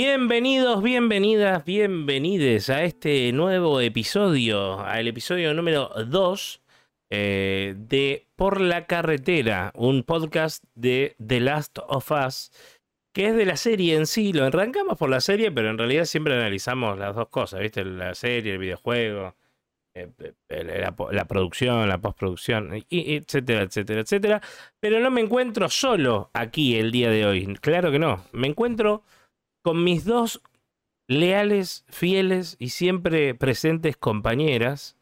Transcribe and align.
Bienvenidos, 0.00 0.80
bienvenidas, 0.80 1.64
bienvenides 1.64 2.70
a 2.70 2.84
este 2.84 3.32
nuevo 3.32 3.80
episodio, 3.80 4.78
al 4.78 5.08
episodio 5.08 5.52
número 5.54 5.88
2 6.06 6.62
eh, 7.10 7.74
de 7.76 8.28
Por 8.36 8.60
la 8.60 8.86
Carretera, 8.86 9.72
un 9.74 10.04
podcast 10.04 10.62
de 10.76 11.16
The 11.18 11.40
Last 11.40 11.80
of 11.88 12.12
Us, 12.12 12.52
que 13.12 13.26
es 13.26 13.34
de 13.34 13.44
la 13.44 13.56
serie 13.56 13.96
en 13.96 14.06
sí. 14.06 14.32
Lo 14.32 14.44
arrancamos 14.44 14.96
por 14.96 15.10
la 15.10 15.20
serie, 15.20 15.50
pero 15.50 15.68
en 15.68 15.78
realidad 15.78 16.04
siempre 16.04 16.34
analizamos 16.34 16.96
las 16.96 17.16
dos 17.16 17.28
cosas, 17.28 17.58
¿viste? 17.58 17.84
La 17.84 18.14
serie, 18.14 18.52
el 18.52 18.58
videojuego, 18.58 19.34
eh, 19.94 20.12
la, 20.48 20.94
la, 21.10 21.24
producción, 21.24 21.88
la 21.88 21.98
postproducción, 21.98 22.84
etcétera, 22.88 23.62
etcétera, 23.62 24.02
etcétera. 24.02 24.42
Pero 24.78 25.00
no 25.00 25.10
me 25.10 25.22
encuentro 25.22 25.68
solo 25.68 26.30
aquí 26.34 26.76
el 26.76 26.92
día 26.92 27.10
de 27.10 27.26
hoy, 27.26 27.52
claro 27.60 27.90
que 27.90 27.98
no. 27.98 28.22
Me 28.30 28.46
encuentro 28.46 29.02
con 29.68 29.84
mis 29.84 30.06
dos 30.06 30.40
leales, 31.08 31.84
fieles 31.90 32.56
y 32.58 32.70
siempre 32.70 33.34
presentes 33.34 33.98
compañeras. 33.98 34.96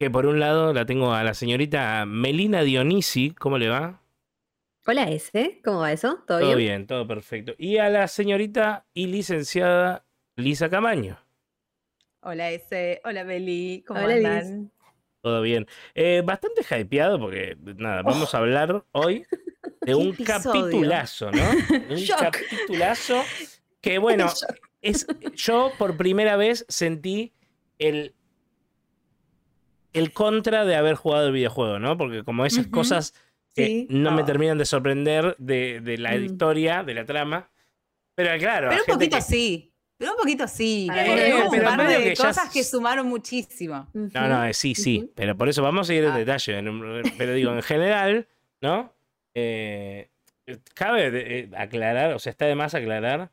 Que 0.00 0.10
por 0.10 0.26
un 0.26 0.40
lado 0.40 0.72
la 0.72 0.84
tengo 0.84 1.12
a 1.12 1.22
la 1.22 1.34
señorita 1.34 2.06
Melina 2.06 2.62
Dionisi, 2.62 3.30
¿cómo 3.30 3.56
le 3.56 3.68
va? 3.68 4.02
Hola, 4.84 5.04
ese, 5.04 5.60
¿cómo 5.62 5.78
va 5.78 5.92
eso? 5.92 6.24
¿Todo, 6.26 6.40
todo 6.40 6.56
bien? 6.56 6.88
todo 6.88 7.06
perfecto. 7.06 7.54
Y 7.56 7.76
a 7.76 7.88
la 7.88 8.08
señorita 8.08 8.84
y 8.94 9.06
licenciada 9.06 10.04
Lisa 10.34 10.68
Camaño. 10.68 11.16
Hola, 12.20 12.50
ese, 12.50 13.00
hola 13.04 13.22
Meli, 13.22 13.84
¿cómo 13.86 14.00
hola, 14.00 14.42
Todo 15.22 15.40
bien. 15.40 15.68
Eh, 15.94 16.20
bastante 16.26 16.62
hypeado 16.62 17.20
porque, 17.20 17.56
nada, 17.76 18.02
vamos 18.02 18.34
a 18.34 18.38
hablar 18.38 18.84
hoy 18.90 19.24
de 19.84 19.94
un 19.94 20.12
capitulazo, 20.12 21.30
¿no? 21.30 21.42
Un 21.90 22.06
capitulazo 22.06 23.22
que, 23.80 23.98
bueno, 23.98 24.32
es, 24.82 25.06
yo 25.34 25.72
por 25.78 25.96
primera 25.96 26.36
vez 26.36 26.64
sentí 26.68 27.32
el, 27.78 28.14
el 29.92 30.12
contra 30.12 30.64
de 30.64 30.76
haber 30.76 30.94
jugado 30.94 31.26
el 31.26 31.32
videojuego, 31.32 31.78
¿no? 31.78 31.96
Porque 31.96 32.24
como 32.24 32.46
esas 32.46 32.66
cosas 32.66 33.14
que 33.54 33.86
no 33.88 34.10
me 34.10 34.24
terminan 34.24 34.58
de 34.58 34.64
sorprender 34.64 35.36
de, 35.38 35.80
de 35.80 35.98
la 35.98 36.12
mm. 36.12 36.24
historia, 36.24 36.82
de 36.82 36.94
la 36.94 37.04
trama. 37.04 37.50
Pero 38.14 38.38
claro. 38.38 38.68
Pero 38.70 38.82
un 38.86 38.94
poquito 38.94 39.20
sí. 39.20 39.70
Pero 39.96 40.12
un 40.12 40.16
poquito 40.18 40.48
sí. 40.48 40.88
Pero, 40.92 41.50
un 41.50 41.60
par 41.60 41.86
de 41.86 42.14
cosas 42.16 42.50
que 42.52 42.64
sumaron 42.64 43.06
muchísimo. 43.06 43.88
No, 43.92 44.28
no, 44.28 44.52
sí, 44.52 44.74
sí. 44.74 45.10
Pero 45.14 45.36
por 45.36 45.48
eso 45.48 45.62
vamos 45.62 45.88
a 45.88 45.94
ir 45.94 46.04
en 46.04 46.10
ah. 46.10 46.18
detalle. 46.18 46.62
Pero 47.16 47.34
digo, 47.34 47.52
en 47.52 47.62
general, 47.62 48.26
¿no? 48.60 48.92
Eh, 49.34 50.08
cabe 50.74 51.10
eh, 51.12 51.50
aclarar, 51.56 52.14
o 52.14 52.18
sea, 52.18 52.30
está 52.30 52.46
de 52.46 52.54
más 52.54 52.74
aclarar 52.74 53.30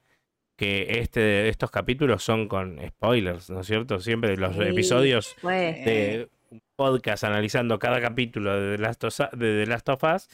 que 0.57 0.99
este, 0.99 1.49
estos 1.49 1.71
capítulos 1.71 2.23
son 2.23 2.47
con 2.47 2.79
spoilers, 2.87 3.49
¿no 3.49 3.61
es 3.61 3.67
cierto? 3.67 3.99
Siempre 3.99 4.37
los 4.37 4.55
episodios 4.57 5.35
de 5.43 6.29
un 6.49 6.61
podcast 6.75 7.23
analizando 7.23 7.79
cada 7.79 7.99
capítulo 7.99 8.59
de 8.59 8.77
The 8.77 8.81
Last 8.81 9.03
of, 9.03 9.19
de 9.33 9.65
Last 9.65 9.89
of 9.89 10.03
Us 10.03 10.29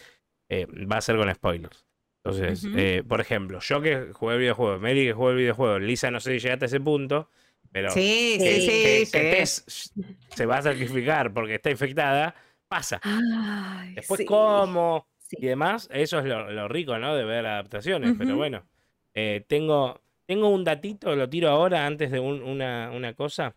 eh, 0.49 0.65
va 0.65 0.97
a 0.97 1.01
ser 1.01 1.17
con 1.17 1.33
spoilers. 1.33 1.85
Entonces, 2.23 3.05
por 3.05 3.21
ejemplo, 3.21 3.59
yo 3.61 3.81
que 3.81 4.11
jugué 4.11 4.33
el 4.33 4.39
videojuego, 4.41 4.79
Mary 4.79 5.05
que 5.05 5.13
jugué 5.13 5.31
el 5.31 5.37
videojuego, 5.37 5.79
Lisa 5.79 6.11
no 6.11 6.19
sé 6.19 6.33
si 6.33 6.39
llegaste 6.39 6.65
a 6.65 6.67
ese 6.67 6.81
punto, 6.81 7.29
pero 7.71 7.89
sí, 7.91 8.37
sí, 8.39 9.05
sí, 9.05 9.63
se 10.35 10.45
va 10.45 10.57
a 10.57 10.61
sacrificar 10.61 11.33
porque 11.33 11.55
está 11.55 11.69
infectada, 11.69 12.35
pasa. 12.67 12.99
Después, 13.95 14.25
¿cómo? 14.25 15.07
Y 15.31 15.45
demás. 15.45 15.89
Eso 15.91 16.19
es 16.19 16.25
lo, 16.25 16.67
rico, 16.67 16.97
¿no? 16.97 17.15
De 17.15 17.23
ver 17.23 17.45
adaptaciones. 17.45 18.15
Pero 18.17 18.35
bueno, 18.35 18.65
eh, 19.13 19.45
tengo, 19.47 20.01
tengo 20.25 20.49
un 20.49 20.63
datito, 20.63 21.15
lo 21.15 21.29
tiro 21.29 21.49
ahora 21.49 21.85
antes 21.85 22.11
de 22.11 22.19
una, 22.19 22.91
una, 22.91 23.13
cosa. 23.13 23.55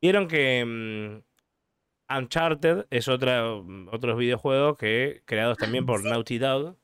Vieron 0.00 0.28
que 0.28 0.64
mm, 0.64 2.16
Uncharted 2.18 2.86
es 2.90 3.08
otra, 3.08 3.54
otros 3.90 4.18
videojuegos 4.18 4.76
que 4.78 5.22
creados 5.24 5.58
también 5.58 5.86
por 5.86 6.04
Naughty 6.04 6.38
Dog, 6.38 6.76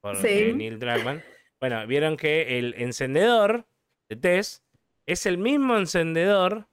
por 0.00 0.16
eh, 0.24 0.52
Neil 0.54 0.78
Druckmann. 0.78 1.22
Bueno, 1.60 1.86
vieron 1.86 2.16
que 2.16 2.58
el 2.58 2.74
encendedor 2.74 3.66
de 4.08 4.16
Tess 4.16 4.62
es 5.06 5.26
el 5.26 5.38
mismo 5.38 5.76
encendedor 5.76 6.68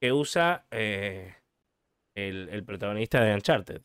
que 0.00 0.12
usa 0.12 0.66
eh, 0.70 1.34
el, 2.14 2.48
el, 2.50 2.64
protagonista 2.64 3.22
de 3.22 3.34
Uncharted. 3.34 3.82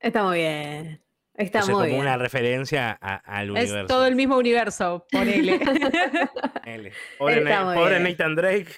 Está 0.00 0.24
muy 0.24 0.38
bien. 0.38 1.00
Está 1.36 1.64
muy 1.66 1.90
como 1.90 1.98
una 1.98 2.16
referencia 2.16 2.92
al 2.92 3.50
universo. 3.50 3.80
Es 3.80 3.86
todo 3.86 4.06
el 4.06 4.14
mismo 4.14 4.36
universo, 4.38 5.06
por 5.10 5.26
L. 5.26 5.58
Pobre, 7.18 8.00
Nathan 8.00 8.36
Drake. 8.36 8.72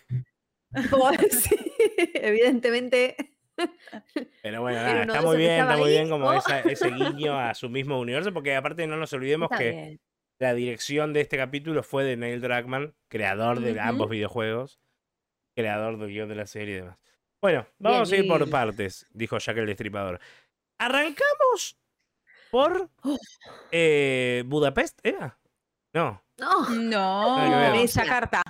sí, 1.30 1.56
evidentemente. 2.14 3.14
Pero 4.42 4.62
bueno, 4.62 4.78
está 5.02 5.22
muy 5.22 5.36
bien, 5.36 5.60
está 5.60 5.76
muy 5.76 5.90
bien 5.90 6.08
como 6.08 6.32
ese 6.32 6.90
guiño 6.90 7.38
a 7.38 7.54
su 7.54 7.68
mismo 7.68 8.00
universo, 8.00 8.32
porque 8.32 8.54
aparte 8.54 8.86
no 8.86 8.96
nos 8.96 9.12
olvidemos 9.12 9.50
que 9.50 9.98
la 10.38 10.54
dirección 10.54 11.12
de 11.12 11.22
este 11.22 11.36
capítulo 11.36 11.82
fue 11.82 12.04
de 12.04 12.16
Neil 12.16 12.40
Druckmann, 12.40 12.94
creador 13.08 13.60
de 13.60 13.78
ambos 13.80 14.08
videojuegos, 14.08 14.80
creador 15.54 15.98
del 15.98 16.08
guion 16.08 16.28
de 16.28 16.34
la 16.34 16.46
serie 16.46 16.74
y 16.74 16.78
demás. 16.78 16.98
Bueno, 17.40 17.66
vamos 17.78 18.10
a 18.12 18.16
ir 18.16 18.26
por 18.26 18.48
partes, 18.48 19.06
dijo 19.12 19.38
Jack 19.38 19.58
el 19.58 19.66
Destripador. 19.66 20.20
Arrancamos 20.78 21.78
por 22.50 22.90
eh, 23.70 24.42
Budapest, 24.46 24.98
¿era? 25.02 25.38
No. 25.92 26.22
No, 26.38 26.68
no 26.68 27.74
es 27.74 27.94
Yakarta. 27.94 28.42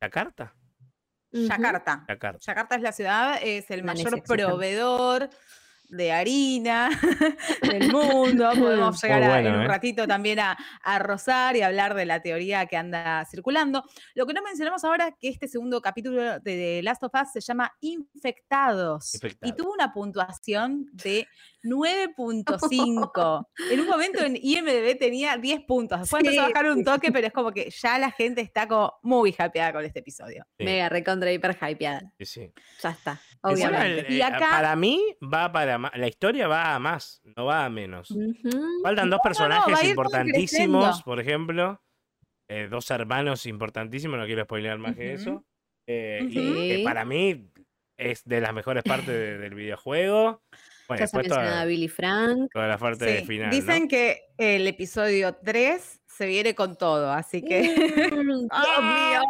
¿Yakarta? 0.00 0.54
Yakarta. 1.30 2.04
Yakarta. 2.40 2.76
es 2.76 2.82
la 2.82 2.92
ciudad, 2.92 3.38
es 3.42 3.70
el 3.70 3.82
mayor 3.84 4.22
proveedor 4.22 5.30
de 5.92 6.10
harina 6.10 6.90
del 7.62 7.92
mundo. 7.92 8.50
Podemos 8.58 9.00
llegar 9.00 9.44
en 9.44 9.54
un 9.54 9.62
¿eh? 9.62 9.68
ratito 9.68 10.06
también 10.06 10.40
a, 10.40 10.56
a, 10.82 10.98
rozar 10.98 11.54
y 11.56 11.62
hablar 11.62 11.94
de 11.94 12.06
la 12.06 12.20
teoría 12.20 12.66
que 12.66 12.76
anda 12.76 13.24
circulando. 13.26 13.84
Lo 14.14 14.26
que 14.26 14.32
no 14.34 14.42
mencionamos 14.42 14.82
ahora 14.84 15.08
es 15.08 15.14
que 15.18 15.28
este 15.28 15.48
segundo 15.48 15.80
capítulo 15.80 16.40
de 16.40 16.80
Last 16.82 17.02
of 17.04 17.12
Us 17.14 17.32
se 17.32 17.40
llama 17.40 17.72
Infectados. 17.80 19.18
y 19.42 19.52
tuvo 19.52 19.72
una 19.72 19.92
puntuación 19.92 20.86
de 20.92 21.28
9.5. 21.62 23.46
en 23.70 23.80
un 23.80 23.86
momento 23.86 24.24
en 24.24 24.36
IMDB 24.40 24.98
tenía 24.98 25.36
10 25.36 25.60
puntos. 25.62 26.00
Después 26.00 26.22
empezó 26.22 26.42
a 26.42 26.48
bajar 26.48 26.70
un 26.70 26.84
toque, 26.84 27.12
pero 27.12 27.26
es 27.26 27.32
como 27.32 27.52
que 27.52 27.70
ya 27.70 27.98
la 27.98 28.10
gente 28.10 28.40
está 28.40 28.68
como 28.68 28.94
muy 29.02 29.30
hypeada 29.30 29.72
con 29.72 29.84
este 29.84 30.00
episodio. 30.00 30.44
Mega 30.58 30.88
recontra 30.88 31.32
hiper 31.32 31.56
hypeada. 31.60 32.12
Sí, 32.18 32.24
sí. 32.26 32.52
Ya 32.82 32.90
está. 32.90 33.20
Obviamente. 33.42 34.12
y 34.12 34.20
eh, 34.20 34.24
acá... 34.24 34.50
Para 34.50 34.76
mí 34.76 35.00
va 35.22 35.50
para 35.52 35.78
más. 35.78 35.92
La 35.96 36.08
historia 36.08 36.48
va 36.48 36.74
a 36.74 36.78
más, 36.78 37.20
no 37.36 37.46
va 37.46 37.64
a 37.64 37.70
menos. 37.70 38.14
Faltan 38.82 39.10
dos 39.10 39.20
personajes 39.22 39.84
importantísimos, 39.84 41.02
por 41.02 41.20
ejemplo. 41.20 41.82
Eh, 42.48 42.68
dos 42.68 42.90
hermanos 42.90 43.46
importantísimos, 43.46 44.18
no 44.18 44.26
quiero 44.26 44.44
spoilear 44.44 44.78
más 44.78 44.94
que 44.94 45.14
eso. 45.14 45.44
Eh, 45.86 46.20
y 46.28 46.68
que 46.68 46.82
para 46.84 47.04
mí 47.04 47.50
es 47.96 48.24
de 48.24 48.40
las 48.40 48.52
mejores 48.52 48.82
partes 48.82 49.40
del 49.40 49.54
videojuego. 49.54 50.42
Bueno, 50.96 51.28
ya 51.28 51.34
se 51.34 51.40
ha 51.40 51.64
Billy 51.64 51.88
Frank. 51.88 52.50
Toda 52.52 52.66
la 52.66 52.78
parte 52.78 53.04
de 53.04 53.24
final. 53.24 53.50
Dicen 53.50 53.88
que 53.88 54.32
el 54.38 54.66
episodio 54.66 55.34
3 55.34 56.00
se 56.06 56.26
viene 56.26 56.54
con 56.54 56.76
todo, 56.76 57.10
así 57.10 57.42
que. 57.42 58.10
Mm, 58.12 58.48
¡Ah! 58.50 59.22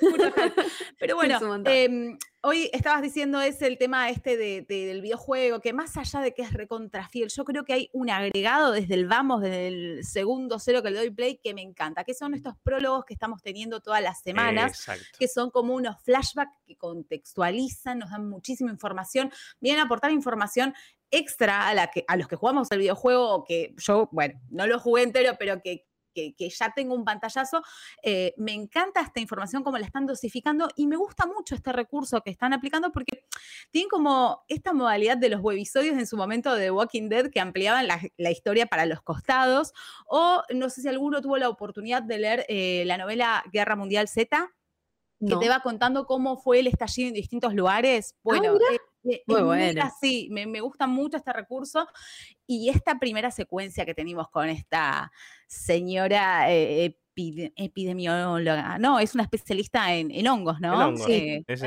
Pero 0.98 1.16
bueno, 1.16 1.38
em, 1.66 2.18
hoy 2.42 2.70
estabas 2.72 3.02
diciendo 3.02 3.40
es 3.40 3.60
el 3.60 3.76
tema 3.76 4.08
este 4.08 4.36
del 4.36 5.02
videojuego, 5.02 5.60
que 5.60 5.72
más 5.72 5.96
allá 5.96 6.20
de 6.20 6.32
que 6.32 6.42
es 6.42 6.52
recontrafiel, 6.52 7.28
yo 7.28 7.44
creo 7.44 7.64
que 7.64 7.74
hay 7.74 7.90
un 7.92 8.08
agregado 8.08 8.72
desde 8.72 8.94
el 8.94 9.06
vamos, 9.06 9.42
desde 9.42 9.68
el 9.68 10.04
segundo 10.04 10.58
cero 10.58 10.82
que 10.82 10.90
le 10.90 10.98
doy 10.98 11.10
play, 11.10 11.38
que 11.42 11.54
me 11.54 11.62
encanta, 11.62 12.04
que 12.04 12.14
son 12.14 12.34
estos 12.34 12.54
prólogos 12.62 13.04
que 13.04 13.14
estamos 13.14 13.42
teniendo 13.42 13.80
todas 13.80 14.02
las 14.02 14.22
semanas, 14.22 14.86
que 15.18 15.28
son 15.28 15.50
como 15.50 15.74
unos 15.74 16.02
flashbacks 16.02 16.56
que 16.66 16.76
contextualizan, 16.76 17.98
nos 17.98 18.10
dan 18.10 18.28
muchísima 18.28 18.70
información, 18.70 19.30
vienen 19.60 19.82
a 19.82 19.84
aportar 19.84 20.10
información 20.12 20.74
extra 21.12 21.68
a, 21.68 21.74
la 21.74 21.86
que, 21.88 22.04
a 22.08 22.16
los 22.16 22.26
que 22.26 22.36
jugamos 22.36 22.68
el 22.72 22.80
videojuego 22.80 23.30
o 23.30 23.44
que 23.44 23.74
yo, 23.76 24.08
bueno, 24.10 24.40
no 24.50 24.66
lo 24.66 24.80
jugué 24.80 25.04
entero, 25.04 25.36
pero 25.38 25.62
que 25.62 25.86
que, 26.12 26.50
ya 26.50 26.72
tengo 26.74 26.94
un 26.94 27.04
pantallazo, 27.04 27.62
eh, 28.02 28.34
me 28.36 28.52
encanta 28.52 29.00
esta 29.00 29.20
información, 29.20 29.62
como 29.62 29.78
la 29.78 29.86
están 29.86 30.06
dosificando 30.06 30.68
y 30.76 30.86
me 30.86 30.96
gusta 30.96 31.26
mucho 31.26 31.54
este 31.54 31.72
recurso 31.72 32.20
que 32.22 32.30
están 32.30 32.52
aplicando 32.52 32.92
porque 32.92 33.24
tienen 33.70 33.88
como 33.88 34.44
esta 34.48 34.72
modalidad 34.72 35.16
de 35.16 35.30
los 35.30 35.40
webisodios 35.40 35.96
en 35.96 36.06
su 36.06 36.16
momento 36.16 36.54
de 36.54 36.70
Walking 36.70 37.08
Dead 37.08 37.30
que 37.30 37.40
ampliaban 37.40 37.86
la, 37.86 38.30
historia 38.30 38.66
para 38.66 38.86
los 38.86 39.02
costados 39.02 39.72
o 40.06 40.42
no 40.54 40.70
sé 40.70 40.80
si 40.80 40.88
alguno 40.88 41.20
tuvo 41.20 41.36
la 41.36 41.48
oportunidad 41.48 42.02
de 42.02 42.18
leer 42.18 42.46
eh, 42.48 42.82
la 42.86 42.96
novela 42.96 43.44
Guerra 43.52 43.76
Mundial 43.76 44.08
Z 44.08 44.50
que 45.24 45.36
te 45.36 45.48
va 45.48 45.60
contando 45.60 46.06
cómo 46.06 46.36
fue 46.36 46.58
el 46.58 46.66
estallido 46.66 47.08
en 47.08 47.14
distintos 47.14 47.54
lugares. 47.54 48.16
Bueno, 48.24 48.54
ah, 48.56 48.76
muy 49.26 49.42
bueno. 49.42 49.90
Sí, 50.00 50.28
me, 50.30 50.60
gusta 50.60 50.86
mucho 50.86 51.16
este 51.16 51.32
recurso 51.32 51.86
y 52.46 52.68
esta 52.68 52.98
primera 52.98 53.30
secuencia 53.30 53.84
que 53.84 53.94
tenemos 53.94 54.28
con 54.28 54.48
esta 54.48 55.10
señora 55.46 56.52
eh, 56.52 56.96
epidemióloga, 57.14 58.78
no, 58.78 58.98
es 58.98 59.14
una 59.14 59.24
especialista 59.24 59.94
en, 59.94 60.26
hongos, 60.26 60.60
¿no? 60.60 60.96
Sí, 60.96 61.44
es, 61.46 61.62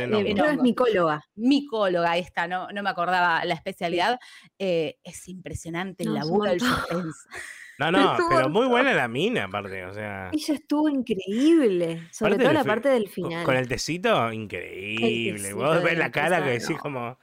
micóloga. 0.61 1.23
Micóloga, 1.35 2.11
ahí 2.11 2.21
está, 2.21 2.47
no, 2.47 2.67
no 2.69 2.81
me 2.83 2.89
acordaba 2.89 3.45
la 3.45 3.53
especialidad. 3.53 4.19
Eh, 4.57 4.97
es 5.03 5.27
impresionante 5.27 6.03
el 6.03 6.13
laburo 6.13 6.49
del 6.49 6.59
suspense. 6.59 7.19
No, 7.77 7.91
no, 7.91 8.15
pero 8.29 8.49
muy 8.49 8.67
buena 8.67 8.93
la 8.93 9.09
mina, 9.09 9.43
aparte, 9.43 9.85
o 9.85 9.93
sea. 9.93 10.29
Ella 10.31 10.53
estuvo 10.53 10.87
increíble, 10.87 12.07
sobre 12.09 12.37
todo 12.37 12.53
la 12.53 12.63
parte 12.63 12.87
del 12.87 13.09
final. 13.09 13.43
Con 13.43 13.57
el 13.57 13.67
tecito, 13.67 14.31
increíble. 14.31 15.53
Vos 15.53 15.83
ves 15.83 15.97
la 15.97 16.09
cara 16.09 16.41
que 16.41 16.51
decís 16.51 16.77
como. 16.77 17.17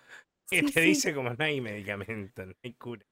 Que 0.52 0.62
te 0.62 0.80
dice 0.80 1.14
como 1.14 1.30
no 1.30 1.44
hay 1.44 1.60
medicamento, 1.60 2.46
no 2.46 2.52
hay 2.62 2.74
cura. 2.74 3.04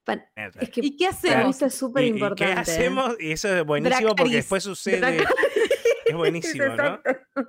¿Y 0.77 0.97
qué 0.97 1.07
hacemos? 1.07 1.57
Eso 1.57 1.67
es 1.67 1.75
súper 1.75 2.05
importante. 2.05 2.45
¿Qué 2.45 2.51
¿eh? 2.51 2.55
hacemos? 2.61 3.17
Y 3.19 3.33
eso 3.33 3.57
es 3.57 3.65
buenísimo 3.65 4.15
porque 4.15 4.37
después 4.37 4.63
sucede. 4.65 5.25
Es 6.05 6.15
buenísimo, 6.15 6.77
¿no? 6.77 7.01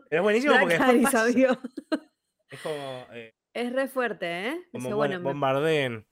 es 0.10 0.22
buenísimo 0.22 0.54
porque 0.60 0.78
después 0.78 1.02
pasa. 1.04 1.30
Es 1.30 2.60
como. 2.62 3.08
Eh, 3.14 3.34
es 3.54 3.74
re 3.74 3.88
fuerte, 3.88 4.48
¿eh? 4.48 4.62
Como 4.72 4.96
bueno, 4.96 5.20
bombardeen 5.22 6.08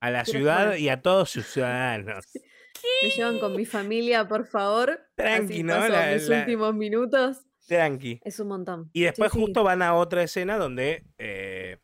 a 0.00 0.10
la 0.10 0.24
ciudad 0.24 0.76
y 0.76 0.88
a 0.88 1.00
todos 1.00 1.30
sus 1.30 1.46
ciudadanos. 1.46 2.24
Me 3.02 3.10
llevan 3.10 3.38
con 3.38 3.56
mi 3.56 3.64
familia, 3.64 4.28
por 4.28 4.46
favor. 4.46 5.00
Tranqui, 5.16 5.62
¿no? 5.62 5.76
mis 6.12 6.28
últimos 6.28 6.74
minutos. 6.74 7.46
Tranqui. 7.66 8.20
Es 8.24 8.38
un 8.38 8.48
montón. 8.48 8.90
Y 8.92 9.02
después 9.02 9.32
justo 9.32 9.64
van 9.64 9.82
a 9.82 9.94
otra 9.94 10.22
escena 10.22 10.56
donde, 10.56 11.04
eh, 11.18 11.78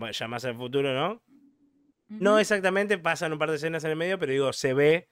bueno, 0.00 0.12
ya 0.12 0.26
más 0.26 0.44
al 0.44 0.56
futuro, 0.56 0.92
¿no? 0.92 1.22
No 2.08 2.40
exactamente, 2.40 2.98
pasan 2.98 3.32
un 3.32 3.38
par 3.38 3.50
de 3.50 3.56
escenas 3.56 3.84
en 3.84 3.90
el 3.90 3.96
medio, 3.96 4.18
pero 4.18 4.32
digo, 4.32 4.52
se 4.52 4.74
ve 4.74 5.08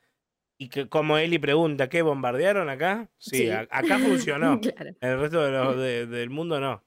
y 0.56 0.68
que 0.68 0.88
como 0.88 1.16
Eli 1.16 1.38
pregunta, 1.38 1.88
¿qué 1.88 2.02
bombardearon 2.02 2.68
acá? 2.68 3.08
Sí, 3.18 3.48
acá 3.50 3.98
funcionó. 3.98 4.60
En 5.00 5.10
el 5.10 5.20
resto 5.20 5.76
del 5.78 6.30
mundo 6.30 6.58
no. 6.58 6.84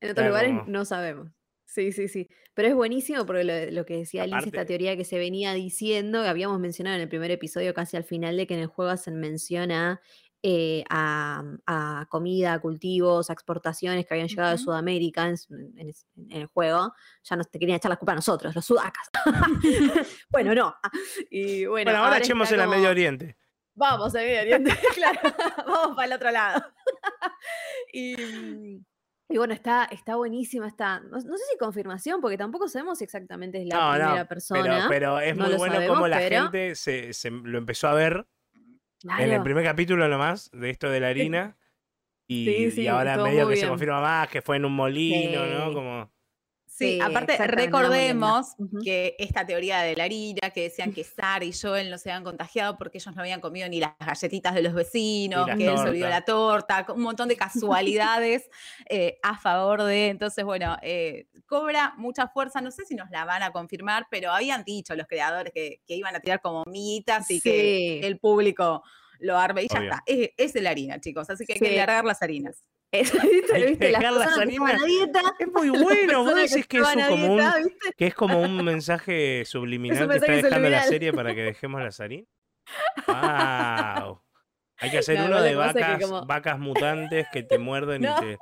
En 0.00 0.10
otros 0.10 0.28
lugares 0.28 0.54
no 0.66 0.84
sabemos. 0.86 1.30
Sí, 1.66 1.92
sí, 1.92 2.08
sí. 2.08 2.28
Pero 2.54 2.68
es 2.68 2.74
buenísimo 2.74 3.26
porque 3.26 3.70
lo, 3.70 3.84
que 3.84 3.96
decía 3.98 4.22
Alice, 4.22 4.46
esta 4.46 4.64
teoría 4.64 4.96
que 4.96 5.04
se 5.04 5.18
venía 5.18 5.52
diciendo, 5.52 6.22
que 6.22 6.28
habíamos 6.28 6.60
mencionado 6.60 6.96
en 6.96 7.02
el 7.02 7.08
primer 7.08 7.30
episodio 7.30 7.74
casi 7.74 7.96
al 7.96 8.04
final 8.04 8.36
de 8.36 8.46
que 8.46 8.54
en 8.54 8.60
el 8.60 8.66
juego 8.66 8.90
hacen 8.90 9.18
menciona 9.18 10.00
eh, 10.42 10.82
a, 10.90 12.06
comida, 12.08 12.54
a 12.54 12.60
cultivos, 12.60 13.30
a 13.30 13.32
exportaciones 13.32 14.06
que 14.06 14.14
habían 14.14 14.28
llegado 14.28 14.50
de 14.50 14.58
Sudamérica 14.58 15.28
en, 15.28 15.36
el 16.30 16.46
juego. 16.46 16.92
Ya 17.22 17.36
nos 17.36 17.50
te 17.50 17.58
querían 17.58 17.76
echar 17.76 17.90
la 17.90 17.96
culpa 17.96 18.12
a 18.12 18.16
nosotros, 18.16 18.54
los 18.54 18.64
sudacas. 18.64 19.08
bueno, 20.30 20.54
no. 20.54 20.74
Y 21.30 21.66
bueno, 21.66 21.90
ahora, 21.96 22.18
echemos 22.18 22.50
en 22.52 22.60
el 22.60 22.68
Medio 22.68 22.90
Oriente. 22.90 23.36
Vamos 23.74 24.14
al 24.14 24.24
Medio 24.24 24.40
Oriente, 24.40 24.76
claro. 24.94 25.20
Vamos 25.66 25.96
para 25.96 26.06
el 26.06 26.12
otro 26.12 26.30
lado. 26.30 26.62
y 27.92 28.16
mm, 28.16 28.84
y 29.28 29.38
bueno, 29.38 29.54
está, 29.54 29.84
está 29.90 30.16
buenísima, 30.16 30.68
está, 30.68 31.00
no, 31.00 31.18
sé 31.18 31.26
si 31.50 31.56
confirmación, 31.56 32.20
porque 32.20 32.36
tampoco 32.36 32.68
sabemos 32.68 32.98
si 32.98 33.04
exactamente 33.04 33.62
es 33.62 33.66
la 33.66 33.92
primera 33.92 34.28
persona. 34.28 34.86
Pero, 34.90 35.20
es 35.20 35.34
muy 35.34 35.54
bueno 35.54 35.80
cómo 35.88 36.06
la 36.06 36.18
gente 36.18 36.74
se, 36.74 37.14
se, 37.14 37.30
lo 37.30 37.56
empezó 37.56 37.88
a 37.88 37.94
ver 37.94 38.26
en 39.18 39.32
el 39.32 39.42
primer 39.42 39.64
capítulo 39.64 40.08
nomás, 40.08 40.50
de 40.52 40.70
esto 40.70 40.90
de 40.90 41.00
la 41.00 41.08
harina. 41.08 41.56
Y, 42.28 42.48
y 42.80 42.86
ahora 42.86 43.22
medio 43.22 43.48
que 43.48 43.56
se 43.56 43.68
confirma 43.68 44.00
más, 44.00 44.28
que 44.28 44.42
fue 44.42 44.56
en 44.56 44.64
un 44.64 44.74
molino, 44.74 45.46
¿no? 45.46 45.72
Como... 45.72 46.10
Sí, 46.82 47.00
aparte 47.00 47.36
recordemos 47.46 48.54
que 48.82 49.16
esta 49.18 49.46
teoría 49.46 49.80
de 49.80 49.96
la 49.96 50.04
harina, 50.04 50.50
que 50.50 50.62
decían 50.62 50.92
que 50.92 51.04
Sara 51.04 51.44
y 51.44 51.52
Joel 51.52 51.90
no 51.90 51.98
se 51.98 52.10
habían 52.10 52.24
contagiado 52.24 52.76
porque 52.76 52.98
ellos 52.98 53.14
no 53.14 53.22
habían 53.22 53.40
comido 53.40 53.68
ni 53.68 53.80
las 53.80 53.92
galletitas 53.98 54.54
de 54.54 54.62
los 54.62 54.74
vecinos, 54.74 55.46
que 55.46 55.66
él 55.66 55.78
se 55.78 55.88
olvidó 55.88 56.08
la 56.08 56.24
torta, 56.24 56.86
un 56.94 57.02
montón 57.02 57.28
de 57.28 57.36
casualidades 57.36 58.48
eh, 58.88 59.18
a 59.22 59.38
favor 59.38 59.82
de. 59.84 60.08
Entonces, 60.08 60.44
bueno, 60.44 60.76
eh, 60.82 61.26
cobra 61.46 61.94
mucha 61.96 62.28
fuerza. 62.28 62.60
No 62.60 62.70
sé 62.70 62.84
si 62.84 62.94
nos 62.94 63.10
la 63.10 63.24
van 63.24 63.42
a 63.42 63.52
confirmar, 63.52 64.06
pero 64.10 64.30
habían 64.32 64.64
dicho 64.64 64.94
los 64.94 65.06
creadores 65.06 65.52
que, 65.52 65.80
iban 65.86 66.16
a 66.16 66.20
tirar 66.20 66.40
como 66.40 66.64
mitas 66.66 67.30
y 67.30 67.40
que 67.40 68.00
el 68.00 68.18
público 68.18 68.82
lo 69.18 69.38
arme 69.38 69.62
y 69.62 69.68
ya 69.68 69.82
está. 69.82 70.02
Es, 70.06 70.52
de 70.52 70.62
la 70.62 70.70
harina, 70.70 71.00
chicos, 71.00 71.30
así 71.30 71.44
que 71.46 71.54
hay 71.54 71.60
que 71.60 71.76
largar 71.76 72.04
las 72.04 72.22
harinas. 72.22 72.62
¿viste? 73.70 73.90
las 73.90 74.36
Es 75.38 75.48
muy 75.48 75.70
bueno. 75.70 76.24
Vos 76.24 76.34
decís 76.34 76.66
que 76.66 76.78
es, 76.78 76.88
como 77.08 77.34
un, 77.34 77.42
que 77.96 78.06
es 78.06 78.14
como 78.14 78.40
un 78.42 78.62
mensaje 78.62 79.44
subliminal 79.46 80.08
que 80.08 80.16
está 80.16 80.32
dejando 80.32 80.68
la 80.68 80.82
serie 80.82 81.12
para 81.12 81.34
que 81.34 81.42
dejemos 81.42 81.80
la 81.80 82.04
harinas. 82.04 82.28
¡Wow! 83.06 84.22
Hay 84.78 84.90
que 84.90 84.98
hacer 84.98 85.20
uno 85.20 85.40
de 85.40 85.54
vacas, 85.54 86.26
vacas 86.26 86.58
mutantes 86.58 87.26
que 87.32 87.42
te 87.42 87.58
muerden 87.58 88.04
y 88.04 88.06
te, 88.20 88.38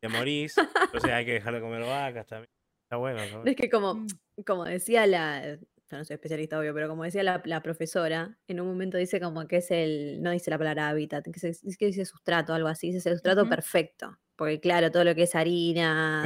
te, 0.00 0.08
morís. 0.08 0.56
Entonces 0.56 1.10
hay 1.10 1.26
que 1.26 1.34
dejar 1.34 1.54
de 1.54 1.60
comer 1.60 1.82
vacas 1.82 2.26
también. 2.26 2.50
Está 2.84 2.96
bueno. 2.96 3.20
Es 3.44 3.56
que 3.56 3.68
como, 3.68 3.94
mm. 3.94 4.06
como 4.46 4.64
decía 4.64 5.06
la, 5.06 5.58
no 5.98 6.04
soy 6.04 6.14
especialista, 6.14 6.58
obvio, 6.58 6.74
pero 6.74 6.88
como 6.88 7.04
decía 7.04 7.22
la, 7.22 7.62
profesora, 7.62 8.38
en 8.46 8.60
un 8.60 8.68
momento 8.68 8.96
dice 8.98 9.20
como 9.20 9.46
que 9.46 9.56
es 9.56 9.70
el, 9.70 10.22
no 10.22 10.30
dice 10.30 10.50
la 10.50 10.58
palabra 10.58 10.88
hábitat, 10.88 11.24
que, 11.24 11.48
es 11.48 11.76
que 11.78 11.86
dice 11.86 12.04
sustrato, 12.04 12.54
algo 12.54 12.68
así, 12.68 12.92
dice 12.92 13.08
el 13.08 13.16
sustrato 13.16 13.48
perfecto. 13.48 14.18
Porque 14.36 14.60
claro, 14.60 14.90
todo 14.90 15.04
lo 15.04 15.14
que 15.14 15.24
es 15.24 15.34
harina, 15.34 16.24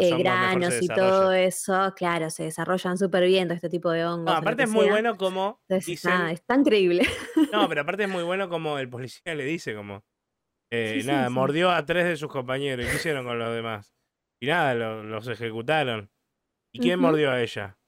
eh, 0.00 0.16
granos 0.18 0.80
y 0.80 0.88
todo 0.88 1.32
eso, 1.32 1.92
claro, 1.94 2.30
se 2.30 2.44
desarrollan 2.44 2.96
súper 2.96 3.26
bien 3.26 3.46
todo 3.46 3.54
este 3.54 3.68
tipo 3.68 3.90
de 3.90 4.04
hongos. 4.04 4.24
No, 4.24 4.32
aparte 4.32 4.64
es 4.64 4.70
muy 4.70 4.88
bueno 4.88 5.16
como... 5.16 5.60
está, 5.68 6.32
está 6.32 6.54
increíble. 6.56 7.06
No, 7.52 7.68
pero 7.68 7.82
aparte 7.82 8.04
es 8.04 8.08
muy 8.08 8.22
bueno 8.22 8.48
como 8.48 8.78
el 8.78 8.88
policía 8.88 9.34
le 9.34 9.44
dice 9.44 9.74
como... 9.74 10.02
Eh, 10.72 11.02
nada, 11.04 11.30
mordió 11.30 11.70
a 11.70 11.84
tres 11.84 12.06
de 12.06 12.16
sus 12.16 12.30
compañeros. 12.30 12.86
¿Qué 12.86 12.96
hicieron 12.96 13.26
con 13.26 13.38
los 13.38 13.52
demás? 13.54 13.92
Y 14.40 14.46
nada, 14.46 14.74
los 14.74 15.28
ejecutaron. 15.28 16.10
¿Y 16.72 16.78
quién 16.78 17.00
mordió 17.00 17.30
a 17.30 17.42
ella? 17.42 17.79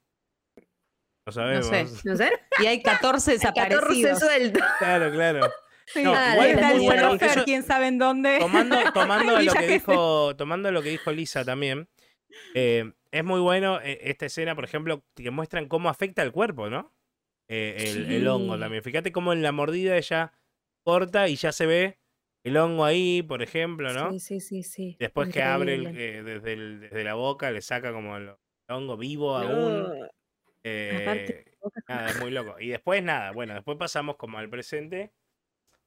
No 1.25 1.31
sabemos. 1.31 2.05
No 2.05 2.15
sé. 2.15 2.31
Y 2.61 2.65
hay 2.65 2.81
14 2.81 3.31
desaparecidos. 3.31 4.19
14 4.19 4.25
sueltos. 4.25 4.63
Claro, 4.79 5.11
claro. 5.11 5.51
igual 5.95 6.49
está 6.49 6.71
el 6.71 6.81
bueno, 6.81 7.17
quién 7.45 7.63
sabe 7.63 7.87
en 7.87 7.97
dónde. 7.97 8.39
Tomando, 8.39 8.77
tomando 8.93 9.41
lo 9.41 9.53
que 9.53 9.67
dijo, 9.67 10.35
tomando 10.35 10.71
lo 10.71 10.81
que 10.81 10.89
dijo 10.89 11.11
Lisa 11.11 11.43
también. 11.43 11.87
Eh, 12.53 12.91
es 13.11 13.23
muy 13.23 13.39
bueno 13.39 13.79
eh, 13.81 13.99
esta 14.03 14.25
escena, 14.25 14.55
por 14.55 14.65
ejemplo, 14.65 15.03
que 15.15 15.31
muestran 15.31 15.67
cómo 15.67 15.89
afecta 15.89 16.21
al 16.21 16.31
cuerpo, 16.31 16.69
¿no? 16.69 16.93
Eh, 17.47 18.05
el, 18.09 18.27
hongo 18.27 18.57
también. 18.57 18.83
Fíjate 18.83 19.11
cómo 19.11 19.33
en 19.33 19.41
la 19.43 19.51
mordida 19.51 19.97
ella 19.97 20.33
corta 20.83 21.27
y 21.27 21.35
ya 21.35 21.51
se 21.51 21.65
ve 21.65 21.99
el 22.43 22.57
hongo 22.57 22.85
ahí, 22.85 23.21
por 23.21 23.41
ejemplo, 23.41 23.93
¿no? 23.93 24.11
Sí, 24.11 24.19
sí, 24.19 24.39
sí. 24.39 24.63
sí. 24.63 24.97
Después 24.99 25.29
que 25.29 25.43
abre 25.43 25.77
desde, 25.77 26.39
desde, 26.39 27.03
la 27.03 27.13
boca, 27.13 27.51
le 27.51 27.61
saca 27.61 27.91
como 27.91 28.17
el 28.17 28.31
hongo 28.67 28.97
vivo 28.97 29.37
aún. 29.37 30.09
Eh, 30.63 31.45
nada, 31.87 32.09
es 32.09 32.19
muy 32.19 32.31
loco. 32.31 32.59
Y 32.59 32.69
después 32.69 33.03
nada, 33.03 33.31
bueno, 33.31 33.53
después 33.53 33.77
pasamos 33.77 34.15
como 34.15 34.37
al 34.37 34.49
presente. 34.49 35.13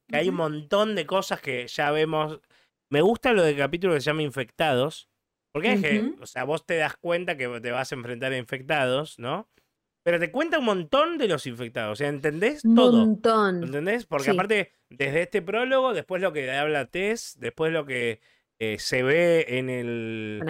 Que 0.09 0.19
hay 0.19 0.29
un 0.29 0.37
montón 0.37 0.95
de 0.95 1.07
cosas 1.07 1.41
que 1.41 1.67
ya 1.67 1.91
vemos. 1.91 2.41
Me 2.91 3.01
gusta 3.01 3.33
lo 3.33 3.43
del 3.43 3.57
capítulo 3.57 3.95
que 3.95 4.01
se 4.01 4.07
llama 4.07 4.23
Infectados. 4.23 5.09
Porque 5.53 5.73
es 5.73 5.81
que, 5.81 6.15
o 6.21 6.27
sea, 6.27 6.45
vos 6.45 6.67
te 6.67 6.77
das 6.77 6.97
cuenta 6.99 7.37
que 7.37 7.49
te 7.61 7.71
vas 7.71 7.91
a 7.91 7.95
enfrentar 7.95 8.31
a 8.31 8.37
infectados, 8.37 9.19
¿no? 9.19 9.49
Pero 10.03 10.21
te 10.21 10.31
cuenta 10.31 10.59
un 10.59 10.67
montón 10.67 11.17
de 11.17 11.29
los 11.29 11.47
infectados. 11.47 11.93
O 11.93 11.97
sea, 11.97 12.09
¿entendés? 12.09 12.63
Todo. 12.63 13.03
Un 13.03 13.09
montón. 13.09 13.65
¿Entendés? 13.65 14.05
Porque 14.05 14.31
aparte, 14.31 14.73
desde 14.91 15.23
este 15.23 15.41
prólogo, 15.41 15.95
después 15.95 16.21
lo 16.21 16.33
que 16.33 16.51
habla 16.53 16.85
Tess, 16.85 17.37
después 17.41 17.73
lo 17.73 17.87
que 17.87 18.21
eh, 18.59 18.79
se 18.79 19.03
ve 19.03 19.47
en 19.49 19.71
el, 19.71 20.43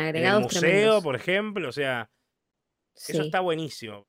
museo, 0.42 1.00
por 1.00 1.14
ejemplo. 1.14 1.68
O 1.68 1.72
sea, 1.72 2.10
eso 2.96 3.22
está 3.22 3.40
buenísimo. 3.40 4.06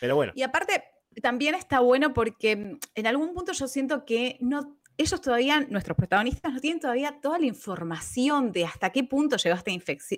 Pero 0.00 0.16
bueno. 0.16 0.32
Y 0.34 0.42
aparte, 0.42 0.84
también 1.22 1.54
está 1.54 1.80
bueno 1.80 2.12
porque 2.12 2.56
mm, 2.56 2.78
en 2.94 3.06
algún 3.06 3.34
punto 3.34 3.52
yo 3.52 3.68
siento 3.68 4.04
que 4.04 4.36
no, 4.40 4.76
ellos 4.96 5.20
todavía, 5.20 5.60
nuestros 5.68 5.96
protagonistas, 5.96 6.52
no 6.52 6.60
tienen 6.60 6.80
todavía 6.80 7.18
toda 7.20 7.38
la 7.38 7.46
información 7.46 8.52
de 8.52 8.64
hasta 8.64 8.90
qué 8.90 9.04
punto 9.04 9.36
llegó 9.36 9.56
esta, 9.56 9.70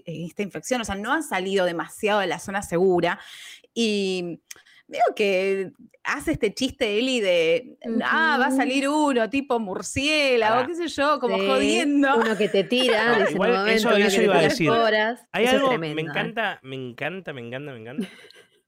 esta 0.05 0.43
infección. 0.43 0.81
O 0.81 0.85
sea, 0.85 0.95
no 0.95 1.13
han 1.13 1.23
salido 1.23 1.65
demasiado 1.65 2.21
de 2.21 2.27
la 2.27 2.39
zona 2.39 2.63
segura. 2.63 3.19
Y 3.73 4.41
veo 4.89 5.03
que 5.15 5.73
hace 6.05 6.33
este 6.33 6.55
chiste 6.55 6.99
Eli 6.99 7.21
de, 7.21 7.79
ah, 8.05 8.37
va 8.41 8.47
a 8.47 8.51
salir 8.51 8.89
uno 8.89 9.29
tipo 9.29 9.59
murciélago, 9.59 10.63
o 10.63 10.67
qué 10.67 10.75
sé 10.75 10.89
yo, 10.89 11.19
como 11.19 11.39
jodiendo. 11.39 12.17
Uno 12.17 12.37
que 12.37 12.49
te 12.49 12.65
tira, 12.65 13.25
eso, 13.69 13.97
eso 13.97 14.23
iba 14.23 14.39
a 14.39 14.43
decir. 14.43 14.71
Hay 15.33 15.47
algo, 15.47 15.77
me 15.79 15.91
encanta, 15.91 16.61
me 16.63 16.77
encanta, 16.77 17.33
me 17.33 17.41
encanta, 17.41 17.73
me 17.73 17.81
encanta 17.81 18.09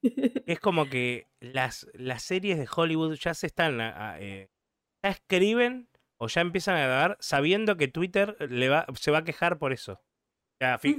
es 0.02 0.60
como 0.60 0.88
que 0.88 1.26
las, 1.40 1.86
las 1.94 2.22
series 2.22 2.58
de 2.58 2.68
Hollywood 2.74 3.14
ya 3.14 3.34
se 3.34 3.46
están, 3.46 3.78
eh, 3.80 4.50
ya 5.02 5.10
escriben 5.10 5.88
o 6.18 6.28
ya 6.28 6.40
empiezan 6.40 6.76
a 6.76 6.86
dar 6.86 7.16
sabiendo 7.20 7.76
que 7.76 7.88
Twitter 7.88 8.36
le 8.50 8.68
va, 8.68 8.86
se 8.98 9.10
va 9.10 9.18
a 9.18 9.24
quejar 9.24 9.58
por 9.58 9.72
eso. 9.72 10.02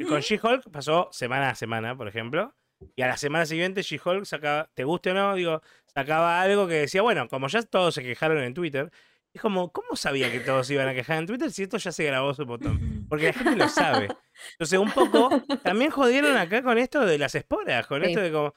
Con 0.07 0.21
She-Hulk 0.21 0.71
pasó 0.71 1.09
semana 1.11 1.49
a 1.49 1.55
semana, 1.55 1.95
por 1.95 2.07
ejemplo. 2.07 2.55
Y 2.95 3.01
a 3.01 3.07
la 3.07 3.17
semana 3.17 3.45
siguiente 3.45 3.81
She-Hulk 3.81 4.23
sacaba, 4.23 4.71
te 4.73 4.85
guste 4.85 5.11
o 5.11 5.13
no, 5.13 5.35
digo, 5.35 5.61
sacaba 5.93 6.41
algo 6.41 6.67
que 6.67 6.75
decía, 6.75 7.01
bueno, 7.01 7.27
como 7.27 7.47
ya 7.49 7.61
todos 7.63 7.93
se 7.93 8.03
quejaron 8.03 8.41
en 8.41 8.53
Twitter, 8.53 8.89
Es 9.33 9.41
como, 9.41 9.71
¿cómo 9.71 9.95
sabía 9.95 10.31
que 10.31 10.39
todos 10.39 10.69
iban 10.71 10.87
a 10.87 10.93
quejar 10.93 11.19
en 11.19 11.27
Twitter 11.27 11.51
si 11.51 11.63
esto 11.63 11.77
ya 11.77 11.91
se 11.91 12.03
grabó 12.03 12.33
su 12.33 12.45
botón? 12.45 12.79
Porque 13.09 13.27
la 13.27 13.33
gente 13.33 13.55
lo 13.55 13.69
sabe. 13.69 14.07
Entonces, 14.53 14.79
un 14.79 14.91
poco, 14.91 15.29
también 15.63 15.91
jodieron 15.91 16.35
acá 16.35 16.63
con 16.63 16.77
esto 16.77 17.05
de 17.05 17.17
las 17.17 17.35
esporas, 17.35 17.85
con 17.87 18.03
esto 18.03 18.21
de 18.21 18.31
como, 18.31 18.53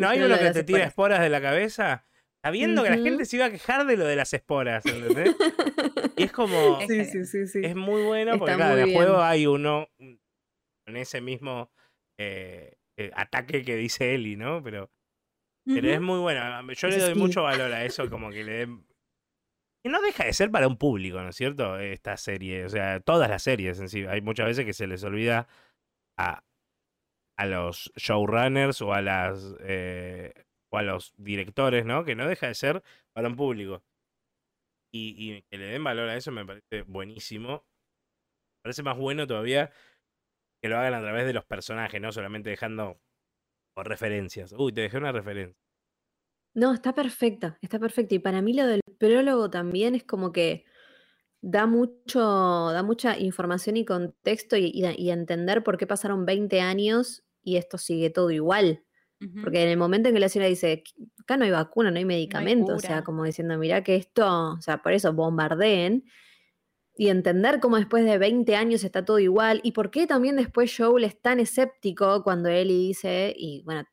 ¿no 0.00 0.08
hay 0.08 0.20
uno 0.20 0.38
que 0.38 0.50
te 0.50 0.64
tira 0.64 0.84
esporas 0.84 1.20
de 1.20 1.28
la 1.28 1.40
cabeza? 1.40 2.06
Sabiendo 2.42 2.82
que 2.84 2.90
la 2.90 2.98
gente 2.98 3.24
se 3.24 3.36
iba 3.36 3.46
a 3.46 3.50
quejar 3.50 3.86
de 3.86 3.96
lo 3.96 4.04
de 4.04 4.14
las 4.14 4.32
esporas, 4.32 4.86
¿entendés? 4.86 5.34
y 6.16 6.24
es 6.24 6.32
como, 6.32 6.78
sí, 6.88 7.04
sí, 7.04 7.46
sí, 7.46 7.60
es 7.62 7.74
muy 7.74 8.02
bueno 8.02 8.38
porque 8.38 8.54
claro, 8.54 8.78
en 8.78 8.88
el 8.88 8.94
juego 8.94 9.20
hay 9.20 9.46
uno 9.48 9.88
con 10.86 10.96
ese 10.96 11.20
mismo 11.20 11.72
eh, 12.18 12.76
eh, 12.96 13.10
ataque 13.14 13.62
que 13.62 13.74
dice 13.74 14.14
Eli, 14.14 14.36
¿no? 14.36 14.62
Pero, 14.62 14.90
pero 15.64 15.90
es 15.90 16.00
muy 16.00 16.20
bueno. 16.20 16.72
Yo 16.72 16.88
le 16.88 16.98
doy 16.98 17.14
mucho 17.16 17.42
valor 17.42 17.72
a 17.72 17.84
eso, 17.84 18.08
como 18.08 18.30
que 18.30 18.44
le 18.44 18.52
den 18.52 18.86
no 19.88 20.00
deja 20.00 20.24
de 20.24 20.32
ser 20.32 20.50
para 20.50 20.68
un 20.68 20.76
público, 20.78 21.20
¿no 21.22 21.30
es 21.30 21.36
cierto? 21.36 21.78
Esta 21.78 22.16
serie, 22.16 22.64
o 22.64 22.68
sea, 22.68 23.00
todas 23.00 23.28
las 23.28 23.42
series 23.42 23.80
en 23.80 23.88
sí. 23.88 24.04
Hay 24.06 24.20
muchas 24.20 24.46
veces 24.46 24.64
que 24.64 24.72
se 24.72 24.86
les 24.86 25.04
olvida 25.04 25.48
a, 26.18 26.44
a 27.38 27.46
los 27.46 27.92
showrunners 27.96 28.80
o 28.82 28.92
a 28.92 29.02
las 29.02 29.54
eh, 29.60 30.32
o 30.72 30.78
a 30.78 30.82
los 30.82 31.14
directores, 31.16 31.84
¿no? 31.84 32.04
Que 32.04 32.14
no 32.16 32.26
deja 32.26 32.48
de 32.48 32.54
ser 32.54 32.82
para 33.12 33.28
un 33.28 33.36
público. 33.36 33.82
Y, 34.92 35.42
que 35.42 35.58
le 35.58 35.66
den 35.66 35.84
valor 35.84 36.08
a 36.08 36.16
eso 36.16 36.32
me 36.32 36.46
parece 36.46 36.82
buenísimo. 36.82 37.66
Me 38.58 38.62
parece 38.62 38.82
más 38.82 38.96
bueno 38.96 39.26
todavía 39.26 39.70
que 40.62 40.70
lo 40.70 40.78
hagan 40.78 40.94
a 40.94 41.00
través 41.00 41.26
de 41.26 41.34
los 41.34 41.44
personajes, 41.44 42.00
no 42.00 42.12
solamente 42.12 42.50
dejando 42.50 42.98
referencias. 43.76 44.54
Uy, 44.56 44.72
te 44.72 44.80
dejé 44.80 44.96
una 44.96 45.12
referencia. 45.12 45.60
No, 46.54 46.72
está 46.72 46.94
perfecta, 46.94 47.58
está 47.60 47.78
perfecta. 47.78 48.14
Y 48.14 48.18
para 48.18 48.40
mí 48.40 48.54
lo 48.54 48.66
del 48.66 48.80
prólogo 48.98 49.50
también 49.50 49.94
es 49.94 50.04
como 50.04 50.32
que 50.32 50.64
da 51.40 51.66
mucho, 51.66 52.20
da 52.72 52.82
mucha 52.82 53.18
información 53.18 53.76
y 53.76 53.84
contexto 53.84 54.56
y, 54.56 54.84
entender 55.10 55.62
por 55.62 55.78
qué 55.78 55.86
pasaron 55.86 56.26
20 56.26 56.60
años 56.60 57.24
y 57.42 57.56
esto 57.56 57.78
sigue 57.78 58.10
todo 58.10 58.30
igual. 58.30 58.82
Porque 59.42 59.62
en 59.62 59.70
el 59.70 59.78
momento 59.78 60.08
en 60.08 60.14
que 60.14 60.20
la 60.20 60.28
señora 60.28 60.50
dice, 60.50 60.84
acá 61.22 61.38
no 61.38 61.44
hay 61.44 61.50
vacuna, 61.50 61.90
no 61.90 61.96
hay 61.96 62.04
medicamento, 62.04 62.74
o 62.74 62.78
sea, 62.78 63.02
como 63.02 63.24
diciendo, 63.24 63.56
mira 63.56 63.82
que 63.82 63.96
esto, 63.96 64.52
o 64.52 64.60
sea, 64.60 64.82
por 64.82 64.92
eso 64.92 65.14
bombardeen, 65.14 66.04
y 66.98 67.08
entender 67.08 67.60
cómo 67.60 67.76
después 67.76 68.04
de 68.04 68.18
20 68.18 68.56
años 68.56 68.84
está 68.84 69.06
todo 69.06 69.18
igual, 69.18 69.60
y 69.62 69.72
por 69.72 69.90
qué 69.90 70.06
también 70.06 70.36
después 70.36 70.74
Joel 70.76 71.04
es 71.04 71.18
tan 71.18 71.40
escéptico 71.40 72.22
cuando 72.24 72.50
él 72.50 72.68
dice, 72.68 73.32
y 73.34 73.62
bueno, 73.64 73.84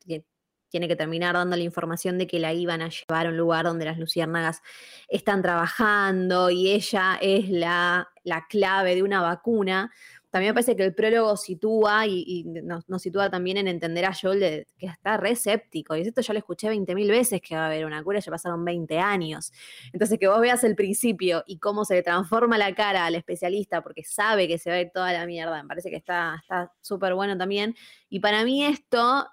tiene 0.74 0.88
que 0.88 0.96
terminar 0.96 1.34
dando 1.34 1.56
la 1.56 1.62
información 1.62 2.18
de 2.18 2.26
que 2.26 2.40
la 2.40 2.52
iban 2.52 2.82
a 2.82 2.88
llevar 2.88 3.28
a 3.28 3.30
un 3.30 3.36
lugar 3.36 3.64
donde 3.64 3.84
las 3.84 3.96
luciérnagas 3.96 4.60
están 5.06 5.40
trabajando 5.40 6.50
y 6.50 6.68
ella 6.68 7.16
es 7.22 7.48
la, 7.48 8.08
la 8.24 8.44
clave 8.48 8.96
de 8.96 9.04
una 9.04 9.22
vacuna. 9.22 9.92
También 10.30 10.50
me 10.50 10.54
parece 10.54 10.74
que 10.74 10.82
el 10.82 10.92
prólogo 10.92 11.36
sitúa 11.36 12.08
y, 12.08 12.42
nos, 12.64 12.84
sitúa 13.00 13.30
también 13.30 13.56
en 13.56 13.68
entender 13.68 14.04
a 14.04 14.12
Joel 14.12 14.66
que 14.76 14.86
está 14.86 15.16
reséptico. 15.16 15.94
Y 15.94 16.00
esto 16.00 16.22
ya 16.22 16.32
lo 16.32 16.40
escuché 16.40 16.68
20.000 16.72 17.08
veces 17.08 17.40
que 17.40 17.54
va 17.54 17.62
a 17.62 17.66
haber 17.66 17.86
una 17.86 18.02
cura, 18.02 18.18
ya 18.18 18.32
pasaron 18.32 18.64
20 18.64 18.98
años. 18.98 19.52
Entonces, 19.92 20.18
que 20.18 20.26
vos 20.26 20.40
veas 20.40 20.64
el 20.64 20.74
principio 20.74 21.44
y 21.46 21.60
cómo 21.60 21.84
se 21.84 21.94
le 21.94 22.02
transforma 22.02 22.58
la 22.58 22.74
cara 22.74 23.06
al 23.06 23.14
especialista 23.14 23.80
porque 23.80 24.02
sabe 24.02 24.48
que 24.48 24.58
se 24.58 24.70
va 24.70 24.90
toda 24.90 25.12
la 25.12 25.24
mierda, 25.24 25.62
me 25.62 25.68
parece 25.68 25.88
que 25.88 25.96
está 25.98 26.42
súper 26.80 27.14
bueno 27.14 27.38
también. 27.38 27.76
Y 28.08 28.18
para 28.18 28.42
mí 28.42 28.64
esto 28.64 29.28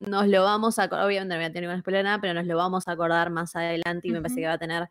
nos 0.00 0.26
lo 0.26 0.42
vamos 0.42 0.78
a 0.78 0.86
obviamente 0.86 1.34
no 1.34 1.36
voy 1.36 1.44
a 1.44 1.52
tener 1.52 1.62
ninguna 1.62 1.80
spoiler 1.80 2.04
nada, 2.04 2.20
pero 2.20 2.34
nos 2.34 2.46
lo 2.46 2.56
vamos 2.56 2.88
a 2.88 2.92
acordar 2.92 3.30
más 3.30 3.54
adelante 3.54 4.08
y 4.08 4.10
me 4.10 4.20
parece 4.20 4.40
que 4.40 4.46
va 4.46 4.54
a 4.54 4.58
tener 4.58 4.88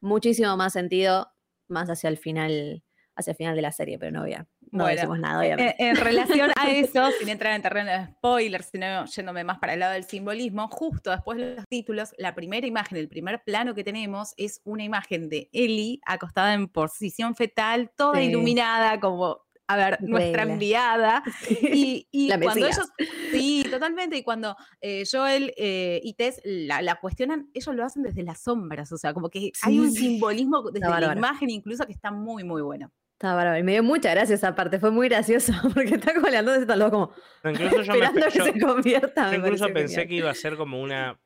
muchísimo 0.00 0.56
más 0.56 0.72
sentido 0.72 1.30
más 1.68 1.88
hacia 1.90 2.08
el 2.08 2.16
final, 2.16 2.82
hacia 3.16 3.32
el 3.32 3.36
final 3.36 3.56
de 3.56 3.62
la 3.62 3.72
serie, 3.72 3.98
pero 3.98 4.12
no 4.12 4.22
voy 4.22 4.34
a, 4.34 4.46
no 4.70 4.86
decimos 4.86 5.18
nada. 5.18 5.44
En, 5.44 5.74
en, 5.78 5.96
relación 5.96 6.50
a 6.56 6.70
eso, 6.70 7.10
sin 7.18 7.28
entrar 7.28 7.54
en 7.54 7.62
terreno 7.62 7.90
de 7.90 8.06
spoilers, 8.06 8.66
sino 8.66 9.04
yéndome 9.06 9.44
más 9.44 9.58
para 9.58 9.74
el 9.74 9.80
lado 9.80 9.92
del 9.92 10.04
simbolismo, 10.04 10.68
justo 10.68 11.10
después 11.10 11.38
de 11.38 11.56
los 11.56 11.64
títulos, 11.66 12.14
la 12.18 12.34
primera 12.34 12.66
imagen, 12.66 12.98
el 12.98 13.08
primer 13.08 13.42
plano 13.42 13.74
que 13.74 13.84
tenemos 13.84 14.32
es 14.36 14.60
una 14.64 14.84
imagen 14.84 15.28
de 15.28 15.50
Ellie 15.52 16.00
acostada 16.06 16.54
en 16.54 16.68
posición 16.68 17.34
fetal, 17.34 17.90
toda 17.96 18.22
iluminada, 18.22 19.00
como 19.00 19.45
a 19.68 19.76
ver, 19.76 19.98
nuestra 20.02 20.42
enviada. 20.44 21.22
Y, 21.78 22.28
cuando 22.28 22.66
ellos, 22.66 22.88
sí, 23.30 23.64
totalmente, 23.70 24.16
y 24.16 24.22
cuando 24.22 24.56
eh, 24.80 25.04
Joel 25.10 25.52
eh, 25.56 26.00
y 26.02 26.14
Tess 26.14 26.40
la, 26.44 26.96
cuestionan, 27.00 27.50
ellos 27.54 27.74
lo 27.74 27.84
hacen 27.84 28.02
desde 28.02 28.22
las 28.22 28.40
sombras, 28.40 28.90
o 28.92 28.98
sea, 28.98 29.12
como 29.12 29.28
que 29.28 29.52
hay 29.62 29.78
un 29.78 29.92
simbolismo 29.92 30.62
desde 30.70 30.88
la 30.88 31.12
imagen 31.14 31.50
incluso 31.50 31.86
que 31.86 31.92
está 31.92 32.10
muy, 32.10 32.44
muy 32.44 32.62
bueno. 32.62 32.90
Está 33.12 33.34
bárbaro. 33.34 33.58
Y 33.58 33.62
me 33.62 33.72
dio 33.72 33.82
mucha 33.82 34.10
gracia 34.10 34.34
esa 34.34 34.54
parte, 34.54 34.78
fue 34.78 34.90
muy 34.90 35.08
gracioso, 35.08 35.52
porque 35.74 35.94
está 35.94 36.14
coleando 36.20 36.52
desde 36.52 36.66
tal 36.66 36.90
como 36.90 37.12
incluso 37.44 37.82
yo 37.82 37.92
esperando 37.92 38.20
me, 38.20 38.32
que 38.32 38.42
se 38.42 38.60
convierta. 38.60 39.34
incluso 39.34 39.68
pensé 39.72 40.06
que 40.06 40.14
iba 40.14 40.30
a 40.30 40.34
ser 40.34 40.56
como 40.56 40.80
una 40.80 41.18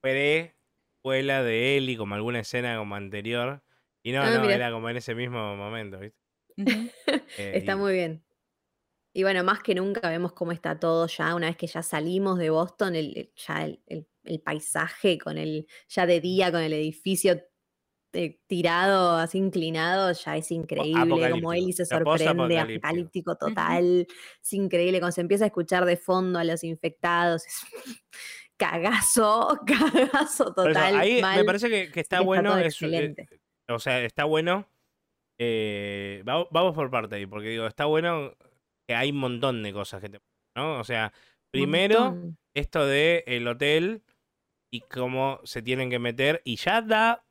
pre-escuela 0.00 1.42
de 1.42 1.76
Ellie, 1.76 1.96
como 1.96 2.14
alguna 2.14 2.40
escena 2.40 2.76
como 2.76 2.94
anterior, 2.96 3.62
y 4.02 4.12
no, 4.12 4.22
ah, 4.22 4.30
no, 4.30 4.50
era 4.50 4.70
como 4.70 4.90
en 4.90 4.96
ese 4.96 5.14
mismo 5.14 5.56
momento, 5.56 5.98
¿viste? 6.00 6.21
Eh, 7.38 7.52
está 7.54 7.76
muy 7.76 7.94
bien. 7.94 8.22
Y 9.14 9.24
bueno, 9.24 9.44
más 9.44 9.62
que 9.62 9.74
nunca 9.74 10.08
vemos 10.08 10.32
cómo 10.32 10.52
está 10.52 10.78
todo 10.78 11.06
ya, 11.06 11.34
una 11.34 11.48
vez 11.48 11.56
que 11.56 11.66
ya 11.66 11.82
salimos 11.82 12.38
de 12.38 12.48
Boston, 12.48 12.96
el, 12.96 13.30
ya 13.36 13.64
el, 13.64 14.40
paisaje 14.40 15.18
con 15.18 15.36
el, 15.36 15.66
ya 15.88 16.06
de 16.06 16.20
día, 16.20 16.50
con 16.50 16.62
el 16.62 16.72
edificio 16.72 17.42
eh, 18.14 18.40
tirado, 18.46 19.16
así 19.16 19.36
inclinado, 19.36 20.12
ya 20.12 20.36
es 20.36 20.50
increíble, 20.50 21.30
como 21.30 21.52
Ellie 21.52 21.74
se 21.74 21.84
sorprende, 21.84 22.58
apocalíptico 22.58 23.36
total, 23.36 24.06
es 24.42 24.52
increíble, 24.52 25.00
cuando 25.00 25.12
se 25.12 25.20
empieza 25.20 25.44
a 25.44 25.48
escuchar 25.48 25.84
de 25.84 25.98
fondo 25.98 26.38
a 26.38 26.44
los 26.44 26.64
infectados, 26.64 27.46
es 27.46 27.54
cagazo, 28.56 29.60
cagazo 29.66 30.54
total. 30.54 30.96
ahí 30.96 31.20
me 31.20 31.44
parece 31.44 31.90
que, 31.90 32.00
está, 32.00 32.20
bueno, 32.20 32.56
es, 32.56 32.80
eh, 32.80 33.14
o 33.68 33.78
sea, 33.78 34.02
está 34.02 34.24
bueno 34.24 34.71
eh, 35.38 36.22
vamos, 36.24 36.74
por 36.74 36.90
parte 36.90 37.16
ahí, 37.16 37.26
porque 37.26 37.48
digo, 37.48 37.66
está 37.66 37.84
bueno 37.86 38.36
que 38.86 38.94
hay 38.94 39.10
un 39.10 39.18
montón 39.18 39.62
de 39.62 39.72
cosas 39.72 40.00
que 40.00 40.08
te. 40.08 40.20
¿no? 40.56 40.78
O 40.78 40.84
sea, 40.84 41.12
primero, 41.50 42.16
esto 42.54 42.86
de 42.86 43.24
el 43.26 43.46
hotel 43.48 44.02
y 44.70 44.80
cómo 44.80 45.40
se 45.44 45.62
tienen 45.62 45.90
que 45.90 45.98
meter. 45.98 46.42
Y 46.44 46.56
ya 46.56 46.82
da. 46.82 47.24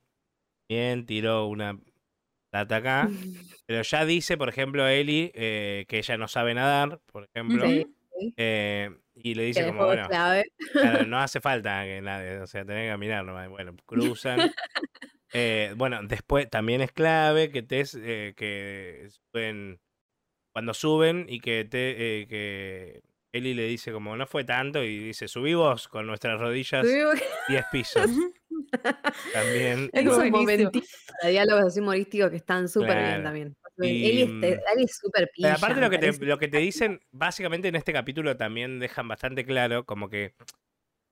Bien, 0.69 1.05
tiró 1.05 1.47
una 1.47 1.77
data 2.51 2.77
acá. 2.77 3.09
pero 3.65 3.81
ya 3.81 4.05
dice, 4.05 4.37
por 4.37 4.49
ejemplo, 4.49 4.87
Eli 4.87 5.31
eh, 5.33 5.85
que 5.87 5.97
ella 5.99 6.17
no 6.17 6.27
sabe 6.27 6.53
nadar, 6.53 6.99
por 7.11 7.25
ejemplo. 7.25 7.65
Eh, 8.37 8.89
y 9.15 9.33
le 9.33 9.43
dice 9.43 9.65
como, 9.65 9.85
bueno, 9.85 10.07
no 11.07 11.19
hace 11.19 11.41
falta 11.41 11.83
que 11.83 12.01
nadie, 12.01 12.39
o 12.39 12.47
sea, 12.47 12.63
tenés 12.65 12.85
que 12.85 12.91
caminar 12.91 13.49
Bueno, 13.49 13.75
cruzan. 13.85 14.39
Eh, 15.33 15.73
bueno, 15.77 16.01
después 16.03 16.49
también 16.49 16.81
es 16.81 16.91
clave 16.91 17.51
que 17.51 17.63
te 17.63 17.83
eh, 17.95 18.33
que 18.35 19.07
suben 19.09 19.79
cuando 20.51 20.73
suben 20.73 21.25
y 21.29 21.39
que 21.39 21.63
te 21.63 22.21
eh, 22.21 22.27
que 22.27 23.01
Eli 23.31 23.53
le 23.53 23.63
dice 23.63 23.93
como 23.93 24.15
no 24.17 24.27
fue 24.27 24.43
tanto 24.43 24.83
y 24.83 24.99
dice 24.99 25.29
subimos 25.29 25.87
con 25.87 26.05
nuestras 26.05 26.39
rodillas 26.39 26.85
10 27.47 27.65
pisos. 27.71 28.09
también. 29.33 29.89
Es 29.93 30.05
un 30.05 30.29
momentito 30.29 30.85
de 31.23 31.29
diálogos 31.29 31.65
así 31.65 31.79
humorísticos 31.79 32.29
que 32.29 32.37
están 32.37 32.67
súper 32.67 32.97
bien 32.97 33.23
también. 33.23 33.55
Eli, 33.77 34.27
mm, 34.27 34.43
es 34.43 34.97
súper 35.01 35.31
Pero 35.35 35.53
aparte 35.55 35.81
lo 35.81 35.89
que, 35.89 35.97
te, 35.97 36.25
lo 36.25 36.37
que 36.37 36.47
te 36.47 36.57
dicen, 36.57 37.01
básicamente 37.11 37.67
en 37.67 37.75
este 37.75 37.93
capítulo 37.93 38.37
también 38.37 38.79
dejan 38.79 39.07
bastante 39.07 39.45
claro 39.45 39.85
como 39.85 40.09
que 40.09 40.35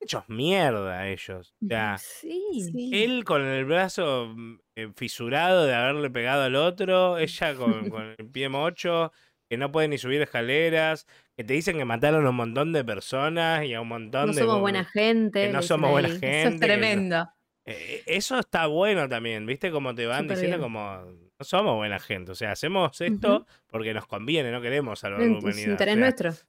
hechos 0.00 0.24
mierda 0.28 1.08
ellos. 1.08 1.54
O 1.62 1.66
sea, 1.66 1.96
él 2.24 3.24
con 3.24 3.42
el 3.42 3.64
brazo 3.64 4.32
mm, 4.34 4.58
eh, 4.76 4.92
fisurado 4.96 5.66
de 5.66 5.74
haberle 5.74 6.10
pegado 6.10 6.42
al 6.42 6.56
otro, 6.56 7.18
ella 7.18 7.54
con, 7.56 8.14
el 8.18 8.26
pie 8.30 8.48
mocho, 8.48 9.12
que 9.48 9.56
no 9.56 9.70
puede 9.70 9.88
ni 9.88 9.98
subir 9.98 10.22
escaleras, 10.22 11.06
que 11.36 11.44
te 11.44 11.54
dicen 11.54 11.76
que 11.76 11.84
mataron 11.84 12.26
a 12.26 12.30
un 12.30 12.36
montón 12.36 12.72
de 12.72 12.84
personas 12.84 13.64
y 13.64 13.74
a 13.74 13.80
un 13.80 13.88
montón 13.88 14.32
de... 14.32 14.40
No 14.40 14.46
somos 14.46 14.60
buena 14.60 14.84
gente. 14.84 15.46
Que 15.46 15.52
no 15.52 15.62
somos 15.62 15.90
buena 15.90 16.08
gente. 16.08 16.40
Eso 16.40 16.48
es 16.48 16.60
tremendo. 16.60 17.28
Eh, 17.66 18.02
eso 18.06 18.38
está 18.38 18.66
bueno 18.66 19.08
también, 19.08 19.46
¿viste? 19.46 19.70
Como 19.70 19.94
te 19.94 20.06
van 20.06 20.28
diciendo 20.28 20.58
como... 20.58 21.04
No 21.38 21.44
somos 21.44 21.76
buena 21.76 21.98
gente, 21.98 22.32
o 22.32 22.34
sea, 22.34 22.52
hacemos 22.52 23.00
esto 23.00 23.46
porque 23.66 23.94
nos 23.94 24.06
conviene, 24.06 24.52
no 24.52 24.60
queremos 24.60 24.98
salvar 24.98 25.22
la 25.22 25.38
humanidad. 25.38 25.70
interés 25.70 25.96
nuestro. 25.96 26.32
sí, 26.32 26.42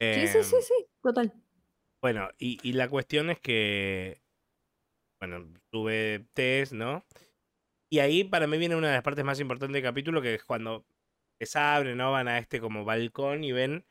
sí, 0.00 0.26
sí, 0.28 0.38
em, 0.38 0.62
sí, 0.62 0.86
total. 1.02 1.34
Bueno, 2.02 2.30
y, 2.38 2.72
la 2.72 2.88
cuestión 2.88 3.30
es 3.30 3.40
que, 3.40 4.22
bueno, 5.20 5.46
tuve 5.70 6.26
test, 6.32 6.72
¿no? 6.72 7.04
Y 7.90 7.98
ahí 7.98 8.24
para 8.24 8.46
mí 8.46 8.56
viene 8.56 8.76
una 8.76 8.88
de 8.88 8.94
las 8.94 9.02
partes 9.02 9.24
más 9.24 9.40
importantes 9.40 9.74
del 9.74 9.82
capítulo, 9.82 10.22
que 10.22 10.34
es 10.34 10.44
cuando 10.44 10.86
se 11.40 11.58
abren, 11.58 11.98
¿no? 11.98 12.12
Van 12.12 12.28
a 12.28 12.38
este 12.38 12.60
como 12.60 12.84
balcón 12.84 13.44
y 13.44 13.52
ven 13.52 13.84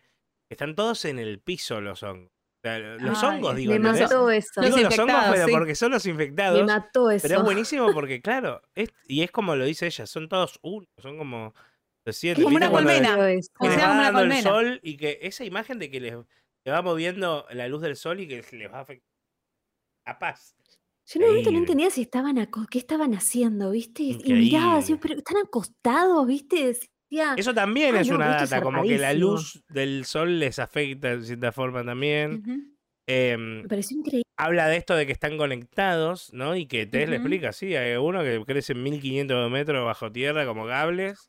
que 0.48 0.56
están 0.56 0.76
todos 0.76 1.06
en 1.06 1.20
el 1.20 1.40
piso 1.40 1.82
los 1.82 2.02
hongos. 2.02 2.32
los 2.64 3.24
hongos, 3.24 3.56
digo. 3.56 3.74
Me 3.74 3.80
mató 3.80 4.32
eso. 4.32 4.62
Digo 4.62 4.78
los, 4.78 4.98
hongos, 4.98 5.26
pero 5.32 5.48
porque 5.50 5.76
son 5.76 5.92
los 5.92 6.06
infectados. 6.06 6.60
Me 6.60 6.66
mató 6.66 7.12
eso. 7.12 7.28
Pero 7.28 7.40
es 7.40 7.46
buenísimo 7.46 7.92
porque, 7.94 8.22
claro, 8.22 8.62
y 9.06 9.22
es 9.22 9.32
como 9.32 9.56
lo 9.56 9.66
dice 9.66 9.86
ella, 9.86 10.08
son 10.08 10.30
todos 10.30 10.60
uno, 10.64 10.88
son 10.98 11.18
como. 11.18 11.54
Como 12.36 12.56
una 12.56 12.72
colmena. 12.72 13.16
Que 13.18 13.70
les 13.70 13.78
va 13.78 14.12
dando 14.12 14.22
el 14.22 14.42
sol 14.42 14.80
y 14.82 14.98
que 14.98 15.20
esa 15.22 15.46
imagen 15.46 15.78
de 15.78 15.92
que 15.92 16.00
les 16.00 16.16
va 16.68 16.82
moviendo 16.82 17.46
la 17.52 17.68
luz 17.68 17.82
del 17.82 17.96
sol 17.96 18.20
y 18.20 18.28
que 18.28 18.44
les 18.52 18.72
va 18.72 18.80
a 18.80 18.82
afectar 18.82 19.08
a 20.06 20.20
paz. 20.20 20.56
Yo 21.06 21.20
no, 21.20 21.28
no 21.52 21.58
entendía 21.58 21.90
si 21.90 22.02
estaban 22.02 22.36
qué 22.70 22.78
estaban 22.78 23.14
haciendo, 23.16 23.72
¿viste? 23.72 24.04
Y 24.04 24.34
miraba, 24.34 24.80
pero 25.02 25.16
están 25.16 25.38
acostados, 25.38 26.28
¿viste? 26.28 26.78
Eso 27.10 27.54
también 27.54 27.96
es 27.96 28.10
una 28.10 28.28
data, 28.28 28.62
como 28.62 28.84
que 28.84 28.98
la 28.98 29.14
luz 29.14 29.64
del 29.70 30.06
sol 30.06 30.40
les 30.40 30.60
afecta 30.60 31.18
de 31.18 31.26
cierta 31.26 31.52
forma 31.52 31.84
también. 31.84 32.76
Em, 33.08 33.64
Me 33.64 33.68
pareció 33.68 33.98
increíble. 33.98 34.24
Habla 34.38 34.68
de 34.68 34.78
esto 34.78 34.96
de 34.96 35.08
que 35.08 35.12
están 35.12 35.38
conectados, 35.38 36.32
¿no? 36.32 36.56
Y 36.56 36.68
que 36.68 36.86
te 36.86 37.08
le 37.08 37.16
explica, 37.16 37.52
sí, 37.54 37.76
hay 37.76 37.96
uno 37.96 38.22
que 38.22 38.44
crece 38.46 38.76
1500 38.76 39.50
metros 39.50 39.84
bajo 39.84 40.12
tierra 40.12 40.46
como 40.46 40.68
cables. 40.68 41.28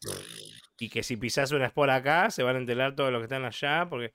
Y 0.78 0.90
que 0.90 1.02
si 1.02 1.16
pisas 1.16 1.52
una 1.52 1.66
espora 1.66 1.96
acá, 1.96 2.30
se 2.30 2.42
van 2.42 2.56
a 2.56 2.58
enterar 2.58 2.94
todos 2.94 3.10
los 3.10 3.20
que 3.20 3.24
están 3.24 3.44
allá. 3.46 3.88
porque 3.88 4.12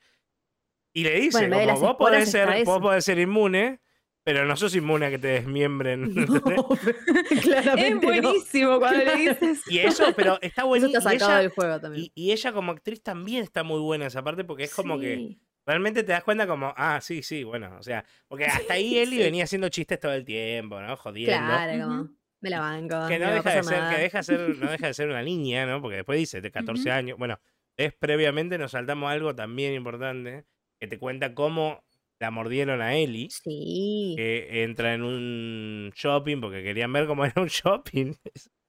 Y 0.96 1.04
le 1.04 1.20
dice, 1.20 1.50
como, 1.50 1.80
vos, 1.82 1.96
podés 1.98 2.32
ser, 2.32 2.64
vos 2.64 2.80
podés 2.80 3.04
ser 3.04 3.20
inmune, 3.20 3.82
pero 4.24 4.46
no 4.46 4.56
sos 4.56 4.74
inmune 4.78 5.08
a 5.08 5.10
que 5.10 5.20
te 5.20 5.28
desmiembren. 5.28 6.16
es 7.78 8.02
buenísimo 8.02 8.80
cuando 8.80 9.04
le 9.04 9.16
dices. 9.18 9.62
Y 9.68 9.80
eso, 9.80 10.06
pero 10.16 10.40
está 10.42 10.64
buenísimo. 10.64 10.98
Eso 10.98 11.10
está 11.10 11.40
del 11.40 11.50
juego 11.50 11.82
también. 11.82 12.08
Y, 12.16 12.32
ella 12.32 12.54
como 12.54 12.72
actriz 12.72 13.04
también 13.04 13.44
está 13.44 13.64
muy 13.64 13.82
buena 13.82 14.06
esa 14.06 14.24
parte 14.24 14.46
porque 14.46 14.64
es 14.64 14.74
como 14.74 14.98
que 14.98 15.38
realmente 15.66 16.02
te 16.04 16.14
das 16.14 16.24
cuenta 16.24 16.48
como, 16.48 16.74
ah, 16.78 17.02
sí, 17.02 17.22
sí, 17.24 17.44
bueno, 17.44 17.76
o 17.78 17.84
sea, 17.84 18.06
porque 18.30 18.46
hasta 18.46 18.76
ahí 18.76 18.98
Eli 18.98 19.18
venía 19.18 19.44
haciendo 19.44 19.68
chistes 19.68 20.00
todo 20.00 20.14
el 20.14 20.24
tiempo, 20.24 20.80
¿no? 20.80 20.96
Jodiendo. 20.96 21.36
Claro, 21.36 21.84
como, 21.84 22.10
me 22.40 22.50
la 22.50 22.62
banco. 22.62 23.06
Que 23.10 23.20
no, 23.20 23.34
deja 23.34 23.54
de 23.54 23.64
ser, 23.64 23.90
que 23.94 24.02
deja 24.02 24.24
ser, 24.24 24.58
no 24.58 24.72
deja 24.72 24.88
de 24.88 24.94
ser 24.94 25.10
una 25.10 25.24
niña, 25.24 25.66
¿no? 25.66 25.82
Porque 25.82 25.98
después 25.98 26.18
dice, 26.18 26.40
de 26.40 26.52
14 26.52 26.90
años. 26.90 27.18
Bueno, 27.18 27.38
es 27.76 27.94
previamente 27.94 28.58
nos 28.58 28.72
saltamos 28.72 29.12
algo 29.12 29.36
también 29.36 29.74
importante, 29.74 30.46
que 30.86 30.90
te 30.90 31.00
cuenta 31.00 31.34
cómo 31.34 31.84
la 32.20 32.32
mordieron 32.32 32.82
a 32.82 32.96
Eli. 32.96 33.30
Sí. 33.30 34.14
Que 34.16 34.64
entra 34.64 34.94
en 34.94 35.02
un 35.02 35.92
shopping 35.96 36.40
porque 36.40 36.64
querían 36.64 36.94
ver 36.94 37.08
cómo 37.08 37.26
era 37.26 37.42
un 37.42 37.48
shopping. 37.48 38.14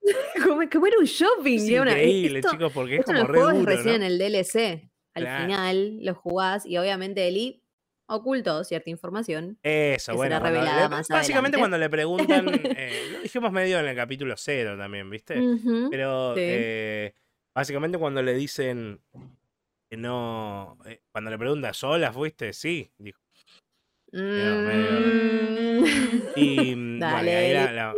¿Cómo, 0.45 0.63
era 0.63 0.99
un 0.99 1.05
shopping? 1.05 1.57
Es 1.57 1.69
increíble, 1.69 2.41
chicos, 2.41 2.73
porque 2.73 2.97
es 2.97 3.05
como 3.05 3.25
re 3.25 3.41
duro, 3.41 3.65
recién 3.65 3.97
en 3.97 4.03
el 4.05 4.19
DLC. 4.19 4.89
Al 5.15 5.43
final 5.43 5.99
lo 6.05 6.15
jugás 6.15 6.65
y 6.67 6.77
obviamente 6.77 7.27
Eli 7.27 7.63
ocultó 8.07 8.63
cierta 8.63 8.91
información. 8.91 9.59
Eso, 9.63 10.15
bueno. 10.15 10.39
revelada 10.39 10.89
más 10.89 11.09
básicamente 11.09 11.59
cuando 11.59 11.77
le 11.79 11.91
preguntan, 11.91 12.49
eh, 12.77 13.09
lo 13.13 13.21
dijimos 13.21 13.51
medio 13.51 13.81
en 13.81 13.87
el 13.87 13.97
capítulo 13.97 14.35
cero 14.37 14.77
también, 14.79 15.11
¿viste? 15.11 15.43
Pero 15.91 16.35
eh, 16.37 17.15
básicamente 17.53 17.99
cuando 17.99 18.23
le 18.23 18.35
dicen 18.35 19.01
no, 19.91 20.79
eh, 20.87 21.03
cuando 21.13 21.31
le 21.31 21.39
pregunta, 21.39 21.73
¿sola 21.73 22.13
fuiste? 22.13 22.53
Sí, 22.53 22.93
dijo. 22.99 23.21
Mm. 24.13 25.85
Y 26.37 26.77
mm, 26.77 27.03
ahí 27.03 27.53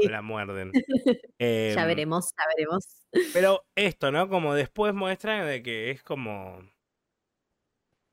la, 0.09 0.23
muerden. 0.23 0.73
ya 1.39 1.81
em, 1.81 1.87
veremos, 1.87 2.31
ya 2.37 2.45
veremos. 2.57 3.03
Pero 3.33 3.67
esto, 3.77 4.11
¿no? 4.11 4.29
Como 4.29 4.55
después 4.55 4.95
muestra 4.95 5.45
de 5.45 5.63
que 5.63 5.91
es 5.91 6.03
como. 6.03 6.61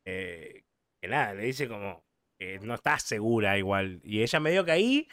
Eh, 0.06 0.64
que 1.02 1.08
nada, 1.10 1.34
le 1.34 1.44
dice 1.44 1.68
como 1.68 2.06
que 2.40 2.60
no 2.60 2.76
está 2.76 3.00
segura 3.00 3.58
igual. 3.58 4.02
Y 4.04 4.22
ella 4.22 4.40
medio 4.40 4.66
que 4.66 4.72
ahí 4.72 5.08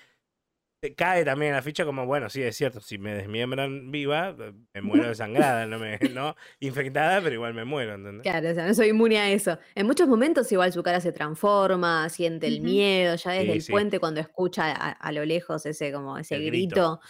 cae 0.91 1.25
también 1.25 1.53
la 1.53 1.62
ficha 1.62 1.85
como, 1.85 2.07
bueno, 2.07 2.29
sí, 2.29 2.43
es 2.43 2.57
cierto, 2.57 2.81
si 2.81 2.99
me 2.99 3.14
desmiembran 3.14 3.90
viva, 3.90 4.35
me 4.75 4.83
muero 4.83 5.09
desangrada, 5.09 5.66
no, 5.66 5.79
me, 5.79 5.99
no 6.12 6.35
infectada, 6.61 7.21
pero 7.21 7.35
igual 7.35 7.55
me 7.55 7.64
muero, 7.64 7.95
¿entendés? 7.95 8.23
Claro, 8.23 8.51
o 8.51 8.55
sea, 8.55 8.66
no 8.66 8.75
soy 8.75 8.88
inmune 8.88 9.18
a 9.18 9.31
eso. 9.31 9.59
En 9.75 9.87
muchos 9.87 10.09
momentos 10.09 10.51
igual 10.51 10.73
su 10.73 10.83
cara 10.83 11.01
se 11.01 11.12
transforma, 11.12 12.09
siente 12.09 12.49
el 12.49 12.61
miedo, 12.61 13.14
ya 13.14 13.33
desde 13.33 13.53
el 13.53 13.64
puente 13.64 14.01
cuando 14.01 14.21
escucha 14.21 14.73
a, 14.73 15.12
lo 15.12 15.25
lejos 15.25 15.64
ese 15.66 15.92
como 15.92 16.18
ese 16.18 16.38
grito 16.38 17.01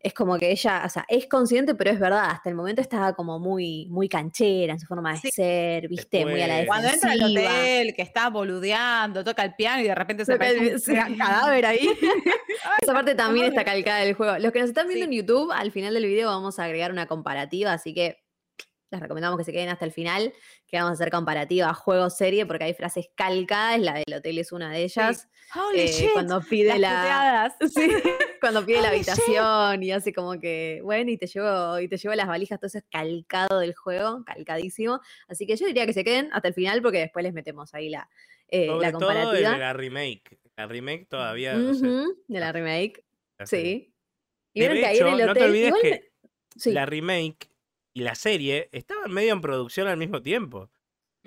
es 0.00 0.14
como 0.14 0.38
que 0.38 0.50
ella, 0.50 0.82
o 0.86 0.88
sea, 0.88 1.04
es 1.08 1.26
consciente, 1.26 1.74
pero 1.74 1.90
es 1.90 1.98
verdad, 1.98 2.30
hasta 2.30 2.48
el 2.48 2.54
momento 2.54 2.80
estaba 2.80 3.14
como 3.14 3.40
muy, 3.40 3.86
muy 3.90 4.08
canchera 4.08 4.72
en 4.72 4.78
su 4.78 4.86
forma 4.86 5.14
de 5.14 5.30
ser, 5.30 5.88
viste, 5.88 6.24
muy 6.24 6.40
a 6.40 6.46
la 6.46 6.58
defensiva. 6.58 6.66
Cuando 6.66 6.88
entra 6.88 7.12
al 7.12 7.22
hotel, 7.22 7.94
que 7.94 8.02
está 8.02 8.30
boludeando, 8.30 9.24
toca 9.24 9.42
el 9.42 9.54
piano 9.54 9.82
y 9.82 9.88
de 9.88 9.94
repente 9.94 10.24
se 10.24 10.34
aparece 10.34 10.92
un 10.92 11.16
cadáver 11.16 11.66
ahí. 11.66 11.88
Esa 12.80 12.92
parte 12.92 13.14
también 13.16 13.46
está 13.46 13.64
calcada 13.64 14.00
del 14.00 14.14
juego. 14.14 14.38
Los 14.38 14.52
que 14.52 14.60
nos 14.60 14.68
están 14.68 14.86
viendo 14.86 15.06
en 15.06 15.12
YouTube, 15.12 15.50
al 15.52 15.72
final 15.72 15.94
del 15.94 16.06
video 16.06 16.28
vamos 16.28 16.60
a 16.60 16.64
agregar 16.64 16.92
una 16.92 17.06
comparativa, 17.06 17.72
así 17.72 17.92
que 17.92 18.18
les 18.90 19.00
recomendamos 19.00 19.38
que 19.38 19.44
se 19.44 19.52
queden 19.52 19.68
hasta 19.68 19.84
el 19.84 19.92
final, 19.92 20.32
que 20.66 20.76
vamos 20.76 20.90
a 20.90 20.94
hacer 20.94 21.10
comparativa 21.10 21.72
juego-serie, 21.74 22.46
porque 22.46 22.64
hay 22.64 22.74
frases 22.74 23.08
calcadas, 23.14 23.80
la 23.80 23.94
del 23.94 24.14
hotel 24.16 24.38
es 24.38 24.52
una 24.52 24.70
de 24.70 24.84
ellas. 24.84 25.28
Eh, 25.74 26.08
cuando 26.14 26.40
pide 26.40 26.78
la, 26.78 27.54
cuando 28.40 28.64
pide 28.64 28.80
la 28.80 28.88
habitación 28.88 29.82
y 29.82 29.92
hace 29.92 30.12
como 30.12 30.38
que, 30.38 30.80
bueno, 30.82 31.10
y 31.10 31.18
te 31.18 31.26
llevo, 31.26 31.78
y 31.78 31.88
te 31.88 31.96
llevo 31.96 32.14
las 32.14 32.28
valijas, 32.28 32.58
todo 32.58 32.68
eso 32.68 32.78
es 32.78 32.84
calcado 32.90 33.58
del 33.58 33.74
juego, 33.74 34.24
calcadísimo. 34.24 35.00
Así 35.26 35.46
que 35.46 35.56
yo 35.56 35.66
diría 35.66 35.86
que 35.86 35.92
se 35.92 36.04
queden 36.04 36.30
hasta 36.32 36.48
el 36.48 36.54
final, 36.54 36.80
porque 36.82 36.98
después 36.98 37.22
les 37.22 37.34
metemos 37.34 37.74
ahí 37.74 37.90
la, 37.90 38.08
eh, 38.48 38.68
la 38.80 38.92
comparativa. 38.92 39.52
de 39.52 39.58
la 39.58 39.72
remake. 39.72 40.38
La 40.56 40.66
remake 40.66 41.06
todavía. 41.08 41.56
de 41.56 42.40
la 42.40 42.52
remake. 42.52 43.04
Sí. 43.44 43.94
Y 44.54 44.60
de 44.60 44.92
hecho, 44.92 45.10
no 45.10 45.34
te 45.34 45.44
olvides 45.44 45.74
que 45.80 46.08
la 46.72 46.84
remake 46.86 47.48
y 47.92 48.02
la 48.02 48.14
serie 48.14 48.68
estaban 48.72 49.12
medio 49.12 49.32
en 49.32 49.40
producción 49.40 49.88
al 49.88 49.96
mismo 49.96 50.22
tiempo. 50.22 50.70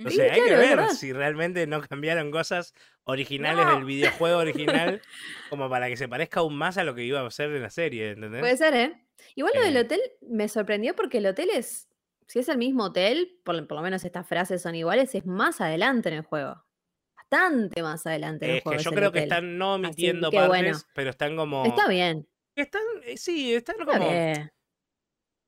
O 0.06 0.10
sea, 0.10 0.34
hay 0.34 0.41
que 0.41 0.56
ver 0.56 0.89
si 0.91 1.13
realmente 1.13 1.67
no 1.67 1.82
cambiaron 1.82 2.32
cosas 2.32 2.74
originales 3.04 3.67
del 3.67 3.84
videojuego 3.84 4.39
original 4.39 5.02
como 5.50 5.69
para 5.69 5.88
que 5.88 5.97
se 5.97 6.08
parezca 6.08 6.39
aún 6.39 6.56
más 6.56 6.78
a 6.78 6.84
lo 6.84 6.95
que 6.95 7.04
iba 7.04 7.26
a 7.26 7.32
ser 7.32 7.52
en 7.52 7.62
la 7.62 7.69
serie, 7.69 8.12
¿entendés? 8.12 8.39
Puede 8.39 8.58
ser, 8.58 8.74
¿eh? 8.74 9.06
Igual 9.36 9.54
lo 9.56 9.62
del 9.62 9.78
eh. 9.78 9.82
hotel 9.82 10.02
me 10.21 10.47
sorprendió 10.47 10.95
porque 10.95 11.19
el 11.19 11.28
hotel 11.28 11.50
es, 11.52 11.88
si 12.28 12.39
es 12.39 12.50
el 12.50 12.58
mismo 12.58 12.86
hotel, 12.86 13.39
por, 13.43 13.56
lo 13.56 13.82
menos 13.82 14.04
estas 14.04 14.28
frases 14.28 14.62
son 14.62 14.76
iguales, 14.76 15.13
es 15.13 15.26
más 15.26 15.62
adelante 15.62 16.10
en 16.10 16.15
el 16.15 16.24
juego. 16.24 16.63
Bastante 17.15 17.84
más 17.84 18.06
adelante 18.08 18.45
en 18.45 18.52
el 18.56 18.62
juego. 18.62 18.78
Que 18.78 18.84
yo 18.84 18.91
creo 18.91 19.12
que 19.12 19.19
están 19.19 19.58
no 19.58 19.76
omitiendo 19.76 20.32
partes, 20.32 20.88
pero 20.95 21.12
están 21.12 21.36
como... 21.36 21.65
Está 21.65 21.88
bien. 21.88 22.28
Están, 22.56 22.82
eh, 23.04 23.17
sí, 23.17 23.54
están 23.54 23.78
como 23.86 24.10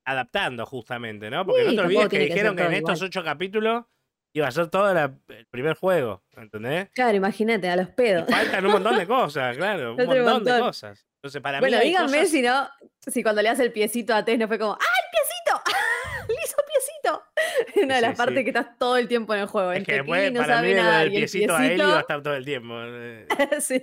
adaptando 0.05 0.65
justamente, 0.65 1.29
¿no? 1.29 1.45
Porque 1.45 1.63
no 1.65 1.73
te 1.73 1.81
olvides 1.81 2.09
que 2.09 2.19
dijeron 2.19 2.55
que, 2.55 2.63
en 2.63 2.73
estos 2.73 3.01
ocho 3.01 3.23
capítulos 3.23 3.85
iba 4.33 4.47
a 4.47 4.51
ser 4.51 4.67
todo 4.67 4.91
el 4.91 5.45
primer 5.49 5.75
juego, 5.75 6.23
¿entendés? 6.35 6.89
Claro, 6.93 7.15
imagínate, 7.15 7.69
a 7.69 7.75
los 7.75 7.89
pedos. 7.89 8.25
faltan 8.29 8.65
un 8.65 8.71
montón 8.71 8.97
de 8.97 9.05
cosas, 9.07 9.55
claro, 9.55 9.95
un 9.95 9.97
montón, 10.05 10.43
de 10.43 10.59
cosas. 10.59 11.05
Entonces, 11.17 11.41
para 11.41 11.59
bueno, 11.59 11.77
mí 11.77 11.85
díganme 11.85 12.25
si 12.25 12.41
no, 12.41 12.67
si 13.07 13.21
cuando 13.21 13.41
le 13.41 13.49
hace 13.49 13.63
el 13.63 13.71
piecito 13.71 14.13
a 14.13 14.25
Tess 14.25 14.39
no 14.39 14.47
fue 14.47 14.57
como, 14.57 14.73
¡ah, 14.73 14.77
el 14.77 15.09
piecito! 15.11 15.61
¡Le 16.27 16.35
hizo 16.43 16.55
piecito! 16.67 17.23
Una 17.85 17.95
de 17.95 18.01
las 18.01 18.17
partes 18.17 18.43
que 18.43 18.49
estás 18.49 18.77
todo 18.79 18.97
el 18.97 19.07
tiempo 19.07 19.33
en 19.35 19.41
el 19.41 19.47
juego. 19.47 19.71
Es 19.71 19.85
que 19.85 19.93
después, 19.93 20.31
no 20.31 20.41
para 20.41 20.61
mí, 20.61 20.73
nada, 20.73 21.03
el 21.03 21.11
piecito, 21.11 21.55
a 21.55 21.65
él 21.67 21.79
iba 21.79 21.97
a 21.97 22.01
estar 22.01 22.23
todo 22.23 22.33
el 22.33 22.43
tiempo. 22.43 22.75
Sí, 23.59 23.81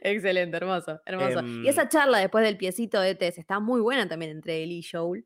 excelente, 0.00 0.56
hermoso, 0.56 1.00
hermoso. 1.06 1.42
y 1.62 1.68
esa 1.68 1.82
em, 1.82 1.88
charla 1.88 2.18
después 2.18 2.44
del 2.44 2.56
piecito 2.56 3.00
de 3.00 3.14
Tess 3.14 3.38
está 3.38 3.60
muy 3.60 3.80
buena 3.80 4.08
también 4.08 4.32
entre 4.32 4.64
él 4.64 4.72
y 4.72 4.82
Joel 4.82 5.24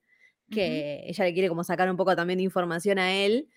que 0.50 1.02
ella 1.06 1.24
le 1.24 1.32
quiere 1.32 1.48
como 1.48 1.64
sacar 1.64 1.90
un 1.90 1.96
poco 1.96 2.14
también 2.16 2.38
de 2.38 2.44
información 2.44 2.98
a 2.98 3.12
él 3.14 3.48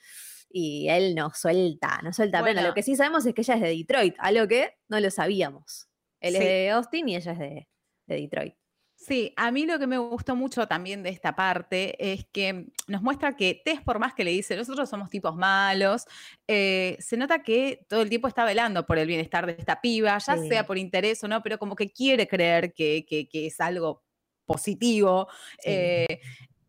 y 0.53 0.87
él 0.87 1.15
no 1.15 1.31
suelta, 1.33 1.99
no 2.03 2.13
suelta 2.13 2.43
pena. 2.43 2.61
Lo 2.61 2.75
que 2.75 2.83
sí 2.83 2.95
sabemos 2.95 3.25
es 3.25 3.33
que 3.33 3.41
ella 3.41 3.55
es 3.55 3.61
de 3.61 3.69
Detroit, 3.69 4.15
algo 4.19 4.47
que 4.47 4.77
no 4.87 4.99
lo 4.99 5.09
sabíamos. 5.09 5.89
Él 6.21 6.35
es 6.35 6.41
de 6.41 6.69
Austin 6.69 7.09
y 7.09 7.15
ella 7.15 7.31
es 7.33 7.39
de, 7.39 7.67
Detroit. 8.05 8.53
Sí, 8.95 9.33
a 9.35 9.51
mí 9.51 9.65
lo 9.65 9.79
que 9.79 9.87
me 9.87 9.97
gustó 9.97 10.35
mucho 10.35 10.65
también 10.67 11.03
de 11.03 11.09
esta 11.09 11.35
parte 11.35 12.13
es 12.13 12.25
que 12.31 12.67
nos 12.87 13.01
muestra 13.01 13.35
que 13.35 13.61
Tess, 13.65 13.81
por 13.81 13.99
más 13.99 14.13
que 14.13 14.23
le 14.23 14.31
dice, 14.31 14.55
nosotros 14.55 14.87
somos 14.89 15.09
tipos 15.09 15.35
malos, 15.35 16.05
eh, 16.47 16.95
se 16.99 17.17
nota 17.17 17.43
que 17.43 17.85
todo 17.89 18.03
el 18.03 18.09
tiempo 18.09 18.29
está 18.29 18.45
velando 18.45 18.85
por 18.85 18.97
el 18.97 19.07
bienestar 19.07 19.45
de 19.45 19.53
esta 19.59 19.81
piba, 19.81 20.17
ya 20.19 20.37
sea 20.37 20.65
por 20.65 20.77
interés 20.77 21.21
o 21.23 21.27
no, 21.27 21.41
pero 21.41 21.57
como 21.57 21.75
que 21.75 21.91
quiere 21.91 22.27
creer 22.27 22.73
que, 22.73 23.05
es 23.33 23.59
algo 23.59 24.03
positivo. 24.45 25.27
Eh, 25.65 26.21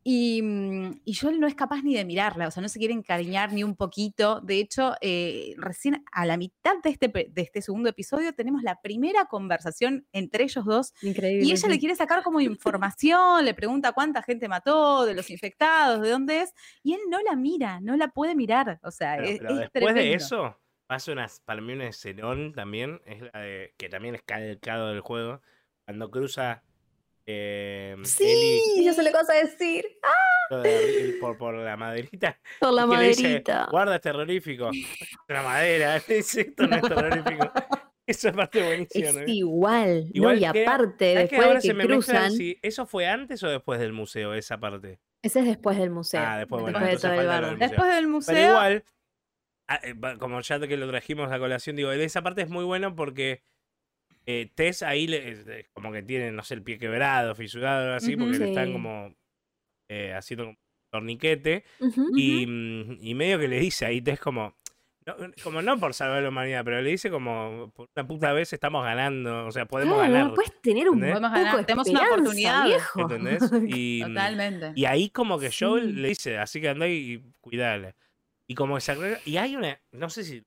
Mm, 0.06 1.00
y, 1.04 1.14
Joel 1.14 1.40
no 1.40 1.46
es 1.46 1.54
capaz 1.54 1.82
ni 1.82 1.94
de 1.94 2.04
mirarla, 2.04 2.48
o 2.48 2.50
sea, 2.50 2.62
no 2.62 2.68
se 2.68 2.78
quiere 2.78 2.92
encariñar 2.92 3.52
ni 3.52 3.64
un 3.64 3.74
poquito. 3.74 4.40
De 4.40 4.58
hecho, 4.58 4.94
eh, 5.00 5.54
recién 5.56 6.04
a 6.12 6.26
la 6.26 6.36
mitad 6.36 6.74
de 6.82 6.90
este, 6.90 7.08
de 7.08 7.42
este 7.42 7.62
segundo 7.62 7.88
episodio 7.88 8.34
tenemos 8.34 8.62
la 8.62 8.80
primera 8.82 9.24
conversación 9.24 10.06
entre 10.12 10.44
ellos 10.44 10.64
dos. 10.66 10.92
Increíble. 11.00 11.46
Y 11.46 11.52
ella 11.52 11.68
le 11.68 11.78
quiere 11.78 11.96
sacar 11.96 12.22
como 12.22 12.40
información, 12.40 13.44
le 13.44 13.54
pregunta 13.54 13.92
cuánta 13.92 14.22
gente 14.22 14.46
mató, 14.46 15.06
de 15.06 15.14
los 15.14 15.30
infectados, 15.30 16.02
de 16.02 16.10
dónde 16.10 16.42
es, 16.42 16.54
y 16.82 16.92
él 16.92 17.00
no 17.08 17.20
la 17.22 17.34
mira, 17.34 17.80
no 17.80 17.96
la 17.96 18.08
puede 18.08 18.34
mirar. 18.34 18.80
O 18.82 18.90
sea, 18.90 19.16
es, 19.16 19.40
después 19.40 19.94
de 19.94 20.12
eso, 20.12 20.58
pasa 20.86 21.12
unas, 21.12 21.40
para 21.40 21.62
mí 21.62 21.72
un 21.72 21.80
escenón 21.80 22.52
también, 22.52 23.00
es 23.06 23.22
la 23.22 23.40
de, 23.40 23.74
que 23.78 23.88
también 23.88 24.14
es 24.14 24.22
calcado 24.22 24.88
del 24.88 25.00
juego, 25.00 25.40
cuando 25.86 26.10
cruza 26.10 26.62
eh, 27.26 27.96
sí, 28.02 28.82
yo 28.84 28.92
sé 28.92 29.02
lo 29.02 29.10
que 29.10 29.16
vas 29.16 29.30
a 29.30 29.34
decir. 29.34 29.86
¡Ah! 30.02 30.62
Por, 31.20 31.38
por, 31.38 31.54
la 31.54 31.76
maderita. 31.76 32.38
Por 32.60 32.72
la 32.72 32.86
maderita. 32.86 33.68
Guarda, 33.70 33.96
es 33.96 34.02
terrorífico. 34.02 34.70
La 35.28 35.42
madera, 35.42 35.96
esto 36.08 36.66
no 36.66 36.76
es 36.76 36.82
terrorífico. 36.82 37.50
Eso 38.06 38.28
es 38.28 38.34
parte 38.34 38.62
buenísima. 38.62 39.22
Es 39.22 39.28
igual, 39.28 40.10
igual 40.12 40.38
y 40.38 40.44
aparte, 40.44 41.14
después 41.14 41.62
de 41.62 41.74
que 41.74 41.86
cruzan... 41.86 42.32
¿Eso 42.60 42.84
fue 42.84 43.06
antes 43.06 43.42
o 43.42 43.48
después 43.48 43.80
del 43.80 43.94
museo, 43.94 44.34
esa 44.34 44.60
parte? 44.60 45.00
Ese 45.22 45.40
es 45.40 45.46
después 45.46 45.78
del 45.78 45.88
museo. 45.88 46.20
Ah, 46.22 46.36
después, 46.36 46.60
bueno, 46.60 46.80
después, 46.80 47.00
de 47.00 47.08
todo 47.08 47.20
el 47.22 47.26
barrio. 47.26 47.56
después 47.56 47.94
del 47.94 48.06
museo. 48.06 48.34
Pero 48.34 48.48
igual, 48.48 48.84
ah, 49.68 49.80
eh, 49.82 49.94
como 50.18 50.38
ya 50.42 50.60
que 50.60 50.76
lo 50.76 50.86
trajimos 50.86 51.32
a 51.32 51.38
colación, 51.38 51.76
digo, 51.76 51.92
esa 51.92 52.20
parte 52.20 52.42
es 52.42 52.50
muy 52.50 52.64
buena 52.64 52.94
porque 52.94 53.42
eh, 54.26 54.50
Tess 54.54 54.82
ahí 54.82 55.06
le, 55.06 55.68
como 55.72 55.92
que 55.92 56.02
tiene, 56.02 56.32
no 56.32 56.42
sé, 56.42 56.54
el 56.54 56.62
pie 56.62 56.78
quebrado, 56.78 57.34
fisurado, 57.34 57.94
así, 57.94 58.16
porque 58.16 58.38
le 58.38 58.48
están 58.48 58.72
como 58.72 59.14
eh, 59.88 60.14
haciendo 60.14 60.48
un 60.48 60.58
torniquete. 60.90 61.64
y, 62.16 62.46
mm, 62.46 62.98
y, 63.00 63.14
medio 63.14 63.38
que 63.38 63.48
le 63.48 63.58
dice 63.58 63.84
ahí 63.84 64.00
Tess 64.00 64.20
como, 64.20 64.56
como 65.42 65.60
no 65.60 65.78
por 65.78 65.92
salvar 65.92 66.22
la 66.22 66.30
humanidad, 66.30 66.64
pero 66.64 66.80
le 66.80 66.90
dice 66.90 67.10
como, 67.10 67.70
por 67.74 67.88
una 67.94 68.06
puta 68.06 68.32
vez 68.32 68.52
estamos 68.52 68.82
ganando, 68.82 69.46
o 69.46 69.52
sea, 69.52 69.66
podemos 69.66 69.98
ganar. 69.98 70.28
No 70.28 70.34
puedes 70.34 70.60
tener 70.62 70.88
un 70.88 70.98
podemos 70.98 71.20
ganar, 71.20 71.66
tenemos 71.66 71.88
una 71.88 72.02
oportunidad. 72.02 72.64
Viejo. 72.64 73.00
¿Entendés? 73.00 73.42
Y, 73.68 74.02
Totalmente. 74.02 74.72
Y 74.74 74.86
ahí 74.86 75.10
como 75.10 75.38
que 75.38 75.50
Joel 75.50 76.00
le 76.00 76.08
dice, 76.08 76.38
así 76.38 76.60
que 76.60 76.70
anda 76.70 76.88
y 76.88 77.22
cuidale. 77.40 77.94
Y 78.46 78.54
como 78.54 78.76
que 78.76 78.80
se 78.80 79.20
Y 79.26 79.36
hay 79.36 79.56
una, 79.56 79.78
no 79.92 80.08
sé 80.08 80.24
si... 80.24 80.42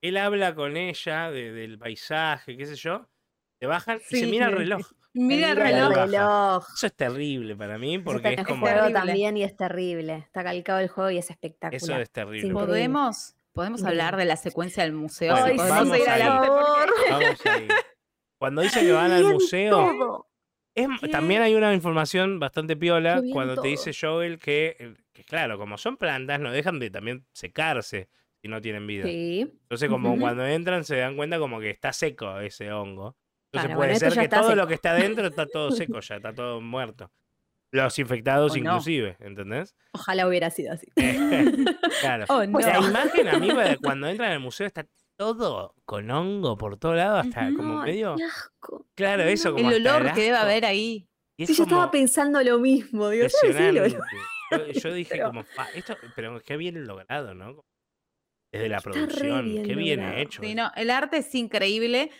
él 0.00 0.16
habla 0.16 0.54
con 0.54 0.76
ella 0.76 1.30
del 1.30 1.78
paisaje, 1.78 2.56
qué 2.56 2.66
sé 2.66 2.76
yo, 2.76 3.08
se 3.58 3.66
bajan 3.66 4.00
y 4.10 4.16
se 4.16 4.26
mira 4.26 4.46
el 4.46 4.56
reloj. 4.56 4.86
Mira 5.14 5.50
el 5.50 5.56
reloj. 5.56 6.64
Eso 6.76 6.86
es 6.86 6.94
terrible 6.94 7.56
para 7.56 7.76
mí 7.76 7.98
porque 7.98 8.34
es 8.34 8.44
como. 8.44 8.64
juego 8.66 8.92
también 8.92 9.36
y 9.36 9.42
es 9.42 9.56
terrible. 9.56 10.18
Está 10.18 10.44
calcado 10.44 10.78
el 10.78 10.88
juego 10.88 11.10
y 11.10 11.18
es 11.18 11.28
espectacular. 11.30 11.74
Eso 11.74 11.96
es 11.96 12.10
terrible. 12.10 12.52
¿Podemos, 12.52 13.34
podemos 13.52 13.82
hablar 13.82 14.16
de 14.16 14.26
la 14.26 14.36
secuencia 14.36 14.84
del 14.84 14.92
museo. 14.92 15.34
vamos 15.34 15.98
ir 15.98 16.08
adelante. 16.08 16.48
Vamos 17.10 17.46
a 17.46 17.58
ir. 17.58 17.68
Cuando 18.38 18.62
dice 18.62 18.80
que 18.82 18.92
van 18.92 19.10
al 19.10 19.24
museo. 19.24 20.28
también 21.10 21.42
hay 21.42 21.54
una 21.54 21.74
información 21.74 22.38
bastante 22.38 22.76
piola 22.76 23.20
cuando 23.32 23.60
te 23.60 23.68
dice 23.68 23.90
Joel 23.98 24.38
que, 24.38 24.94
que, 25.12 25.24
claro, 25.24 25.58
como 25.58 25.78
son 25.78 25.96
plantas, 25.96 26.38
no 26.38 26.52
dejan 26.52 26.78
de 26.78 26.90
también 26.90 27.26
secarse 27.32 28.08
si 28.42 28.48
no 28.48 28.60
tienen 28.60 28.86
vida. 28.86 29.04
Sí. 29.04 29.40
Entonces, 29.40 29.88
como 29.88 30.18
cuando 30.18 30.46
entran 30.46 30.84
se 30.84 30.96
dan 30.96 31.16
cuenta 31.16 31.38
como 31.38 31.60
que 31.60 31.70
está 31.70 31.92
seco 31.92 32.38
ese 32.40 32.72
hongo. 32.72 33.16
Entonces 33.52 33.76
puede 33.76 33.96
ser 33.96 34.12
que 34.12 34.28
todo 34.28 34.54
lo 34.54 34.66
que 34.66 34.74
está 34.74 34.90
adentro 34.90 35.26
está 35.28 35.46
todo 35.46 35.70
seco 35.70 36.00
ya, 36.00 36.16
está 36.16 36.32
todo 36.34 36.60
muerto. 36.60 37.10
Los 37.70 37.98
infectados 37.98 38.56
inclusive, 38.56 39.16
¿entendés? 39.20 39.74
Ojalá 39.92 40.26
hubiera 40.26 40.48
sido 40.50 40.72
así. 40.72 40.86
claro. 42.00 42.24
La 42.28 42.78
imagen, 42.78 43.28
amigo, 43.28 43.60
de 43.60 43.76
cuando 43.76 44.08
entran 44.08 44.32
al 44.32 44.40
museo 44.40 44.66
está 44.66 44.86
todo 45.16 45.74
con 45.84 46.10
hongo 46.10 46.56
por 46.56 46.78
todo 46.78 46.94
lado, 46.94 47.18
hasta 47.18 47.52
como 47.54 47.82
medio... 47.82 48.14
Asco. 48.14 48.86
Claro, 48.94 49.24
eso 49.24 49.52
como 49.52 49.70
El 49.70 49.86
olor 49.86 50.14
que 50.14 50.22
debe 50.22 50.36
haber 50.36 50.64
ahí. 50.64 51.08
sí, 51.36 51.54
yo 51.54 51.64
estaba 51.64 51.90
pensando 51.90 52.42
lo 52.42 52.58
mismo, 52.58 53.08
digo, 53.10 53.26
yo, 53.26 53.86
yo, 54.72 54.92
dije 54.94 55.20
como, 55.22 55.44
esto, 55.74 55.96
pero 56.14 56.40
qué 56.40 56.56
bien 56.56 56.86
logrado, 56.86 57.34
¿no? 57.34 57.64
Desde 58.50 58.68
la 58.70 58.80
producción, 58.80 59.62
qué 59.62 59.74
bien 59.74 60.00
hecho. 60.00 60.42
Sí, 60.42 60.54
no, 60.54 60.70
el 60.74 60.88
arte 60.90 61.18
es 61.18 61.34
increíble 61.34 62.10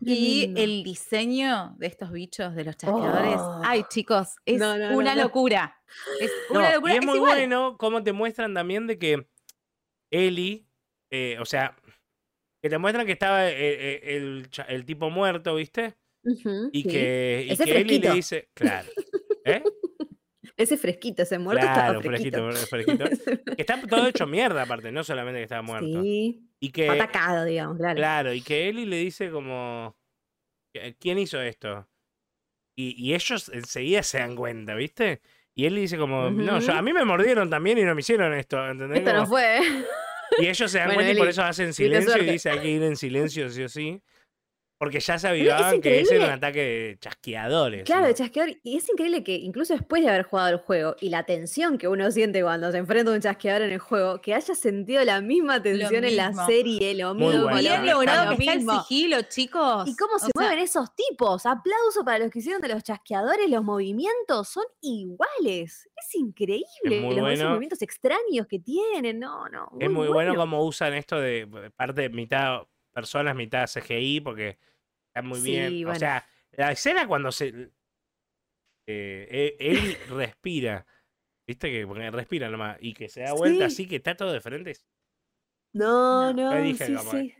y 0.00 0.52
el 0.56 0.82
diseño 0.82 1.74
de 1.78 1.86
estos 1.86 2.12
bichos, 2.12 2.54
de 2.54 2.64
los 2.64 2.76
chasqueadores, 2.76 3.38
oh. 3.38 3.62
ay 3.64 3.84
chicos, 3.88 4.36
es 4.44 4.60
una 4.60 5.14
locura. 5.14 5.80
Es 6.20 6.30
una 6.50 6.74
locura. 6.74 6.94
Y 6.94 6.98
es, 6.98 7.04
muy 7.06 7.18
bueno 7.18 7.76
cómo 7.78 8.02
te 8.02 8.12
muestran 8.12 8.52
también 8.52 8.86
de 8.86 8.98
que 8.98 9.26
Eli, 10.10 10.66
eh, 11.10 11.38
o 11.40 11.46
sea, 11.46 11.74
que 12.60 12.68
te 12.68 12.76
muestran 12.76 13.06
que 13.06 13.12
estaba 13.12 13.48
eh, 13.48 13.54
eh, 13.56 14.42
el, 14.68 14.84
tipo 14.84 15.08
muerto, 15.08 15.54
¿viste? 15.54 15.96
y 16.72 16.82
que, 16.82 17.46
y 17.48 17.56
que 17.56 17.80
Eli 17.80 17.98
le 17.98 18.12
dice, 18.12 18.50
claro, 18.52 18.88
¿eh? 19.46 19.62
Ese 20.58 20.76
fresquito, 20.76 21.22
ese 21.22 21.38
muerto 21.38 21.62
claro, 21.62 22.02
fresquito. 22.02 22.50
fresquito, 22.50 23.04
que 23.56 23.62
está 23.62 23.80
todo 23.80 24.08
hecho 24.08 24.26
mierda, 24.26 24.62
aparte, 24.62 24.90
no 24.90 25.04
solamente 25.04 25.38
que 25.38 25.44
estaba 25.44 25.62
muerto. 25.62 26.02
Sí. 26.02 26.42
Y 26.58 26.70
que, 26.70 26.90
atacado, 26.90 27.44
digamos, 27.44 27.78
claro. 27.78 27.96
Claro, 27.96 28.34
y 28.34 28.42
que 28.42 28.68
Eli 28.68 28.84
le 28.84 28.96
dice 28.96 29.30
como, 29.30 29.96
¿quién 30.98 31.20
hizo 31.20 31.40
esto? 31.40 31.88
Y, 32.74 33.14
ellos 33.14 33.50
enseguida 33.54 34.02
se 34.02 34.18
dan 34.18 34.34
cuenta, 34.34 34.74
¿viste? 34.74 35.20
Y 35.54 35.66
él 35.66 35.76
dice 35.76 35.96
como, 35.96 36.30
no, 36.30 36.58
yo, 36.58 36.72
a 36.72 36.82
mí 36.82 36.92
me 36.92 37.04
mordieron 37.04 37.48
también 37.48 37.78
y 37.78 37.82
no 37.82 37.94
me 37.94 38.00
hicieron 38.00 38.34
esto, 38.34 38.68
¿entendés? 38.68 38.98
Esto 38.98 39.12
no 39.12 39.26
fue. 39.26 39.60
Y 40.38 40.46
ellos 40.46 40.70
se 40.70 40.78
dan 40.78 40.92
cuenta 40.94 41.12
y 41.12 41.16
por 41.16 41.28
eso 41.28 41.42
hacen 41.42 41.72
silencio 41.72 42.20
y 42.20 42.32
dice 42.32 42.50
hay 42.50 42.60
que 42.60 42.68
ir 42.68 42.82
en 42.82 42.96
silencio 42.96 43.48
sí 43.48 43.62
o 43.62 43.68
sí. 43.68 44.02
Porque 44.78 45.00
ya 45.00 45.18
se 45.18 45.26
avivaban 45.26 45.80
que 45.80 46.00
ese 46.00 46.16
era 46.16 46.26
un 46.26 46.30
ataque 46.30 46.60
de 46.60 46.98
chasqueadores. 47.00 47.84
Claro, 47.84 48.06
de 48.06 48.14
chasqueador. 48.14 48.56
Y 48.62 48.76
es 48.76 48.88
increíble 48.88 49.24
que 49.24 49.34
incluso 49.34 49.74
después 49.74 50.04
de 50.04 50.08
haber 50.08 50.22
jugado 50.22 50.50
el 50.50 50.58
juego 50.58 50.94
y 51.00 51.08
la 51.08 51.24
tensión 51.24 51.78
que 51.78 51.88
uno 51.88 52.08
siente 52.12 52.42
cuando 52.42 52.70
se 52.70 52.78
enfrenta 52.78 53.10
a 53.10 53.14
un 53.14 53.20
chasqueador 53.20 53.62
en 53.62 53.72
el 53.72 53.80
juego, 53.80 54.20
que 54.20 54.34
haya 54.34 54.54
sentido 54.54 55.04
la 55.04 55.20
misma 55.20 55.60
tensión 55.60 56.04
en 56.04 56.16
la 56.16 56.32
serie, 56.46 56.94
lo 56.94 57.12
mismo. 57.14 57.48
Bien 57.48 57.84
logrado 57.86 58.36
que 58.36 58.44
está 58.44 58.52
el 58.52 58.66
sigilo, 58.68 59.22
chicos. 59.22 59.88
Y 59.88 59.96
cómo 59.96 60.16
se 60.20 60.30
mueven 60.32 60.60
esos 60.60 60.94
tipos. 60.94 61.44
Aplauso 61.44 62.04
para 62.04 62.20
los 62.20 62.30
que 62.30 62.38
hicieron 62.38 62.62
de 62.62 62.68
los 62.68 62.84
chasqueadores, 62.84 63.50
los 63.50 63.64
movimientos 63.64 64.48
son 64.48 64.64
iguales. 64.80 65.88
Es 65.96 66.14
increíble. 66.14 67.00
los 67.00 67.40
movimientos 67.40 67.82
extraños 67.82 68.46
que 68.48 68.60
tienen. 68.60 69.18
No, 69.18 69.48
no. 69.48 69.72
es 69.80 69.90
muy 69.90 70.06
bueno. 70.06 70.12
bueno 70.12 70.34
cómo 70.36 70.64
usan 70.64 70.94
esto 70.94 71.20
de 71.20 71.48
parte 71.74 72.02
de 72.02 72.10
mitad 72.10 72.62
personas, 72.92 73.36
mitad 73.36 73.68
CGI, 73.68 74.20
porque 74.20 74.58
está 75.08 75.22
muy 75.22 75.40
bien. 75.40 75.86
O 75.86 75.94
sea, 75.94 76.26
la 76.52 76.72
escena 76.72 77.06
cuando 77.06 77.32
se. 77.32 77.70
Eh, 78.86 79.56
e, 79.56 79.56
él 79.58 79.96
respira. 80.10 80.86
¿Viste? 81.46 81.70
Que 81.70 82.10
respira 82.10 82.50
nomás. 82.50 82.76
Y 82.80 82.92
que 82.92 83.08
se 83.08 83.22
da 83.22 83.32
vuelta 83.32 83.66
así, 83.66 83.88
que 83.88 83.96
está 83.96 84.14
todo 84.14 84.32
de 84.32 84.40
frente. 84.40 84.76
No, 85.72 86.32
no. 86.32 86.52
sí, 86.74 86.96
sí. 86.98 87.34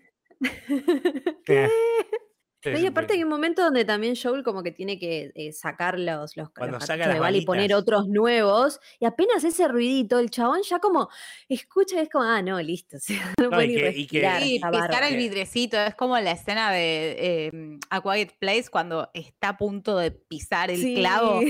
¿Qué? 1.44 1.68
y 2.64 2.86
aparte 2.86 3.14
hay 3.14 3.22
un 3.22 3.28
momento 3.28 3.62
donde 3.62 3.84
también 3.84 4.16
Joel 4.20 4.42
como 4.42 4.62
que 4.62 4.72
tiene 4.72 4.98
que 4.98 5.30
eh, 5.34 5.52
sacar 5.52 5.98
los, 5.98 6.36
los, 6.36 6.52
de 6.52 7.38
y 7.38 7.44
poner 7.44 7.72
otros 7.74 8.08
nuevos. 8.08 8.80
Y 8.98 9.04
apenas 9.04 9.44
ese 9.44 9.68
ruidito, 9.68 10.18
el 10.18 10.30
chabón 10.30 10.62
ya 10.62 10.80
como 10.80 11.08
escucha 11.48 11.96
y 11.96 12.00
es 12.00 12.08
como, 12.08 12.24
ah, 12.24 12.42
no, 12.42 12.60
listo. 12.60 12.96
no, 13.40 13.50
puede 13.50 13.66
y 13.96 14.06
que, 14.06 14.18
y 14.42 14.60
pisar 14.60 15.04
el 15.04 15.16
vidrecito. 15.16 15.78
Es 15.78 15.94
como 15.94 16.18
la 16.18 16.32
escena 16.32 16.72
de 16.72 17.46
em, 17.46 17.80
A 17.90 18.00
Quiet 18.00 18.36
Place 18.38 18.66
cuando 18.70 19.08
está 19.14 19.50
a 19.50 19.56
punto 19.56 19.96
de 19.96 20.10
pisar 20.10 20.70
el 20.70 20.94
clavo. 20.94 21.40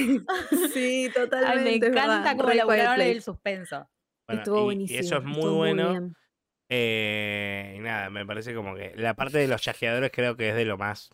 sí, 0.75 1.09
totalmente. 1.14 1.88
me 1.88 1.88
encanta 1.88 2.37
cómo 2.37 2.51
elaboraron 2.51 3.01
el 3.01 3.23
suspenso. 3.23 3.88
Estuvo 4.29 4.64
buenísimo. 4.64 5.01
Y 5.01 5.07
eso 5.07 5.16
es 5.16 5.25
muy 5.25 5.51
bueno. 5.51 6.12
Eh, 6.69 7.75
y 7.77 7.81
nada, 7.81 8.11
me 8.11 8.27
parece 8.27 8.55
como 8.55 8.75
que 8.75 8.93
la 8.97 9.15
parte 9.15 9.39
de 9.39 9.49
los 9.49 9.63
chasqueadores 9.63 10.11
creo 10.13 10.37
que 10.37 10.51
es 10.51 10.55
de 10.55 10.65
lo 10.65 10.77
más. 10.77 11.11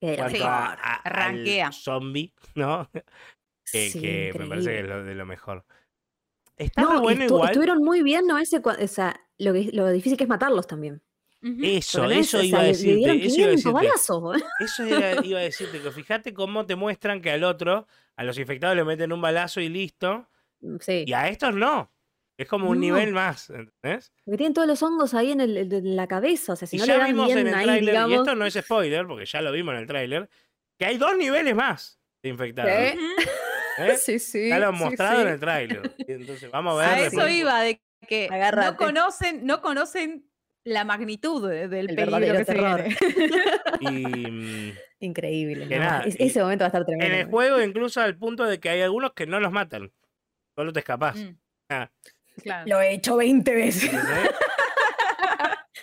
Sí, 0.00 0.16
a, 0.42 1.70
zombie, 1.72 2.32
¿no? 2.54 2.90
que, 3.72 4.32
me 4.38 4.46
parece 4.46 4.70
que 4.70 4.78
es 4.80 4.86
lo, 4.86 5.04
de 5.04 5.14
lo 5.14 5.26
mejor. 5.26 5.64
Está 6.56 7.00
bueno 7.00 7.24
igual. 7.24 7.50
Estuvieron 7.50 7.82
muy 7.82 8.02
bien, 8.02 8.26
¿no? 8.26 8.38
Ese, 8.38 8.58
o 8.58 8.88
sea, 8.88 9.20
lo, 9.38 9.52
lo 9.52 9.90
difícil 9.90 10.16
que 10.16 10.24
es 10.24 10.28
matarlos 10.28 10.66
también. 10.66 11.02
Eso, 11.42 12.04
eso 12.10 12.42
iba 12.42 12.60
a 12.60 12.64
decirte. 12.64 13.24
Eso 13.24 13.40
iba 13.40 13.48
a 13.48 13.52
decirte. 13.52 14.44
Eso 14.60 14.84
iba 15.24 15.38
a 15.38 15.42
decirte, 15.42 15.80
que 15.80 15.90
fíjate 15.90 16.34
cómo 16.34 16.66
te 16.66 16.76
muestran 16.76 17.22
que 17.22 17.30
al 17.30 17.44
otro, 17.44 17.86
a 18.16 18.24
los 18.24 18.38
infectados 18.38 18.76
le 18.76 18.84
meten 18.84 19.12
un 19.12 19.22
balazo 19.22 19.60
y 19.60 19.68
listo. 19.68 20.28
Sí. 20.80 21.04
Y 21.06 21.12
a 21.14 21.28
estos 21.28 21.54
no. 21.54 21.90
Es 22.40 22.48
como 22.48 22.70
un 22.70 22.80
nivel 22.80 23.12
más, 23.12 23.50
¿entendés? 23.50 24.14
Porque 24.24 24.38
tienen 24.38 24.54
todos 24.54 24.66
los 24.66 24.82
hongos 24.82 25.12
ahí 25.12 25.30
en, 25.30 25.94
la 25.94 26.06
cabeza, 26.06 26.54
o 26.54 26.56
sea, 26.56 26.66
si 26.66 26.78
no 26.78 26.86
le 26.86 26.96
dan 26.96 27.14
bien 27.14 27.36
en 27.36 27.48
el 27.48 27.54
ahí, 27.54 27.64
trailer, 27.66 28.08
Y 28.08 28.14
esto 28.14 28.34
no 28.34 28.46
es 28.46 28.54
spoiler, 28.54 29.06
porque 29.06 29.26
ya 29.26 29.42
lo 29.42 29.52
vimos 29.52 29.74
en 29.74 29.80
el 29.80 29.86
tráiler, 29.86 30.30
que 30.78 30.86
hay 30.86 30.96
dos 30.96 31.14
niveles 31.18 31.54
más 31.54 32.00
de 32.22 32.30
infectados. 32.30 32.72
¿Eh? 32.72 32.96
Sí, 33.98 34.18
sí. 34.18 34.48
Ya 34.48 34.58
lo 34.58 34.68
han 34.68 34.74
mostrado 34.78 35.22
en 35.22 35.28
el 35.28 35.40
tráiler. 35.40 35.94
Entonces, 35.98 36.50
vamos 36.50 36.74
a 36.74 36.78
ver. 36.78 36.88
A 36.88 37.06
eso 37.06 37.28
iba, 37.28 37.60
de 37.60 37.80
que 38.06 38.28
no 38.30 38.76
conocen, 38.76 39.46
no 39.46 39.60
conocen 39.62 40.26
la 40.64 40.84
magnitud 40.84 41.46
del 41.46 41.86
peligro 41.94 42.36
que 42.36 42.44
terror. 42.44 42.84
y, 43.80 43.90
mm, 43.90 44.72
Increíble. 45.00 45.68
ese 46.18 46.40
momento 46.40 46.62
va 46.62 46.66
a 46.66 46.68
estar 46.68 46.84
tremendo. 46.84 47.14
En 47.14 47.20
el 47.20 47.26
juego, 47.26 47.60
incluso 47.62 48.00
al 48.00 48.16
punto 48.16 48.44
de 48.44 48.60
que 48.60 48.70
hay 48.70 48.80
algunos 48.80 49.12
que 49.12 49.26
no 49.26 49.40
los 49.40 49.52
matan. 49.52 49.92
Solo 50.54 50.72
te 50.72 50.80
escapás. 50.80 51.16
Mm. 51.16 51.36
Ah. 51.70 51.90
Lo 52.66 52.80
he 52.80 52.94
hecho 52.94 53.16
20 53.16 53.54
veces. 53.54 53.90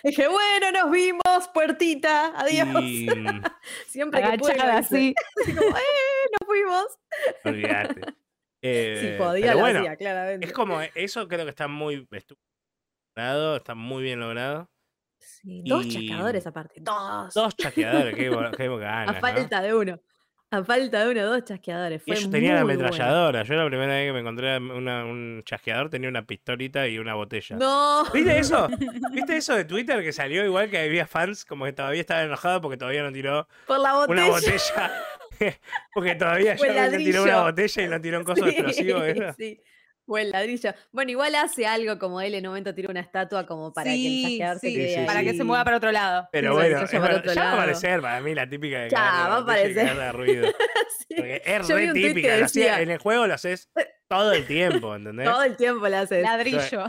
Dije, 0.04 0.28
bueno, 0.28 0.72
nos 0.72 0.90
vimos, 0.90 1.48
puertita, 1.52 2.32
adiós. 2.38 2.68
Siempre 3.88 4.22
que 4.22 4.38
puedo. 4.38 4.62
así. 4.62 5.14
así 5.42 5.54
como, 5.54 5.76
eh, 5.76 6.28
nos 6.32 6.46
fuimos. 6.46 6.86
Olvídate. 7.44 8.14
Eh, 8.62 8.98
si 9.00 9.18
podía, 9.18 9.54
lo 9.54 9.64
hacía, 9.64 9.96
claramente. 9.96 10.46
Es 10.46 10.52
como, 10.52 10.80
eso 10.94 11.26
creo 11.28 11.44
que 11.44 11.50
está 11.50 11.68
muy 11.68 12.08
logrado, 13.16 13.56
está 13.56 13.74
muy 13.74 14.02
bien 14.02 14.20
logrado. 14.20 14.70
Sí, 15.18 15.62
dos 15.64 15.88
chasqueadores 15.88 16.46
aparte, 16.46 16.80
dos. 16.80 17.34
Dos 17.34 17.56
chasqueadores, 17.56 18.14
qué, 18.14 18.30
qué 18.56 18.86
A 18.86 19.14
falta 19.14 19.60
de 19.60 19.74
uno. 19.74 20.00
A 20.50 20.64
falta 20.64 21.04
de 21.04 21.10
uno 21.10 21.20
o 21.20 21.26
dos 21.26 21.44
chasqueadores. 21.44 22.02
Fue 22.02 22.14
Ellos 22.14 22.30
tenían 22.30 22.56
ametralladora. 22.56 23.42
Yo 23.42 23.54
la 23.54 23.66
primera 23.66 23.92
vez 23.92 24.06
que 24.06 24.12
me 24.14 24.20
encontré 24.20 24.56
un 24.56 25.42
chasqueador 25.44 25.90
tenía 25.90 26.08
una 26.08 26.24
pistolita 26.24 26.88
y 26.88 26.98
una 26.98 27.14
botella. 27.14 27.56
¡No! 27.56 28.04
¿Viste 28.14 28.38
eso? 28.38 28.68
¿Viste 29.12 29.36
eso 29.36 29.54
de 29.54 29.66
Twitter 29.66 30.02
que 30.02 30.12
salió 30.12 30.44
igual 30.44 30.70
que 30.70 30.78
había 30.78 31.06
fans 31.06 31.44
como 31.44 31.66
que 31.66 31.74
todavía 31.74 32.00
estaban 32.00 32.24
enojados 32.24 32.62
porque 32.62 32.78
todavía 32.78 33.02
no 33.02 33.12
tiró 33.12 33.46
una 33.68 34.26
botella? 34.28 34.90
porque 35.94 36.14
todavía 36.14 36.56
yo 36.56 36.96
tiró 36.96 37.24
una 37.24 37.42
botella 37.42 37.82
y 37.82 37.88
no 37.88 38.00
tiró 38.00 38.18
un 38.18 38.24
coso 38.24 38.46
explosivo, 38.46 39.00
¿verdad? 39.00 39.34
Sí. 39.36 39.60
O 40.08 40.18
el 40.18 40.30
ladrillo. 40.30 40.72
Bueno, 40.90 41.10
igual 41.10 41.34
hace 41.34 41.66
algo 41.66 41.98
como 41.98 42.20
él 42.20 42.34
en 42.34 42.46
un 42.46 42.52
momento 42.52 42.74
tira 42.74 42.90
una 42.90 43.00
estatua 43.00 43.46
como 43.46 43.72
para 43.72 43.90
que 43.90 44.40
el 44.40 44.58
sí, 44.58 44.94
sí, 44.94 44.96
Para 45.06 45.22
que 45.22 45.34
se 45.34 45.44
mueva 45.44 45.64
para 45.64 45.76
otro 45.76 45.92
lado. 45.92 46.28
Pero 46.32 46.54
bueno, 46.54 46.84
ya 46.86 46.98
va 46.98 47.50
a 47.50 47.52
aparecer 47.54 48.00
para 48.00 48.20
mí 48.20 48.34
la 48.34 48.48
típica 48.48 48.80
de 48.80 48.90
Ya, 48.90 48.98
va 49.00 49.36
a 49.36 49.38
aparecer. 49.38 49.94
De 49.94 50.12
ruido. 50.12 50.48
es 51.10 51.68
re 51.68 51.92
típica. 51.92 52.36
en 52.80 52.90
el 52.90 52.98
juego 52.98 53.26
lo 53.26 53.34
haces 53.34 53.68
todo 54.08 54.32
el 54.32 54.46
tiempo, 54.46 54.96
¿entendés? 54.96 55.26
Todo 55.26 55.42
el 55.42 55.56
tiempo 55.56 55.86
lo 55.86 55.96
haces. 55.98 56.22
Ladrillo. 56.22 56.86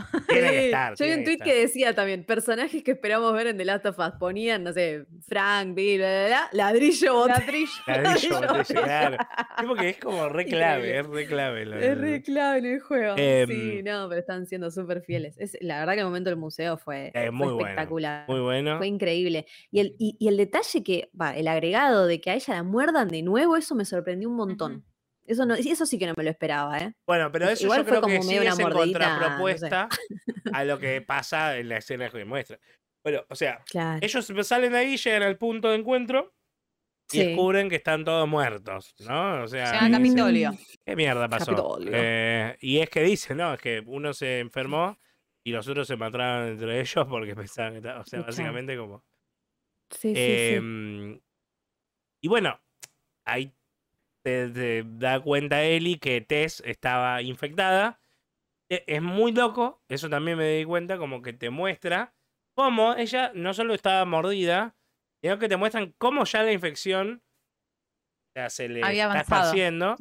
Yo 0.98 1.06
vi 1.06 1.12
un 1.12 1.24
tweet 1.24 1.38
que, 1.38 1.54
decía 1.54 1.94
también, 1.94 2.24
personajes 2.24 2.82
que 2.82 2.92
esperamos 2.92 3.32
ver 3.34 3.48
en 3.48 3.58
The 3.58 3.64
Last 3.66 3.86
of 3.86 3.98
Us. 3.98 4.12
Ponían, 4.18 4.64
no 4.64 4.72
sé, 4.72 5.04
Frank, 5.28 5.74
Bill, 5.74 5.98
bla, 5.98 6.26
bla, 6.26 6.48
ladrillo, 6.52 7.14
botella. 7.14 7.66
Ladrillo, 7.86 8.40
botella, 8.48 8.64
claro. 8.64 9.74
que 9.76 9.88
es 9.90 9.98
como 9.98 10.28
re 10.30 10.46
clave, 10.46 10.98
es 10.98 11.06
re 11.06 11.26
clave. 11.26 11.62
es 11.62 11.98
re 11.98 12.22
clave 12.22 12.58
en 12.58 12.66
el 12.66 12.80
juego. 12.80 13.14
Em, 13.18 13.48
sí, 13.48 13.82
no, 13.82 14.08
pero 14.08 14.20
están 14.20 14.46
siendo 14.46 14.70
súper 14.70 15.02
fieles. 15.02 15.36
Es, 15.38 15.58
la 15.60 15.80
verdad 15.80 15.94
que 15.94 16.00
el 16.00 16.06
momento 16.06 16.30
del 16.30 16.38
museo 16.38 16.78
fue, 16.78 17.12
espectacular. 17.14 18.24
muy 18.28 18.40
bueno. 18.40 18.78
Fue 18.78 18.86
increíble. 18.86 19.46
Y 19.70 19.80
el, 19.80 19.96
y, 19.98 20.16
el 20.26 20.38
detalle 20.38 20.82
que, 20.82 21.10
va, 21.20 21.36
el 21.36 21.48
agregado 21.48 22.06
de 22.06 22.20
que 22.20 22.30
a 22.30 22.34
ella 22.34 22.54
la 22.54 22.62
muerdan 22.62 23.08
de 23.08 23.22
nuevo, 23.22 23.56
eso 23.56 23.74
me 23.74 23.84
sorprendió 23.84 24.28
un 24.28 24.36
montón. 24.36 24.84
Eso, 25.30 25.46
no, 25.46 25.54
eso 25.54 25.86
sí 25.86 25.96
que 25.96 26.08
no 26.08 26.14
me 26.16 26.24
lo 26.24 26.30
esperaba, 26.30 26.76
¿eh? 26.78 26.92
Bueno, 27.06 27.30
pero 27.30 27.48
eso 27.48 27.62
Igual 27.62 27.84
yo 27.84 27.86
creo 27.86 28.02
que 28.02 28.20
sí 28.20 28.34
es 28.36 28.58
en 28.58 28.68
contrapropuesta 28.68 29.88
a 30.52 30.64
lo 30.64 30.76
que 30.80 31.00
pasa 31.02 31.56
en 31.56 31.68
la 31.68 31.76
escena 31.76 32.10
que 32.10 32.24
muestra. 32.24 32.58
Bueno, 33.04 33.22
o 33.28 33.36
sea, 33.36 33.62
ellos 34.00 34.32
salen 34.42 34.72
de 34.72 34.78
ahí, 34.78 34.96
llegan 34.96 35.22
al 35.22 35.38
punto 35.38 35.70
de 35.70 35.76
encuentro 35.76 36.34
y 37.12 37.18
descubren 37.18 37.68
que 37.68 37.76
están 37.76 38.04
todos 38.04 38.28
muertos, 38.28 38.92
¿no? 39.06 39.44
O 39.44 39.46
sea, 39.46 39.88
Capitolio. 39.88 40.50
¿Qué 40.84 40.96
mierda 40.96 41.28
pasó? 41.28 41.78
Eh, 41.86 42.56
y 42.60 42.78
es 42.78 42.90
que 42.90 43.02
dicen, 43.04 43.36
¿no? 43.36 43.54
Es 43.54 43.60
que 43.60 43.84
uno 43.86 44.12
se 44.12 44.40
enfermó 44.40 44.98
y 45.46 45.52
los 45.52 45.68
otros 45.68 45.86
se 45.86 45.96
mataron 45.96 46.48
entre 46.48 46.80
ellos 46.80 47.06
porque 47.08 47.36
pensaban 47.36 47.80
que 47.80 47.88
o 47.88 48.04
sea, 48.04 48.22
básicamente 48.22 48.76
como... 48.76 49.04
Sí, 49.90 50.08
sí, 50.08 50.14
sí. 50.14 50.54
Em, 50.54 51.20
y 52.20 52.28
bueno, 52.28 52.60
hay 53.24 53.52
te, 54.22 54.84
da 54.84 55.20
cuenta 55.20 55.62
Eli 55.62 55.96
que 55.98 56.20
Tess 56.20 56.62
estaba 56.66 57.22
infectada. 57.22 58.00
E, 58.68 58.84
es 58.86 59.02
muy 59.02 59.32
loco, 59.32 59.82
eso 59.88 60.08
también 60.08 60.38
me 60.38 60.48
di 60.48 60.64
cuenta, 60.64 60.98
como 60.98 61.22
que 61.22 61.32
te 61.32 61.50
muestra 61.50 62.14
cómo 62.54 62.94
ella 62.94 63.32
no 63.34 63.54
solo 63.54 63.74
estaba 63.74 64.04
mordida, 64.04 64.76
sino 65.22 65.38
que 65.38 65.48
te 65.48 65.56
muestran 65.56 65.94
cómo 65.98 66.24
ya 66.24 66.42
la 66.42 66.52
infección 66.52 67.22
se 68.48 68.68
le 68.68 68.80
está 68.80 69.20
esparciendo. 69.20 69.96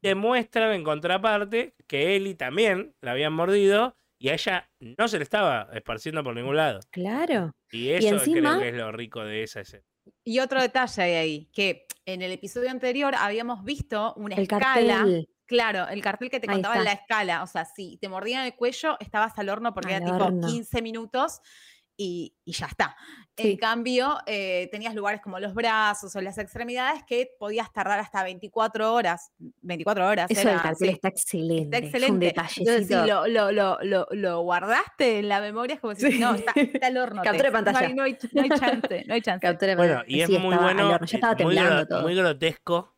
Te 0.00 0.14
muestran 0.14 0.72
en 0.72 0.84
contraparte 0.84 1.74
que 1.86 2.16
Eli 2.16 2.34
también 2.34 2.94
la 3.00 3.12
habían 3.12 3.32
mordido 3.32 3.96
y 4.18 4.30
a 4.30 4.34
ella 4.34 4.70
no 4.80 5.08
se 5.08 5.18
le 5.18 5.24
estaba 5.24 5.68
esparciendo 5.72 6.24
por 6.24 6.34
ningún 6.34 6.56
lado. 6.56 6.80
Claro. 6.90 7.54
Y 7.70 7.90
eso 7.90 8.18
creo 8.22 8.58
que 8.58 8.68
es 8.68 8.74
lo 8.74 8.92
rico 8.92 9.24
de 9.24 9.42
esa 9.42 9.60
escena. 9.60 9.84
Y 10.24 10.38
otro 10.40 10.60
detalle 10.60 11.02
hay 11.02 11.14
ahí, 11.14 11.50
que 11.52 11.86
en 12.06 12.22
el 12.22 12.32
episodio 12.32 12.70
anterior 12.70 13.14
habíamos 13.14 13.64
visto 13.64 14.14
una 14.16 14.36
escala. 14.36 15.06
Claro, 15.46 15.88
el 15.88 16.00
cartel 16.00 16.30
que 16.30 16.38
te 16.38 16.46
contaba 16.46 16.76
en 16.76 16.84
la 16.84 16.92
escala. 16.92 17.42
O 17.42 17.46
sea, 17.46 17.64
si 17.64 17.96
te 17.96 18.08
mordían 18.08 18.46
el 18.46 18.54
cuello, 18.54 18.96
estabas 19.00 19.36
al 19.36 19.48
horno 19.48 19.74
porque 19.74 19.94
era 19.94 20.04
tipo 20.04 20.30
15 20.46 20.80
minutos 20.80 21.40
y, 22.02 22.34
ya 22.46 22.66
está. 22.66 22.96
En 23.36 23.56
cambio, 23.58 24.18
eh, 24.26 24.68
tenías 24.72 24.94
lugares 24.94 25.20
como 25.20 25.38
los 25.38 25.54
brazos 25.54 26.16
o 26.16 26.20
las 26.20 26.38
extremidades 26.38 27.02
que 27.06 27.30
podías 27.38 27.70
tardar 27.72 27.98
hasta 27.98 28.22
24 28.22 28.92
horas. 28.92 29.32
24 29.60 30.08
horas. 30.08 30.30
Eso 30.30 30.48
del 30.48 30.60
cartel 30.60 30.88
está 30.88 31.08
excelente. 31.08 31.76
Está 31.76 31.86
excelente. 31.86 32.28
Entonces, 32.28 32.86
si 32.86 32.94
lo, 32.94 33.26
lo, 33.26 33.52
lo, 33.52 34.06
lo, 34.10 34.40
guardaste 34.40 35.18
en 35.18 35.28
la 35.28 35.40
memoria, 35.40 35.74
es 35.74 35.80
como 35.80 35.94
si 35.94 36.18
no, 36.18 36.34
está, 36.34 36.52
está 36.56 36.86
al 36.86 36.96
horno. 36.96 37.22
Captura 37.22 37.48
de 37.48 37.52
pantalla. 37.52 37.80
No 37.80 38.02
hay, 38.02 38.16
no, 38.32 38.42
hay, 38.42 38.48
chance. 38.48 39.04
No 39.06 39.14
hay 39.14 39.20
chance. 39.20 39.76
bueno, 39.76 40.02
y 40.06 40.20
es 40.22 40.30
muy 40.30 40.56
bueno. 40.56 40.98
Ya 41.04 41.16
estaba 41.16 41.36
temblando 41.36 41.86
todo. 41.86 42.02
Muy 42.02 42.14
grotesco 42.14 42.94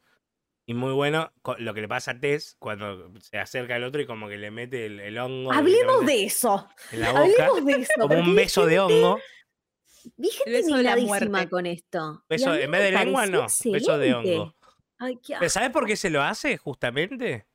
y 0.65 0.75
muy 0.75 0.93
bueno 0.93 1.33
lo 1.59 1.75
que 1.75 1.81
le 1.81 1.89
pasa 1.89 2.13
a 2.13 2.21
Tess 2.21 2.57
cuando 2.59 3.13
se 3.21 3.39
acerca 3.39 3.75
al 3.75 3.85
otro 3.85 4.01
y 4.01 4.07
como 4.07 4.29
que 4.29 4.39
le 4.39 4.51
mete 4.51 4.87
el, 4.87 5.19
hongo. 5.19 5.53
Hablemos 5.53 6.07
de 6.07 6.25
eso. 6.25 6.69
Hablemos 6.93 7.65
de 7.65 7.73
eso. 7.73 7.93
Como 7.99 8.19
un 8.19 8.35
beso 8.35 8.67
de 8.67 8.79
hongo. 8.79 9.19
Vi 10.17 10.31
gente 10.31 11.49
con 11.49 11.67
esto. 11.67 12.25
Beso, 12.29 12.55
en 12.55 12.71
vez 12.71 12.83
de 12.83 12.93
lengua, 12.93 13.27
no. 13.27 13.47
Beso 13.65 13.99
de 13.99 14.15
hongo. 14.15 14.55
¿Sabes 15.49 15.71
por 15.71 15.87
qué 15.87 15.97
se 15.97 16.11
lo 16.11 16.23
hace 16.23 16.57
justamente? 16.57 17.47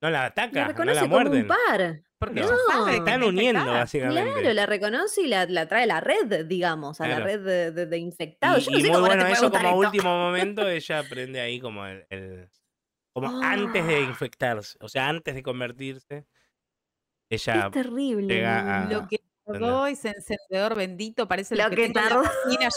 No 0.00 0.10
la 0.10 0.26
ataca, 0.26 0.72
no 0.72 0.84
la 0.84 1.04
muerden. 1.06 1.46
Como 1.46 1.54
un 1.54 1.66
par. 1.66 2.02
Porque 2.18 2.40
no, 2.40 2.88
están 2.88 3.22
uniendo, 3.22 3.64
básicamente. 3.64 4.32
Claro, 4.32 4.52
la 4.52 4.66
reconoce 4.66 5.22
y 5.22 5.28
la, 5.28 5.46
trae 5.68 5.84
a 5.84 5.86
la 5.86 6.00
red, 6.00 6.46
digamos, 6.46 7.00
a 7.00 7.06
la 7.06 7.20
red 7.20 7.72
de, 7.72 7.98
infectados. 7.98 8.66
Y, 8.68 8.82
muy 8.82 9.00
bueno, 9.00 9.24
eso 9.26 9.50
como 9.50 9.76
último 9.76 10.18
momento, 10.18 10.68
ella 10.68 10.98
aprende 10.98 11.40
ahí 11.40 11.60
como 11.60 11.86
el. 11.86 12.48
como 13.12 13.40
antes 13.40 13.86
de 13.86 13.96
ah. 13.96 14.00
infectarse, 14.00 14.76
o 14.80 14.88
sea, 14.88 15.08
antes 15.08 15.34
de 15.34 15.42
convertirse. 15.44 16.26
Ella. 17.30 17.66
Es 17.66 17.72
terrible. 17.72 18.42
Lo 18.90 19.06
que 19.06 19.20
tardó 19.52 19.86
ese 19.86 20.08
encendedor 20.10 20.76
bendito, 20.76 21.26
parece 21.26 21.56
lo, 21.56 21.68
que, 21.70 21.76
que 21.76 21.90
tardó. 21.90 22.22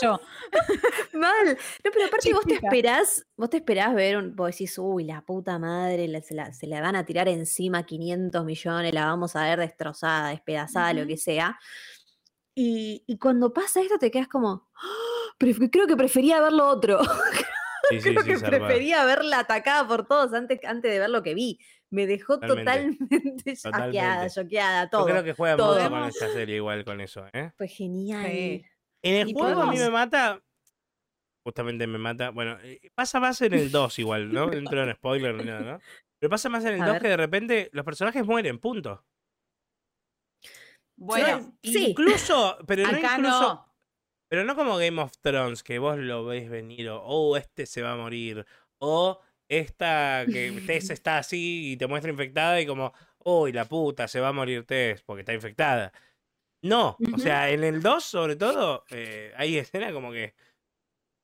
yo. 0.01 0.19
Mal. 1.13 1.57
No, 1.83 1.91
pero 1.91 2.05
aparte 2.05 2.33
vos 2.33 2.45
te 2.45 2.55
esperás, 2.55 3.25
vos 3.35 3.49
te 3.49 3.57
esperás 3.57 3.93
ver, 3.93 4.17
un, 4.17 4.35
vos 4.35 4.51
decís, 4.51 4.77
uy, 4.77 5.03
la 5.03 5.21
puta 5.21 5.59
madre, 5.59 6.07
se, 6.21 6.33
la, 6.33 6.53
se, 6.53 6.67
la, 6.67 6.81
van 6.81 6.95
a 6.95 7.05
tirar 7.05 7.27
encima 7.27 7.85
500 7.85 8.45
millones, 8.45 8.93
la 8.93 9.05
vamos 9.05 9.35
a 9.35 9.43
ver 9.43 9.59
destrozada, 9.59 10.29
despedazada, 10.29 10.93
lo 10.93 11.05
que 11.05 11.17
sea. 11.17 11.59
Y, 12.55 13.03
y, 13.07 13.17
cuando 13.17 13.53
pasa 13.53 13.81
esto 13.81 13.97
te 13.97 14.11
quedas 14.11 14.27
como, 14.27 14.69
¡Ah! 14.75 15.35
creo 15.37 15.87
que 15.87 15.95
prefería 15.95 16.41
ver 16.41 16.53
lo 16.53 16.67
otro. 16.67 16.99
creo 18.01 18.23
que 18.23 18.37
prefería 18.37 19.05
verla 19.05 19.39
atacada 19.39 19.87
por 19.87 20.07
todos 20.07 20.33
antes, 20.33 20.59
antes 20.65 20.91
de 20.91 20.99
ver 20.99 21.09
lo 21.09 21.23
que 21.23 21.33
vi. 21.33 21.59
Me 21.91 22.07
dejó 22.07 22.39
totalmente, 22.39 23.55
choqueada, 23.61 24.29
choqueada, 24.29 24.89
todo. 24.89 25.01
Yo 25.07 25.13
creo 25.13 25.23
que 25.23 25.33
juega 25.33 25.57
mucho 25.57 25.89
con 25.89 26.03
esta 26.05 26.31
serie 26.31 26.55
igual 26.55 26.83
con 26.85 27.01
eso, 27.01 27.25
¿eh? 27.33 27.51
Fue 27.55 27.67
genial. 27.67 28.25
En 28.25 28.65
el 29.03 29.33
juego 29.33 29.61
a 29.61 29.71
mí 29.71 29.77
me 29.77 29.89
mata 29.89 30.41
justamente 31.43 31.87
me 31.87 31.97
mata. 31.97 32.29
Bueno, 32.31 32.57
eh, 32.63 32.91
pasa 32.95 33.19
más 33.19 33.41
en 33.41 33.53
el 33.53 33.71
2 33.71 33.99
igual, 33.99 34.31
¿no? 34.31 34.47
Dentro 34.47 34.79
de 34.79 34.87
un 34.87 34.93
spoiler 34.95 35.35
ni 35.35 35.45
nada, 35.45 35.61
¿no? 35.61 35.79
Pero 36.19 36.29
pasa 36.29 36.49
más 36.49 36.63
en 36.65 36.75
el 36.75 36.85
2 36.85 36.99
que 36.99 37.07
de 37.07 37.17
repente 37.17 37.69
los 37.73 37.85
personajes 37.85 38.25
mueren, 38.25 38.59
punto. 38.59 39.03
Bueno, 40.95 41.55
sí. 41.63 41.89
incluso, 41.89 42.57
pero 42.67 42.83
no 42.83 42.97
incluso. 42.97 43.65
Pero 44.27 44.45
no 44.45 44.55
como 44.55 44.77
Game 44.77 45.01
of 45.01 45.17
Thrones, 45.19 45.63
que 45.63 45.79
vos 45.79 45.97
lo 45.97 46.25
veis 46.25 46.49
venir, 46.49 46.89
o 46.89 47.01
oh, 47.03 47.37
este 47.37 47.65
se 47.65 47.81
va 47.81 47.93
a 47.93 47.97
morir, 47.97 48.45
o 48.77 49.19
esta 49.51 50.25
que 50.31 50.51
Tess 50.65 50.89
está 50.89 51.17
así 51.17 51.73
y 51.73 51.77
te 51.77 51.87
muestra 51.87 52.11
infectada 52.11 52.59
y 52.61 52.65
como, 52.65 52.93
uy, 53.23 53.51
la 53.51 53.65
puta, 53.65 54.07
se 54.07 54.19
va 54.19 54.29
a 54.29 54.33
morir 54.33 54.65
Tess 54.65 55.01
porque 55.03 55.21
está 55.21 55.33
infectada. 55.33 55.91
No, 56.63 56.95
o 57.13 57.17
sea, 57.17 57.49
en 57.49 57.63
el 57.63 57.81
2 57.81 58.03
sobre 58.03 58.35
todo, 58.35 58.85
eh, 58.91 59.33
hay 59.35 59.57
escena 59.57 59.91
como 59.91 60.11
que 60.11 60.35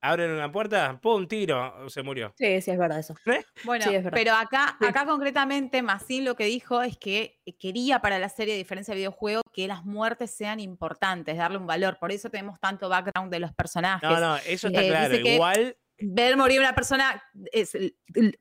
abren 0.01 0.31
una 0.31 0.51
puerta, 0.51 0.99
¡pum! 0.99 1.27
tiro, 1.27 1.89
se 1.89 2.01
murió. 2.01 2.33
Sí, 2.37 2.59
sí, 2.61 2.71
es 2.71 2.77
verdad 2.77 2.99
eso. 2.99 3.15
¿Eh? 3.27 3.45
Bueno, 3.63 3.85
pero 4.11 4.33
acá, 4.33 4.77
acá 4.79 5.05
concretamente, 5.05 5.81
Massin 5.83 6.25
lo 6.25 6.35
que 6.35 6.45
dijo 6.45 6.81
es 6.81 6.97
que 6.97 7.39
quería 7.59 7.99
para 7.99 8.17
la 8.17 8.29
serie, 8.29 8.55
a 8.55 8.57
diferencia 8.57 8.93
del 8.93 8.99
videojuego, 8.99 9.41
que 9.53 9.67
las 9.67 9.85
muertes 9.85 10.31
sean 10.31 10.59
importantes, 10.59 11.37
darle 11.37 11.59
un 11.59 11.67
valor. 11.67 11.97
Por 11.99 12.11
eso 12.11 12.29
tenemos 12.31 12.59
tanto 12.59 12.89
background 12.89 13.31
de 13.31 13.39
los 13.39 13.53
personajes. 13.53 14.09
No, 14.09 14.19
no, 14.19 14.37
eso 14.37 14.67
está 14.67 14.83
eh, 14.83 14.87
claro. 14.87 15.15
Igual 15.15 15.77
ver 15.99 16.37
morir 16.37 16.59
una 16.59 16.75
persona, 16.75 17.23
es, 17.51 17.75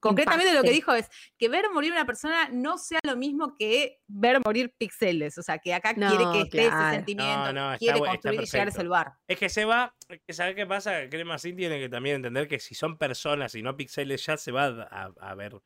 concretamente 0.01 0.53
lo 0.53 0.63
que 0.63 0.71
dijo 0.71 0.93
es 0.95 1.09
que 1.39 1.49
ver 1.49 1.65
morir 1.73 1.93
una 1.93 2.05
persona 2.05 2.49
no 2.51 2.79
sea 2.79 3.01
lo 3.05 3.17
mismo 3.17 3.55
que 3.59 4.01
ver 4.07 4.41
morir 4.45 4.75
pixeles. 4.77 5.39
O 5.39 5.43
sea, 5.43 5.59
que 5.59 5.75
acá 5.75 5.95
quiere 5.95 6.25
que 6.33 6.41
esté 6.43 6.67
ese 6.67 6.91
sentimiento, 6.91 7.79
quiere 7.79 7.99
construir 7.99 8.41
y 8.43 8.45
llegar 8.45 8.67
a 8.67 8.71
ese 8.71 8.85
lugar. 8.85 9.13
Es 9.27 9.39
que 9.39 9.49
se 9.49 9.65
va, 9.65 9.95
que 10.27 10.33
¿sabe 10.33 10.55
qué 10.55 10.67
pasa? 10.67 11.09
Crema 11.09 11.39
sí 11.39 11.53
tiene 11.53 11.79
que 11.79 11.89
también 11.89 12.17
entender 12.17 12.49
que 12.49 12.59
si 12.59 12.75
son 12.75 12.99
personas 12.99 13.55
y 13.55 13.63
no 13.63 13.77
pixeles, 13.77 14.25
ya 14.25 14.37
se 14.37 14.53
va 14.53 14.67
a, 14.67 15.35
ver 15.35 15.57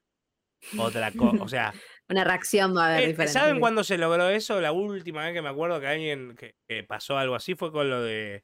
otra 0.79 1.11
cosa. 1.13 1.43
O 1.43 1.49
sea. 1.49 1.73
Una 2.09 2.25
reacción 2.25 2.77
va 2.77 2.85
a 2.85 2.89
haber 2.89 3.05
eh, 3.05 3.07
diferente. 3.09 3.33
¿Saben 3.33 3.61
cuándo 3.61 3.85
se 3.85 3.99
logró 3.99 4.29
eso? 4.29 4.61
La 4.61 4.73
última 4.73 5.25
vez 5.25 5.33
que 5.33 5.43
me 5.43 5.49
acuerdo 5.49 5.81
que 5.81 5.87
alguien 5.87 6.37
que, 6.37 6.85
pasó 6.85 7.19
algo 7.19 7.35
así 7.35 7.55
fue 7.55 7.73
con 7.73 7.89
lo 7.89 8.03
de 8.03 8.43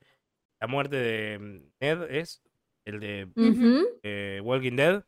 la 0.60 0.66
muerte 0.66 0.96
de 0.96 1.38
mm, 1.38 1.72
Ned, 1.80 2.02
¿es? 2.10 2.42
El 2.86 3.00
de 3.00 3.28
eh, 4.02 4.40
Walking 4.42 4.76
Dead. 4.76 5.04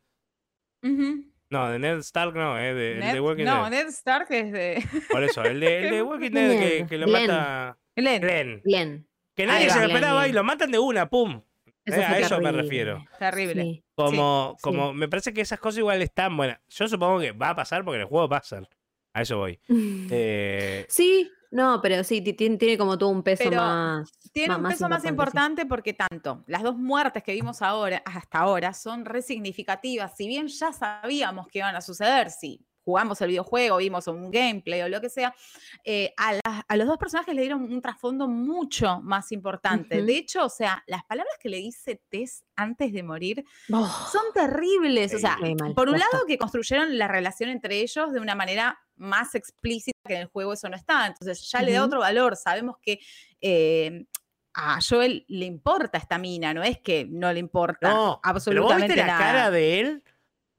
No, 1.51 1.71
de 1.71 1.79
Ned 1.79 1.97
Stark 1.99 2.35
no, 2.35 2.59
eh, 2.59 2.73
de, 2.73 2.99
el 2.99 3.13
de 3.13 3.19
Walking 3.21 3.45
Dead. 3.45 3.55
No, 3.55 3.69
Ned 3.69 3.87
Stark 3.87 4.27
es 4.29 4.51
de. 4.51 4.83
Por 5.09 5.23
eso, 5.23 5.43
el 5.43 5.59
de, 5.59 5.85
el 5.85 5.91
de 5.91 6.01
Walking 6.03 6.31
Dead 6.31 6.87
que, 6.87 6.97
lo 6.97 7.07
mata. 7.07 7.79
Glenn. 7.95 8.61
Glenn. 8.63 9.07
Que 9.35 9.45
nadie 9.45 9.69
se 9.69 9.85
esperaba 9.85 10.27
y 10.27 10.33
lo 10.33 10.43
matan 10.43 10.69
de 10.69 10.79
una, 10.79 11.09
¡pum! 11.09 11.41
Eh, 11.85 11.93
a 11.93 12.19
eso 12.19 12.39
me 12.41 12.51
refiero. 12.51 13.03
Terrible. 13.17 13.83
Como, 13.95 14.57
como 14.61 14.93
me 14.93 15.07
parece 15.07 15.33
que 15.33 15.41
esas 15.41 15.59
cosas 15.59 15.79
igual 15.79 16.01
están 16.01 16.35
buenas. 16.35 16.59
Yo 16.67 16.87
supongo 16.87 17.19
que 17.19 17.31
va 17.31 17.51
a 17.51 17.55
pasar 17.55 17.83
porque 17.83 17.95
en 17.95 18.01
el 18.01 18.07
juego 18.07 18.27
pasan. 18.29 18.67
A 19.13 19.21
eso 19.21 19.37
voy. 19.37 19.59
Eh, 20.11 20.85
sí, 20.89 21.31
no, 21.51 21.81
pero 21.81 22.03
sí, 22.03 22.21
tiene, 22.21 22.77
como 22.77 22.97
todo 22.97 23.09
un 23.09 23.23
peso 23.23 23.49
más. 23.49 24.11
Tiene 24.31 24.55
un 24.55 24.63
peso 24.63 24.87
más 24.87 25.03
importante 25.05 25.65
porque 25.65 25.93
tanto 25.93 26.43
las 26.45 26.61
dos 26.61 26.77
muertes 26.77 27.23
que 27.23 27.33
vimos 27.33 27.61
ahora, 27.61 28.03
hasta 28.05 28.39
ahora, 28.39 28.73
son 28.73 29.05
resignificativas. 29.05 30.15
Si 30.15 30.27
bien 30.27 30.47
ya 30.47 30.71
sabíamos 30.71 31.47
que 31.47 31.59
iban 31.59 31.75
a 31.75 31.81
suceder, 31.81 32.29
sí, 32.29 32.63
jugamos 32.89 33.21
el 33.21 33.27
videojuego, 33.27 33.77
vimos 33.77 34.07
un 34.07 34.31
gameplay 34.31 34.81
o 34.81 34.89
lo 34.89 34.99
que 34.99 35.09
sea, 35.09 35.35
eh, 35.83 36.11
a, 36.17 36.75
los 36.75 36.87
dos 36.87 36.97
personajes 36.97 37.35
le 37.35 37.41
dieron 37.41 37.61
un 37.71 37.81
trasfondo 37.83 38.27
mucho 38.27 38.99
más 39.01 39.31
importante. 39.31 40.01
De 40.01 40.17
hecho, 40.17 40.45
o 40.45 40.49
sea, 40.49 40.83
las 40.87 41.03
palabras 41.03 41.35
que 41.39 41.49
le 41.49 41.57
dice 41.57 42.01
Tess 42.09 42.43
antes 42.55 42.91
de 42.91 43.03
morir 43.03 43.45
oh. 43.71 44.09
son 44.11 44.23
terribles. 44.33 45.13
O 45.13 45.19
sea, 45.19 45.37
por 45.75 45.87
un 45.87 45.99
lado 45.99 46.25
que 46.27 46.39
construyeron 46.39 46.97
la 46.97 47.07
relación 47.07 47.51
entre 47.51 47.79
ellos 47.79 48.11
de 48.11 48.19
una 48.19 48.33
manera 48.33 48.79
más 48.95 49.35
explícita 49.35 49.99
que 50.07 50.15
en 50.15 50.21
el 50.21 50.27
juego 50.27 50.53
eso 50.53 50.67
no 50.67 50.75
está. 50.75 51.05
Entonces 51.05 51.47
ya 51.51 51.61
le 51.61 51.73
da 51.73 51.85
otro 51.85 51.99
valor. 51.99 52.35
Sabemos 52.35 52.77
que 52.81 52.99
eh, 53.39 54.07
a 54.55 54.79
Joel 54.81 55.25
le 55.27 55.45
importa 55.45 55.99
esta 55.99 56.17
mina, 56.17 56.55
no 56.55 56.63
es 56.63 56.79
que 56.79 57.05
no 57.07 57.31
le 57.31 57.39
importa 57.39 57.91
no, 57.91 58.19
absolutamente 58.23 58.87
pero 58.87 58.95
viste 58.95 59.11
la 59.11 59.17
cara 59.17 59.51
de 59.51 59.79
él 59.79 60.03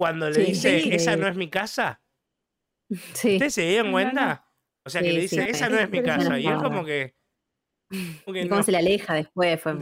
cuando 0.01 0.31
le 0.31 0.45
dice, 0.45 0.95
esa 0.95 1.15
no 1.17 1.29
es 1.29 1.37
mi 1.37 1.51
casa? 1.51 2.00
Sí. 3.15 3.35
¿Ustedes 3.35 3.55
se 3.55 3.63
dieron 3.63 3.93
cuenta? 3.93 4.45
O 4.85 4.91
sea, 4.91 5.01
que 5.01 5.13
le 5.13 5.21
dice, 5.21 5.49
esa 5.49 5.69
no 5.69 5.79
es 5.79 5.91
mi 5.91 6.03
casa. 6.03 6.39
Y 6.39 6.47
es 6.47 6.55
como 6.55 6.85
que. 6.85 7.15
y 7.91 8.49
cómo 8.49 8.63
se 8.63 8.73
le 8.73 8.79
aleja 8.79 9.15
después. 9.15 9.61
Fue, 9.61 9.73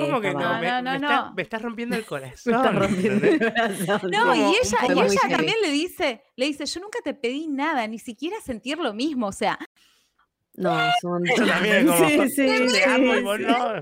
¿Cómo 0.00 0.20
que 0.20 0.32
no? 0.32 0.60
Me, 0.60 0.82
no, 0.82 0.98
no, 0.98 1.34
me, 1.34 1.42
está, 1.42 1.58
rompiendo 1.58 1.96
el 1.96 2.04
corazón. 2.06 2.52
me 2.52 2.58
está 2.58 2.72
rompiendo 2.72 3.26
el 3.26 3.38
corazón. 3.38 4.10
No, 4.10 4.34
y 4.34 4.40
ella, 4.40 4.78
y 4.88 5.00
ella 5.00 5.20
también 5.28 5.56
le 5.62 5.70
dice, 5.70 6.22
le 6.36 6.46
dice, 6.46 6.66
yo 6.66 6.80
nunca 6.80 7.00
te 7.02 7.14
pedí 7.14 7.48
nada, 7.48 7.86
ni 7.86 7.98
siquiera 7.98 8.36
sentir 8.40 8.78
lo 8.78 8.94
mismo. 8.94 9.26
O 9.26 9.32
sea, 9.32 9.58
no, 10.56 10.78
son 11.00 11.26
Eso 11.26 11.44
también 11.46 11.86
como, 11.86 12.08
sí, 12.08 12.30
sí, 12.30 12.66
te 12.72 12.84
amo 12.84 13.14
y 13.16 13.22
vos 13.22 13.40
no. 13.40 13.74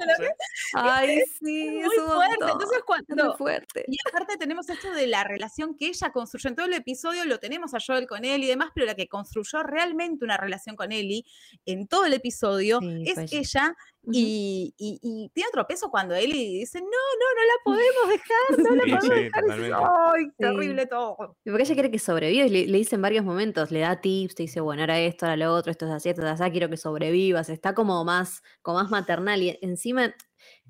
Ay, 0.75 1.21
sí, 1.41 1.81
muy 1.85 1.97
fuerte. 1.97 2.45
Entonces, 2.53 2.83
cuando. 2.87 3.25
Muy 3.25 3.37
fuerte. 3.37 3.85
Y 3.89 3.97
aparte, 4.09 4.37
tenemos 4.37 4.69
esto 4.69 4.93
de 4.93 5.07
la 5.07 5.25
relación 5.25 5.77
que 5.77 5.89
ella 5.89 6.11
construyó. 6.13 6.49
En 6.49 6.57
todo 6.57 6.67
el 6.67 6.75
episodio 6.75 7.25
lo 7.25 7.39
tenemos 7.39 7.75
a 7.75 7.79
Joel 7.85 8.07
con 8.07 8.25
él 8.25 8.45
y 8.45 8.47
demás, 8.47 8.71
pero 8.75 8.87
la 8.87 8.95
que 8.95 9.09
construyó 9.09 9.63
realmente 9.63 10.25
una 10.25 10.37
relación 10.37 10.77
con 10.77 10.93
Ellie 10.93 11.25
en 11.67 11.87
todo 11.87 12.07
el 12.07 12.15
episodio 12.15 12.81
es 12.83 13.33
ella 13.33 13.77
y, 14.11 14.75
y, 14.79 15.31
tiene 15.33 15.49
otro 15.49 15.65
peso 15.67 15.89
cuando 15.89 16.15
Ellie 16.15 16.59
dice, 16.59 16.81
no, 16.81 16.87
no, 16.87 17.27
no 17.37 17.43
la 17.47 17.55
podemos 17.65 18.09
dejar, 18.09 18.59
no 18.59 18.75
la 18.75 18.99
podemos 18.99 19.17
dejar. 19.17 20.15
Ay, 20.15 20.25
terrible 20.37 20.87
todo. 20.87 21.37
Porque 21.45 21.63
ella 21.63 21.75
quiere 21.75 21.91
que 21.91 21.99
sobreviva, 22.01 22.47
le, 22.47 22.67
le, 22.67 22.79
dice 22.79 22.97
en 22.97 23.03
varios 23.03 23.25
momentos, 23.25 23.71
le 23.71 23.81
da 23.81 24.01
tips, 24.01 24.35
te 24.35 24.43
dice, 24.43 24.61
bueno, 24.61 24.83
ahora 24.83 24.99
esto, 24.99 25.27
ahora 25.27 25.37
lo 25.37 25.55
otro, 25.55 25.71
esto 25.71 25.87
es 25.87 25.93
así, 25.93 26.09
esto 26.09 26.23
es 26.23 26.41
así, 26.41 26.51
quiero 26.51 26.69
que 26.69 26.77
sobrevivas. 26.77 27.49
Está 27.49 27.75
como 27.75 28.05
más, 28.05 28.43
como 28.61 28.79
más 28.79 28.91
maternal 28.91 29.41
y 29.41 29.57
encima 29.63 30.13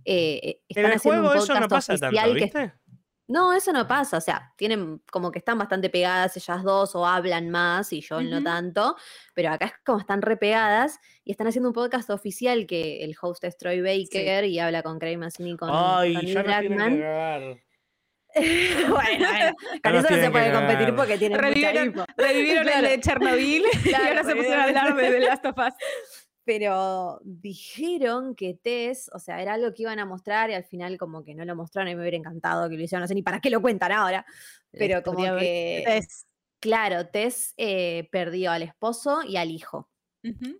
eh, 0.05 0.41
eh 0.43 0.61
están 0.69 0.85
en 0.87 0.91
el 0.91 0.97
haciendo 0.97 1.21
juego 1.21 1.35
un 1.35 1.43
eso 1.45 1.61
no 1.61 1.69
pasa 1.69 1.97
tanto, 1.99 2.33
¿viste? 2.33 2.73
No, 3.29 3.55
eso 3.55 3.73
no 3.73 3.87
pasa. 3.87 4.19
O 4.19 4.21
sea, 4.21 4.53
tienen 4.57 5.01
como 5.11 5.31
que 5.31 5.39
están 5.39 5.57
bastante 5.59 5.89
pegadas 5.89 6.37
ellas 6.37 6.63
dos 6.63 6.95
o 6.95 7.07
hablan 7.07 7.49
más 7.51 7.93
y 7.93 8.01
yo 8.01 8.21
no 8.21 8.43
tanto. 8.43 8.97
Pero 9.35 9.51
acá 9.51 9.67
es 9.67 9.73
como 9.85 10.01
están 10.01 10.23
repegadas 10.23 10.99
y 11.25 11.31
están 11.31 11.47
haciendo 11.47 11.71
un 11.71 11.75
podcast 11.75 12.11
oficial 12.11 12.67
que 12.67 13.03
el 13.03 13.15
host 13.21 13.45
es 13.45 13.57
Troy 13.57 13.81
Baker 13.81 14.45
y 14.45 14.59
habla 14.59 14.83
con 14.83 14.99
Craig 14.99 15.17
Massini 15.17 15.53
y 15.53 15.57
con, 15.57 15.71
Ay, 15.73 16.15
con 16.15 16.27
ya 16.27 16.43
Blackman. 16.43 16.99
bueno, 18.35 18.83
bueno, 18.91 19.55
con 19.83 19.95
eso 19.95 20.11
no 20.11 20.17
se 20.17 20.31
puede 20.31 20.53
competir 20.53 20.95
porque 20.95 21.19
tienen 21.19 21.39
revivieron, 21.39 21.89
mucha 21.89 22.07
Revivieron 22.17 22.69
el 22.69 22.83
de 22.83 23.01
Chernobyl 23.03 23.65
y 23.85 23.95
ahora 23.95 24.25
se 24.25 24.35
pusieron 24.35 24.61
a 24.61 24.65
hablar 24.65 24.95
de 24.95 25.11
The 25.11 25.21
Last 25.21 25.47
of 25.47 25.57
Us 25.57 25.75
pero 26.45 27.21
dijeron 27.25 28.35
que 28.35 28.55
Tess, 28.55 29.11
o 29.13 29.19
sea, 29.19 29.41
era 29.41 29.55
algo 29.55 29.73
que 29.73 29.83
iban 29.83 29.99
a 29.99 30.05
mostrar 30.05 30.51
y 30.51 30.55
al 30.55 30.65
final 30.65 30.99
como 30.99 31.25
que 31.25 31.35
no 31.35 31.45
lo 31.45 31.55
mostraron 31.55 31.91
y 31.91 31.95
me 31.95 32.01
hubiera 32.01 32.17
encantado 32.17 32.69
que 32.69 32.77
lo 32.77 32.83
hicieran, 32.83 33.03
no 33.03 33.09
sé 33.09 33.15
ni 33.15 33.23
para 33.23 33.41
qué 33.41 33.51
lo 33.51 33.63
cuentan 33.63 33.93
ahora, 33.93 34.27
pero 34.71 35.03
como 35.03 35.23
que, 35.37 35.83
Tess. 35.87 36.27
claro, 36.61 37.07
Tess 37.09 37.55
eh, 37.57 38.09
perdió 38.11 38.51
al 38.51 38.63
esposo 38.63 39.23
y 39.23 39.37
al 39.37 39.51
hijo. 39.51 39.89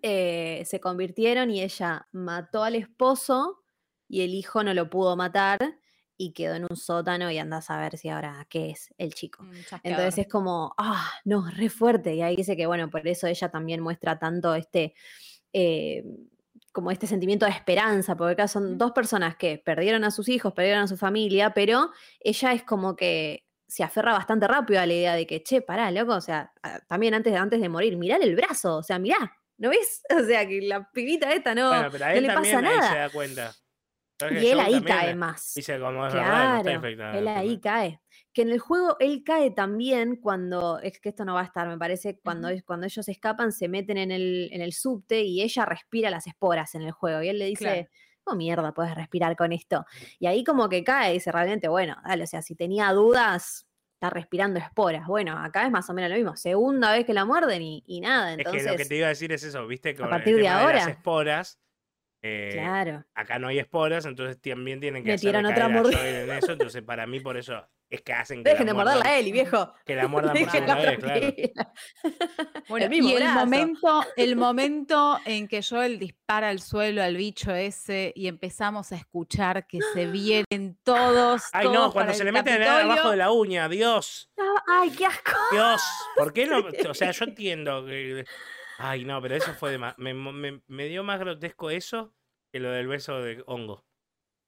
Eh, 0.03 0.65
se 0.67 0.81
convirtieron 0.81 1.49
y 1.51 1.63
ella 1.63 2.09
mató 2.11 2.65
al 2.65 2.75
esposo 2.75 3.63
y 4.09 4.23
el 4.23 4.35
hijo 4.35 4.65
no 4.65 4.75
lo 4.75 4.91
pudo 4.91 5.17
matar 5.17 5.79
y 6.17 6.33
quedó 6.33 6.55
en 6.55 6.67
un 6.69 6.77
sótano 6.77 7.31
y 7.31 7.39
anda 7.39 7.59
a 7.59 7.63
saber 7.63 7.97
si 7.97 8.09
ahora 8.09 8.47
qué 8.49 8.71
es 8.71 8.93
el 8.99 9.15
chico. 9.15 9.43
Mm, 9.43 9.53
Entonces 9.85 10.19
es 10.19 10.29
como, 10.29 10.75
ah, 10.79 11.11
no, 11.25 11.49
re 11.51 11.69
fuerte. 11.69 12.15
Y 12.15 12.23
ahí 12.23 12.37
dice 12.37 12.57
que, 12.57 12.67
bueno, 12.67 12.91
por 12.91 13.07
eso 13.07 13.27
ella 13.27 13.51
también 13.51 13.81
muestra 13.81 14.19
tanto 14.19 14.55
este 14.55 14.95
eh, 15.53 16.05
como 16.73 16.91
este 16.91 17.07
sentimiento 17.07 17.45
de 17.45 17.53
esperanza, 17.53 18.17
porque 18.17 18.33
acá 18.33 18.49
son 18.49 18.79
dos 18.79 18.93
personas 18.93 19.37
que 19.37 19.59
perdieron 19.59 20.05
a 20.05 20.11
sus 20.11 20.29
hijos, 20.29 20.53
perdieron 20.55 20.83
a 20.83 20.89
su 20.89 20.97
familia, 20.97 21.53
pero 21.53 21.91
ella 22.21 22.53
es 22.53 22.63
como 22.63 22.97
que 22.97 23.47
se 23.69 23.83
aferra 23.83 24.13
bastante 24.13 24.49
rápido 24.49 24.81
a 24.81 24.87
la 24.87 24.93
idea 24.93 25.15
de 25.15 25.27
que, 25.27 25.43
che, 25.43 25.63
pará, 25.63 25.91
loco, 25.91 26.15
o 26.15 26.21
sea, 26.21 26.53
también 26.89 27.15
antes, 27.15 27.35
antes 27.35 27.61
de 27.61 27.69
morir, 27.69 27.97
mirá 27.97 28.17
el 28.17 28.35
brazo, 28.37 28.77
o 28.77 28.83
sea, 28.83 28.99
mirá, 28.99 29.39
¿no 29.59 29.71
ves? 29.71 30.03
O 30.19 30.25
sea, 30.25 30.47
que 30.47 30.61
la 30.63 30.91
pibita 30.91 31.33
esta 31.33 31.55
no, 31.55 31.71
no 31.71 31.91
le 31.91 32.27
pasa 32.29 32.61
nada. 32.61 32.91
se 32.91 32.99
da 32.99 33.11
cuenta. 33.11 33.55
Y 34.31 34.47
él 34.47 34.61
ahí 34.61 34.83
cae 34.83 35.15
más. 35.15 35.53
Dice, 35.55 35.81
como 35.81 36.07
es 36.07 36.13
claro, 36.13 36.87
él 36.87 37.29
ahí 37.29 37.59
cae 37.59 38.02
que 38.33 38.43
en 38.43 38.51
el 38.51 38.59
juego 38.59 38.97
él 38.99 39.23
cae 39.25 39.51
también 39.51 40.17
cuando, 40.17 40.79
es 40.81 41.01
que 41.01 41.11
esto 41.11 41.25
no 41.25 41.35
va 41.35 41.43
a 41.43 41.45
estar, 41.45 41.69
me 41.69 41.77
parece, 41.77 42.19
cuando, 42.19 42.49
cuando 42.65 42.87
ellos 42.87 43.07
escapan, 43.09 43.53
se 43.53 43.69
meten 43.69 43.99
en 43.99 44.11
el, 44.11 44.49
en 44.53 44.63
el 44.63 44.73
subte 44.73 45.23
y 45.23 45.43
ella 45.43 45.67
respira 45.67 46.11
las 46.11 46.27
esporas 46.27 46.75
en 46.75 46.83
el 46.83 46.93
juego. 46.93 47.23
Y 47.23 47.29
él 47.29 47.39
le 47.39 47.47
dice, 47.47 47.91
oh 48.25 48.35
mierda, 48.35 48.73
puedes 48.73 48.95
respirar 48.95 49.37
con 49.37 49.53
esto. 49.53 49.85
Y 50.19 50.27
ahí 50.27 50.45
como 50.45 50.69
que 50.69 50.85
cae 50.85 51.11
y 51.11 51.15
dice 51.15 51.31
realmente, 51.31 51.69
bueno, 51.69 51.97
dale, 52.07 52.25
o 52.25 52.27
sea, 52.27 52.43
si 52.43 52.55
tenía 52.55 52.93
dudas, 52.93 53.67
está 53.95 54.09
respirando 54.11 54.59
esporas. 54.59 55.07
Bueno, 55.07 55.39
acá 55.39 55.67
es 55.67 55.71
más 55.71 55.89
o 55.91 55.95
menos 55.95 56.11
lo 56.11 56.17
mismo. 56.17 56.37
Segunda 56.37 56.93
vez 56.93 57.05
que 57.05 57.13
la 57.13 57.25
muerden 57.25 57.63
y, 57.63 58.01
nada. 58.01 58.33
Entonces, 58.33 58.63
es 58.63 58.67
que 58.67 58.73
lo 58.73 58.79
que 58.79 58.85
te 58.87 58.97
iba 58.97 59.07
a 59.07 59.11
decir 59.11 59.33
es 59.33 59.45
eso, 59.45 59.67
viste, 59.67 59.91
a 59.91 60.09
partir 60.09 60.37
de 60.37 60.49
ahora. 60.49 60.75
las 60.75 60.89
esporas. 60.89 61.59
Eh, 62.25 62.51
claro. 62.53 63.05
Acá 63.15 63.41
no 63.41 63.49
hay 63.49 63.59
esporas, 63.59 64.07
entonces 64.07 64.41
también 64.41 64.81
tienen 64.81 65.03
que 65.03 65.11
Metieron 65.11 65.45
otra 65.45 65.67
en 65.67 66.31
eso. 66.31 66.53
Entonces, 66.53 66.83
para 66.83 67.05
mí, 67.07 67.19
por 67.19 67.37
eso 67.37 67.69
es 67.93 68.01
que 68.01 68.15
hacen 68.15 68.43
que 68.43 68.51
Dejen 68.51 68.67
de 68.67 68.73
morderla 68.73 69.05
a 69.07 69.19
Eli, 69.19 69.33
viejo. 69.33 69.75
Que 69.85 69.95
la 69.95 70.09
muerdan 70.09 70.35
por 70.35 70.51
segunda 70.51 70.75
vez, 70.77 70.99
claro. 70.99 71.35
Bueno, 72.69 72.89
y 72.91 73.13
el 73.13 73.29
momento, 73.35 74.05
el 74.17 74.37
momento 74.37 75.19
en 75.27 75.47
que 75.47 75.63
Joel 75.63 75.99
dispara 75.99 76.49
al 76.49 76.61
suelo 76.61 77.03
al 77.03 77.17
bicho 77.17 77.55
ese 77.55 78.13
y 78.17 78.29
empezamos 78.29 78.93
a 78.93 78.97
escuchar 78.97 79.67
que 79.67 79.81
se 79.93 80.07
vienen 80.07 80.79
todos. 80.83 81.43
Ay, 81.53 81.69
no, 81.69 81.93
cuando 81.93 82.15
se 82.15 82.25
le 82.25 82.33
mete 82.33 82.53
abajo 82.65 83.11
de 83.11 83.17
la 83.19 83.31
uña, 83.31 83.69
Dios. 83.69 84.31
Ay, 84.67 84.91
qué 84.91 85.05
asco. 85.05 85.39
Dios, 85.51 85.83
¿por 86.17 86.33
qué 86.33 86.47
no? 86.47 86.65
O 86.89 86.95
sea, 86.95 87.11
yo 87.11 87.25
entiendo 87.27 87.85
que. 87.85 88.25
Ay, 88.79 89.05
no, 89.05 89.21
pero 89.21 89.37
eso 89.37 89.53
fue 89.53 89.71
de 89.71 89.79
más. 89.79 89.99
Me, 89.99 90.15
me, 90.15 90.63
me 90.67 90.87
dio 90.87 91.05
más 91.05 91.21
grotesco 91.21 91.71
eso 91.71 92.15
que 92.51 92.59
lo 92.59 92.71
del 92.71 92.89
beso 92.89 93.21
de 93.21 93.43
hongo. 93.47 93.85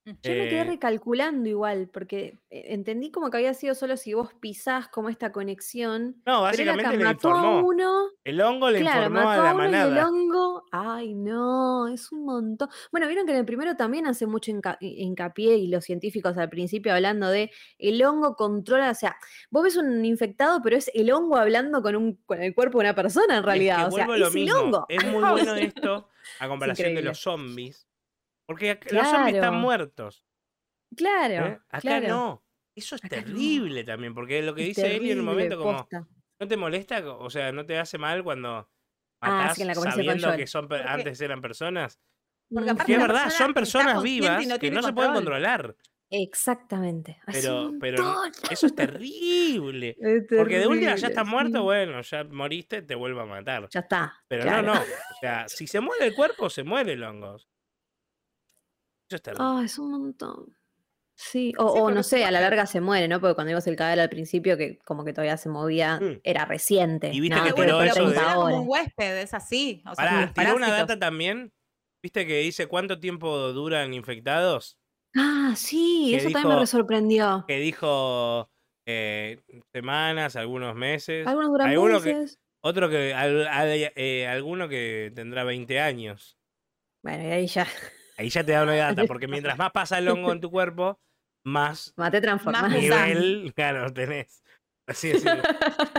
Yo 0.06 0.12
me 0.12 0.20
quedé 0.22 0.60
eh 0.60 0.64
recalculando 0.64 1.48
igual, 1.48 1.88
porque 1.90 2.38
eh, 2.50 2.64
entendí 2.68 3.10
como 3.10 3.30
que 3.30 3.38
había 3.38 3.54
sido 3.54 3.74
solo 3.74 3.96
si 3.96 4.12
vos 4.12 4.34
pisás 4.38 4.86
como 4.88 5.08
esta 5.08 5.32
conexión. 5.32 6.20
No, 6.26 6.42
básicamente 6.42 6.98
le 6.98 7.10
informó. 7.10 7.66
uno, 7.66 8.10
el 8.22 8.38
hongo 8.42 8.70
le 8.70 8.80
informó 8.80 9.30
a, 9.30 9.36
la 9.38 9.54
manada. 9.54 9.86
el 9.86 10.06
hongo, 10.06 10.64
ay 10.72 11.14
no, 11.14 11.88
es 11.88 12.12
un 12.12 12.26
montón. 12.26 12.68
Bueno, 12.92 13.06
vieron 13.06 13.24
que 13.24 13.32
en 13.32 13.38
el 13.38 13.46
primero 13.46 13.76
también 13.76 14.06
hace 14.06 14.26
mucho 14.26 14.52
hincapié 14.80 15.56
y 15.56 15.68
los 15.68 15.84
científicos 15.84 16.36
al 16.36 16.50
principio 16.50 16.92
hablando 16.92 17.30
de 17.30 17.50
el 17.78 18.04
hongo 18.04 18.36
controla, 18.36 18.90
o 18.90 18.94
sea, 18.94 19.16
vos 19.50 19.62
ves 19.62 19.76
un 19.76 20.04
infectado, 20.04 20.60
pero 20.62 20.76
es 20.76 20.90
el 20.92 21.10
hongo 21.12 21.38
hablando 21.38 21.80
con, 21.80 21.96
un, 21.96 22.16
con 22.26 22.42
el 22.42 22.54
cuerpo 22.54 22.78
de 22.78 22.84
una 22.84 22.94
persona 22.94 23.38
en 23.38 23.42
realidad. 23.42 23.88
o 23.88 23.90
sea, 23.90 24.04
es 24.04 24.34
el 24.34 24.50
hongo. 24.50 24.84
Es 24.90 25.02
muy 25.06 25.22
bueno 25.30 25.54
esto 25.54 26.10
a 26.40 26.48
comparación 26.48 26.94
de 26.94 27.00
los 27.00 27.18
zombies 27.18 27.86
porque 28.46 28.78
los 28.90 29.08
zombies 29.08 29.36
están 29.36 29.56
muertos. 29.56 30.26
Claro. 30.96 31.46
¿eh? 31.46 31.60
Acá 31.70 32.00
no. 32.00 32.44
Eso 32.76 32.96
es 32.96 33.02
terrible 33.02 33.84
también, 33.84 34.14
porque 34.14 34.42
lo 34.42 34.54
que 34.54 34.62
dice 34.62 34.96
Eli 34.96 35.12
en 35.12 35.20
un 35.20 35.26
momento 35.26 35.58
como. 35.58 35.88
¿No 36.40 36.48
te 36.48 36.56
molesta? 36.56 37.00
O 37.14 37.30
sea, 37.30 37.52
¿no 37.52 37.64
te 37.64 37.78
hace 37.78 37.96
mal 37.96 38.24
cuando 38.24 38.68
ah, 39.20 39.54
matás 39.54 39.56
sabiendo 39.94 40.36
que 40.36 40.46
son 40.48 40.68
antes 40.72 41.20
eran 41.20 41.40
personas? 41.40 42.00
Porque 42.52 42.70
aparte 42.70 42.92
es 42.92 42.98
verdad, 42.98 43.30
son 43.30 43.54
personas 43.54 44.02
vivas 44.02 44.58
que 44.58 44.70
no 44.70 44.82
se 44.82 44.92
pueden 44.92 45.12
controlar. 45.12 45.76
Exactamente. 46.10 47.20
Pero, 47.32 47.72
pero 47.80 48.22
eso 48.50 48.66
es 48.66 48.74
terrible. 48.74 49.96
Porque 50.36 50.58
de 50.58 50.66
última 50.66 50.94
ya 50.96 51.08
estás 51.08 51.26
muerto, 51.26 51.62
bueno, 51.62 52.00
ya 52.02 52.24
moriste, 52.24 52.82
te 52.82 52.94
vuelvo 52.94 53.20
a 53.20 53.26
matar. 53.26 53.68
Ya 53.70 53.80
está. 53.80 54.14
Pero 54.28 54.44
no, 54.44 54.62
no. 54.62 54.72
O 54.74 55.18
sea, 55.20 55.48
si 55.48 55.66
se 55.66 55.80
muere 55.80 56.06
el 56.06 56.14
cuerpo, 56.14 56.50
se 56.50 56.62
muere 56.62 56.92
el 56.92 57.02
hongo. 57.02 57.38
Ah, 59.38 59.62
es 59.64 59.78
un 59.78 59.90
montón. 59.90 60.56
Sí, 61.16 61.52
o, 61.58 61.90
no 61.92 62.02
sé, 62.02 62.24
a 62.24 62.32
la 62.32 62.40
larga 62.40 62.66
se 62.66 62.80
muere, 62.80 63.06
¿no? 63.06 63.20
Porque 63.20 63.36
cuando 63.36 63.50
vimos 63.50 63.66
el 63.68 63.76
cadáver 63.76 64.00
al 64.00 64.08
principio, 64.08 64.56
que 64.56 64.78
como 64.84 65.04
que 65.04 65.12
todavía 65.12 65.36
se 65.36 65.48
movía, 65.48 66.00
mm. 66.00 66.20
era 66.24 66.44
reciente. 66.44 67.10
Y 67.12 67.20
viste 67.20 67.40
que 67.40 67.52
tiró 67.52 67.82
eso 67.82 68.10
de... 68.10 68.16
como 68.16 68.62
un 68.62 68.68
huésped, 68.68 69.18
es 69.22 69.32
así. 69.32 69.82
O 69.88 69.94
sea, 69.94 70.32
tiró 70.34 70.56
una 70.56 70.70
data 70.70 70.98
también, 70.98 71.52
viste 72.02 72.26
que 72.26 72.38
dice 72.38 72.66
cuánto 72.66 72.98
tiempo 72.98 73.52
duran 73.52 73.94
infectados. 73.94 74.76
Ah, 75.16 75.54
sí, 75.56 76.12
eso 76.16 76.30
también 76.30 76.58
me 76.58 76.66
sorprendió. 76.66 77.44
Que 77.46 77.60
dijo 77.60 78.50
eh, 78.84 79.40
semanas, 79.72 80.34
algunos 80.34 80.74
meses. 80.74 81.24
Algunos 81.28 81.52
duran 81.52 82.02
meses. 82.02 82.40
otro 82.60 82.90
que, 82.90 83.14
eh, 83.14 84.26
alguno 84.26 84.68
que 84.68 85.12
tendrá 85.14 85.44
20 85.44 85.78
años. 85.78 86.36
Bueno, 87.04 87.22
y 87.22 87.30
ahí 87.30 87.46
ya... 87.46 87.68
Ahí 88.16 88.28
ya 88.28 88.44
te 88.44 88.52
da 88.52 88.62
una 88.62 88.74
data, 88.74 89.04
porque 89.08 89.28
mientras 89.28 89.58
más 89.58 89.72
pasa 89.72 89.98
el 89.98 90.08
hongo 90.08 90.32
en 90.32 90.40
tu 90.40 90.50
cuerpo, 90.50 90.98
más, 91.44 91.92
más 91.96 92.10
te 92.10 92.20
transformas. 92.20 92.70
nivel, 92.70 93.52
claro, 93.54 93.92
tenés. 93.92 94.42
Así 94.86 95.10
es. 95.10 95.24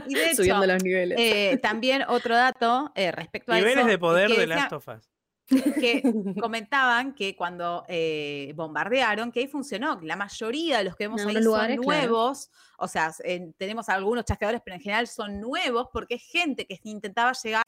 y 0.07 0.13
de 0.13 0.25
hecho, 0.27 0.35
Subiendo 0.35 0.67
los 0.67 0.83
niveles. 0.83 1.17
Eh, 1.19 1.57
también 1.61 2.03
otro 2.07 2.35
dato 2.35 2.91
eh, 2.95 3.11
respecto 3.11 3.51
a 3.51 3.55
niveles 3.55 3.87
de 3.87 3.97
poder 3.97 4.29
de 4.29 4.45
las 4.47 4.69
tofas 4.69 5.14
que 5.47 6.01
comentaban 6.41 7.13
que 7.13 7.35
cuando 7.35 7.83
eh, 7.87 8.53
bombardearon, 8.55 9.31
que 9.31 9.41
ahí 9.41 9.47
funcionó, 9.47 9.99
que 9.99 10.05
la 10.05 10.15
mayoría 10.15 10.79
de 10.79 10.85
los 10.85 10.95
que 10.95 11.05
vemos 11.05 11.25
ahí 11.25 11.41
son 11.41 11.75
nuevos, 11.75 12.49
o 12.77 12.87
sea, 12.87 13.11
tenemos 13.57 13.89
algunos 13.89 14.25
chasqueadores, 14.25 14.61
pero 14.63 14.75
en 14.75 14.81
general 14.81 15.07
son 15.07 15.39
nuevos 15.39 15.87
porque 15.93 16.15
es 16.15 16.23
gente 16.23 16.65
que 16.65 16.79
intentaba 16.83 17.31
llegar 17.33 17.63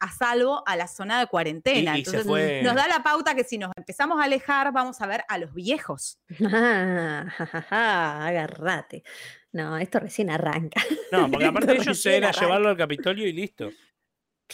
a 0.00 0.10
salvo 0.10 0.62
a 0.66 0.76
la 0.76 0.88
zona 0.88 1.20
de 1.20 1.26
cuarentena. 1.26 1.96
Entonces 1.96 2.26
nos 2.26 2.74
da 2.74 2.88
la 2.88 3.02
pauta 3.02 3.34
que 3.34 3.44
si 3.44 3.58
nos 3.58 3.70
empezamos 3.76 4.18
a 4.20 4.24
alejar, 4.24 4.72
vamos 4.72 5.00
a 5.00 5.06
ver 5.06 5.24
a 5.28 5.38
los 5.38 5.54
viejos. 5.54 6.18
agarrate. 7.70 9.04
No, 9.52 9.76
esto 9.78 10.00
recién 10.00 10.30
arranca. 10.30 10.80
No, 11.12 11.28
porque 11.28 11.46
aparte 11.46 11.72
ellos 11.72 12.00
se 12.00 12.24
a 12.24 12.30
llevarlo 12.30 12.68
al 12.68 12.76
Capitolio 12.76 13.26
y 13.26 13.32
listo. 13.32 13.70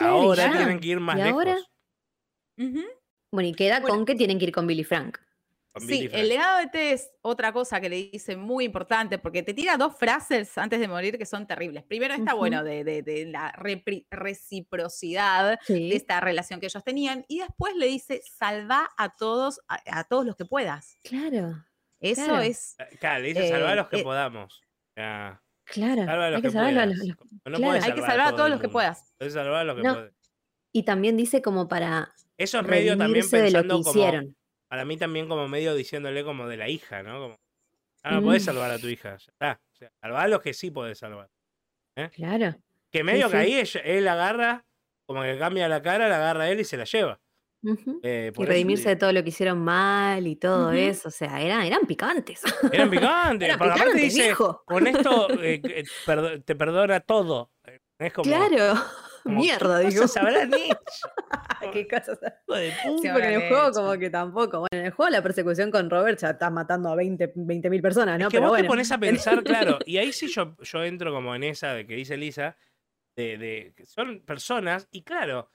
Ahora 0.00 0.50
tienen 0.50 0.80
que 0.80 0.88
ir 0.88 1.00
más 1.00 1.18
lejos. 1.18 1.70
Bueno, 2.56 3.48
y 3.48 3.54
queda 3.54 3.82
con 3.82 4.04
que 4.04 4.14
tienen 4.14 4.38
que 4.38 4.46
ir 4.46 4.52
con 4.52 4.66
Billy 4.66 4.84
Frank. 4.84 5.18
sí, 5.78 6.08
el 6.10 6.28
legado 6.28 6.58
de 6.58 6.68
T 6.68 6.92
es 6.92 7.10
otra 7.20 7.52
cosa 7.52 7.80
que 7.80 7.88
le 7.88 8.08
dice 8.10 8.36
muy 8.36 8.64
importante, 8.64 9.18
porque 9.18 9.42
te 9.42 9.52
tira 9.52 9.76
dos 9.76 9.96
frases 9.96 10.56
antes 10.56 10.80
de 10.80 10.88
morir 10.88 11.18
que 11.18 11.26
son 11.26 11.46
terribles. 11.46 11.84
Primero 11.84 12.14
está 12.14 12.32
bueno 12.34 12.64
de, 12.64 13.28
la 13.30 13.52
reciprocidad 14.10 15.58
de 15.68 15.94
esta 15.94 16.20
relación 16.20 16.60
que 16.60 16.66
ellos 16.66 16.82
tenían, 16.82 17.24
y 17.28 17.40
después 17.40 17.74
le 17.76 17.86
dice, 17.86 18.22
salva 18.22 18.88
a 18.96 19.14
todos, 19.16 19.60
a, 19.68 20.04
todos 20.04 20.24
los 20.24 20.36
que 20.36 20.44
puedas. 20.44 20.96
Claro. 21.04 21.62
Eso 22.00 22.38
es... 22.40 22.76
Eh, 22.78 22.96
claro, 22.98 23.22
le 23.22 23.28
dice, 23.28 23.48
salva 23.48 23.72
a 23.72 23.74
los 23.74 23.88
que 23.88 24.00
eh, 24.00 24.02
podamos. 24.02 24.62
Claro, 25.66 26.10
hay 26.10 26.42
que 26.42 26.50
salvar 26.50 26.78
a, 26.78 26.86
los, 26.86 27.00
hay 27.00 27.92
que 27.92 28.00
salvar 28.00 28.28
a 28.32 28.36
todos 28.36 28.48
los 28.48 28.60
que 28.60 28.68
puedas. 28.68 29.12
salvar 29.18 29.56
a 29.56 29.64
los 29.64 29.76
que 29.76 29.82
no. 29.82 30.08
Y 30.72 30.84
también 30.84 31.16
dice 31.16 31.42
como 31.42 31.68
para 31.68 32.14
eso 32.38 32.60
es 32.60 32.66
medio 32.66 32.96
también 32.96 33.28
pensando 33.28 33.80
como. 33.82 34.34
Para 34.68 34.84
mí 34.84 34.96
también 34.96 35.28
como 35.28 35.46
medio 35.46 35.74
diciéndole 35.74 36.24
como 36.24 36.48
de 36.48 36.56
la 36.56 36.68
hija, 36.68 37.02
¿no? 37.02 37.20
Como, 37.20 37.40
ah, 38.02 38.12
no 38.12 38.22
podés 38.22 38.42
mm. 38.42 38.46
salvar 38.46 38.70
a 38.72 38.78
tu 38.78 38.88
hija. 38.88 39.16
Ya 39.40 39.60
O 39.72 39.76
sea, 39.76 39.92
salvar 40.00 40.24
a 40.24 40.28
los 40.28 40.42
que 40.42 40.54
sí 40.54 40.70
podés 40.70 40.98
salvar. 40.98 41.30
¿eh? 41.94 42.10
Claro. 42.12 42.56
Que 42.90 43.04
medio 43.04 43.30
que 43.30 43.36
ahí 43.36 43.62
él 43.84 44.08
agarra, 44.08 44.64
como 45.06 45.22
que 45.22 45.38
cambia 45.38 45.68
la 45.68 45.82
cara, 45.82 46.08
la 46.08 46.16
agarra 46.16 46.44
a 46.44 46.50
él 46.50 46.60
y 46.60 46.64
se 46.64 46.76
la 46.76 46.84
lleva. 46.84 47.20
Eh, 48.02 48.32
y 48.36 48.44
redimirse 48.44 48.90
de 48.90 48.96
todo 48.96 49.12
lo 49.12 49.22
que 49.22 49.30
hicieron 49.30 49.58
mal 49.58 50.26
y 50.26 50.36
todo 50.36 50.72
eso. 50.72 51.08
O 51.08 51.12
sea, 51.12 51.40
eran, 51.40 51.62
eran 51.62 51.86
picantes. 51.86 52.42
Eran 52.72 52.90
picantes. 52.90 53.56
porque 53.56 53.72
aparte 53.72 54.00
dice, 54.00 54.34
con 54.64 54.86
esto 54.86 55.28
eh, 55.42 55.84
te 56.44 56.54
perdona 56.54 57.00
todo. 57.00 57.50
Es 57.98 58.12
como, 58.12 58.24
claro. 58.24 58.74
Mierda, 59.26 59.78
digo. 59.80 60.04
¿Qué 60.12 60.20
habrán 60.20 60.54
hecho? 60.54 60.78
¿Qué 61.72 61.88
cosas? 61.88 62.18
Sí, 62.20 63.08
porque 63.12 63.28
en 63.28 63.42
el 63.42 63.48
juego 63.48 63.72
como 63.72 63.92
que 63.98 64.10
tampoco. 64.10 64.60
Bueno, 64.60 64.68
en 64.80 64.86
el 64.86 64.90
juego 64.92 65.10
la 65.10 65.22
persecución 65.22 65.70
con 65.70 65.90
Robert 65.90 66.18
ya 66.18 66.30
estás 66.30 66.52
matando 66.52 66.90
a 66.90 66.96
20 66.96 67.32
mil 67.70 67.82
personas, 67.82 68.18
¿no? 68.18 68.26
Es 68.26 68.32
que 68.32 68.38
vos 68.38 68.56
te 68.56 68.64
pones 68.64 68.90
a 68.92 68.98
pensar, 68.98 69.42
claro, 69.44 69.78
y 69.84 69.98
ahí 69.98 70.12
sí 70.12 70.28
yo, 70.28 70.56
yo 70.60 70.84
entro 70.84 71.12
como 71.12 71.34
en 71.34 71.44
esa 71.44 71.74
de 71.74 71.86
que 71.86 71.94
dice 71.94 72.16
Lisa, 72.16 72.56
de, 73.16 73.38
de 73.38 73.72
que 73.76 73.86
son 73.86 74.20
personas, 74.20 74.88
y 74.90 75.02
claro, 75.02 75.50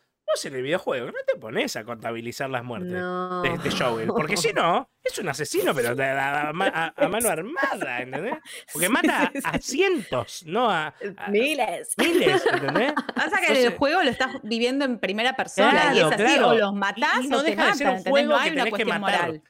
en 0.45 0.55
el 0.55 0.63
videojuego 0.63 1.07
no 1.07 1.17
te 1.25 1.39
pones 1.39 1.75
a 1.75 1.83
contabilizar 1.83 2.49
las 2.49 2.63
muertes 2.63 2.91
de, 2.91 3.53
este 3.53 3.71
Joel. 3.71 4.07
Porque 4.07 4.37
si 4.37 4.53
no, 4.53 4.89
es 5.03 5.17
un 5.19 5.29
asesino, 5.29 5.73
pero 5.75 5.89
a, 5.89 6.53
mano 6.53 7.29
armada, 7.29 8.01
¿entendés? 8.01 8.37
Porque 8.71 8.89
mata 8.89 9.31
a 9.43 9.59
cientos, 9.59 10.43
no 10.45 10.69
a, 10.69 10.93
miles. 11.29 11.93
Miles, 11.97 12.43
¿entendés? 12.45 12.93
Pasa 13.15 13.39
que 13.45 13.65
el 13.65 13.77
juego 13.77 14.01
lo 14.03 14.09
estás 14.09 14.35
viviendo 14.43 14.85
en 14.85 14.99
primera 14.99 15.35
persona 15.35 15.93
y 15.93 15.99
es 15.99 16.05
así, 16.05 16.39
o 16.39 16.55
los 16.55 16.73
matás 16.73 17.25
no 17.27 17.37
o 17.37 17.43
deja 17.43 17.67
de 17.67 17.73
ser 17.73 17.89
un 17.89 18.03
juego 18.03 18.37
que 18.43 18.51
tenés 18.51 18.73
que 18.73 18.85
matar. 18.85 19.41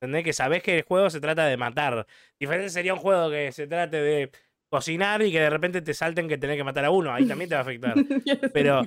¿Entendés? 0.00 0.24
Que 0.24 0.32
sabés 0.32 0.62
que 0.62 0.78
el 0.78 0.84
juego 0.84 1.10
se 1.10 1.20
trata 1.20 1.46
de 1.46 1.56
matar. 1.56 2.06
Diferente 2.38 2.70
sería 2.70 2.94
un 2.94 3.00
juego 3.00 3.30
que 3.30 3.50
se 3.50 3.66
trate 3.66 4.00
de 4.00 4.30
cocinar 4.68 5.22
y 5.22 5.32
que 5.32 5.40
de 5.40 5.50
repente 5.50 5.82
te 5.82 5.94
salten 5.94 6.28
que 6.28 6.38
tenés 6.38 6.56
que 6.56 6.64
matar 6.64 6.84
a 6.84 6.90
uno. 6.90 7.12
Ahí 7.12 7.26
también 7.26 7.48
te 7.48 7.54
va 7.54 7.60
a 7.60 7.62
afectar. 7.62 7.94
Pero 8.52 8.82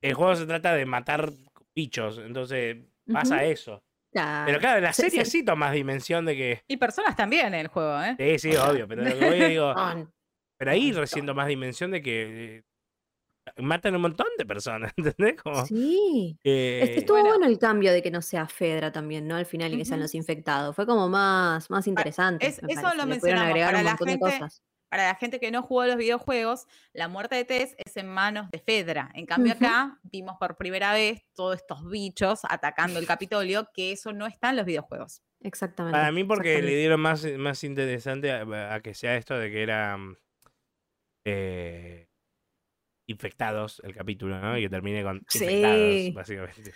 el 0.00 0.14
juego 0.14 0.36
se 0.36 0.46
trata 0.46 0.74
de 0.74 0.86
matar 0.86 1.32
bichos, 1.74 2.18
entonces 2.18 2.76
pasa 3.10 3.44
eso. 3.44 3.82
Pero 4.12 4.60
claro, 4.60 4.80
la 4.80 4.92
serie 4.92 5.24
sí 5.24 5.44
toma 5.44 5.72
dimensión 5.72 6.24
de 6.24 6.36
que. 6.36 6.62
Y 6.68 6.76
personas 6.76 7.16
también 7.16 7.46
en 7.48 7.54
el 7.54 7.68
juego, 7.68 8.00
¿eh? 8.00 8.38
Sí, 8.38 8.50
sí, 8.50 8.56
obvio. 8.56 8.86
Pero 8.86 9.02
lo 9.02 9.18
que 9.18 9.26
voy 9.26 9.40
digo. 9.50 9.74
pero 10.56 10.70
ahí 10.70 10.92
recién 10.92 11.26
más 11.34 11.48
dimensión 11.48 11.90
de 11.90 12.00
que 12.00 12.56
eh, 12.58 12.62
matan 13.56 13.96
un 13.96 14.02
montón 14.02 14.28
de 14.38 14.46
personas, 14.46 14.92
¿entendés? 14.96 15.42
Como, 15.42 15.66
sí. 15.66 16.38
Estuvo 16.44 17.20
bueno. 17.20 17.46
el 17.46 17.58
cambio 17.58 17.92
de 17.92 18.02
que 18.02 18.12
no 18.12 18.22
sea 18.22 18.46
Fedra 18.46 18.92
también, 18.92 19.26
¿no? 19.26 19.34
Al 19.34 19.46
final 19.46 19.74
y 19.74 19.78
que 19.78 19.84
sean 19.84 19.98
los 19.98 20.14
infectados. 20.14 20.76
Fue 20.76 20.86
como 20.86 21.08
más, 21.08 21.68
más 21.70 21.88
interesante. 21.88 22.46
eso 22.46 22.94
lo 22.96 23.06
mencionamos. 23.06 23.48
Agregar 23.48 23.74
un 23.74 23.84
montón 23.84 24.06
de 24.06 24.18
cosas 24.20 24.62
para 24.94 25.08
la 25.08 25.16
gente 25.16 25.40
que 25.40 25.50
no 25.50 25.60
jugó 25.60 25.86
los 25.86 25.96
videojuegos, 25.96 26.68
la 26.92 27.08
muerte 27.08 27.34
de 27.34 27.44
Tess 27.44 27.74
es 27.84 27.96
en 27.96 28.06
manos 28.06 28.48
de 28.52 28.60
Fedra. 28.60 29.10
En 29.14 29.26
cambio, 29.26 29.54
acá 29.54 29.98
vimos 30.04 30.36
por 30.38 30.56
primera 30.56 30.92
vez 30.92 31.24
todos 31.34 31.56
estos 31.56 31.90
bichos 31.90 32.42
atacando 32.48 33.00
el 33.00 33.06
Capitolio, 33.08 33.68
que 33.74 33.90
eso 33.90 34.12
no 34.12 34.28
está 34.28 34.50
en 34.50 34.56
los 34.58 34.64
videojuegos. 34.64 35.20
Exactamente. 35.40 35.98
Para 35.98 36.12
mí, 36.12 36.22
porque 36.22 36.62
le 36.62 36.76
dieron 36.76 37.00
más, 37.00 37.24
más 37.24 37.64
interesante 37.64 38.30
a, 38.30 38.80
que 38.84 38.94
sea 38.94 39.16
esto 39.16 39.36
de 39.36 39.50
que 39.50 39.64
eran 39.64 40.16
eh, 41.24 42.06
infectados 43.08 43.82
el 43.84 43.96
capítulo, 43.96 44.38
¿no? 44.38 44.56
Y 44.56 44.62
que 44.62 44.68
termine 44.68 45.02
con 45.02 45.16
infectados, 45.16 46.14
básicamente. 46.14 46.72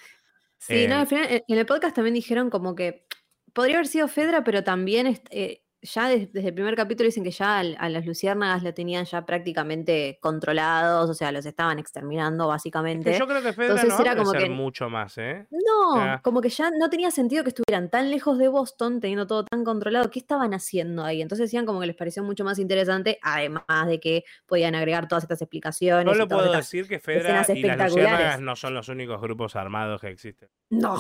Sí, 0.58 0.88
no, 0.88 0.96
al 0.96 1.02
eh, 1.04 1.06
final 1.06 1.44
en 1.46 1.58
el 1.58 1.66
podcast 1.66 1.94
también 1.94 2.14
dijeron 2.14 2.50
como 2.50 2.74
que 2.74 3.06
podría 3.52 3.76
haber 3.76 3.86
sido 3.86 4.08
Fedra, 4.08 4.42
pero 4.42 4.64
también 4.64 5.22
eh, 5.30 5.62
ya 5.83 6.09
desde, 6.09 6.49
el 6.49 6.55
primer 6.55 6.74
capítulo 6.74 7.07
dicen 7.07 7.22
que 7.22 7.31
ya 7.31 7.59
a, 7.61 7.89
las 7.89 8.05
luciérnagas 8.05 8.62
lo 8.62 8.74
tenían 8.74 9.05
ya 9.05 9.24
prácticamente 9.24 10.18
controlados, 10.20 11.09
o 11.09 11.14
sea, 11.14 11.31
los 11.31 11.47
estaban 11.47 11.79
exterminando 11.79 12.49
básicamente. 12.49 13.16
yo 13.16 13.26
creo 13.26 13.43
que 13.43 13.53
Fedra 13.53 13.85
no 13.85 14.01
era 14.01 14.16
como 14.16 14.33
que 14.33 14.49
mucho 14.49 14.91
más, 14.91 15.18
¿eh? 15.18 15.47
No, 15.51 16.20
como 16.22 16.41
que 16.41 16.49
ya 16.49 16.70
no 16.70 16.91
tenía 16.91 17.11
sentido 17.11 17.45
que 17.45 17.51
estuvieran 17.51 17.91
tan 17.91 18.11
lejos 18.11 18.39
de 18.39 18.49
Boston, 18.49 19.01
teniendo 19.01 19.26
todo 19.26 19.45
tan 19.45 19.64
controlado. 19.64 20.11
¿Qué 20.11 20.18
estaban 20.18 20.53
haciendo 20.53 21.05
ahí? 21.05 21.22
Entonces 21.22 21.47
decían 21.47 21.66
como 21.66 21.81
que 21.81 21.87
les 21.87 21.97
pareció 21.97 22.22
mucho 22.24 22.45
más 22.45 22.59
interesante, 22.59 23.18
además 23.22 23.87
de 23.87 24.01
que 24.01 24.24
podían 24.47 24.74
agregar 24.74 25.07
todas 25.07 25.24
estas 25.24 25.41
explicaciones. 25.43 26.05
No 26.07 26.14
lo 26.14 26.29
puedo 26.29 26.53
decir 26.53 26.89
que 26.89 26.99
Fedra 26.99 27.45
y 27.55 27.62
las 27.62 27.93
luciérnagas 27.93 28.41
no 28.41 28.57
son 28.57 28.74
los 28.74 28.89
únicos 28.89 29.20
grupos 29.20 29.55
armados 29.55 30.01
que 30.01 30.09
existen. 30.09 30.49
No. 30.70 30.99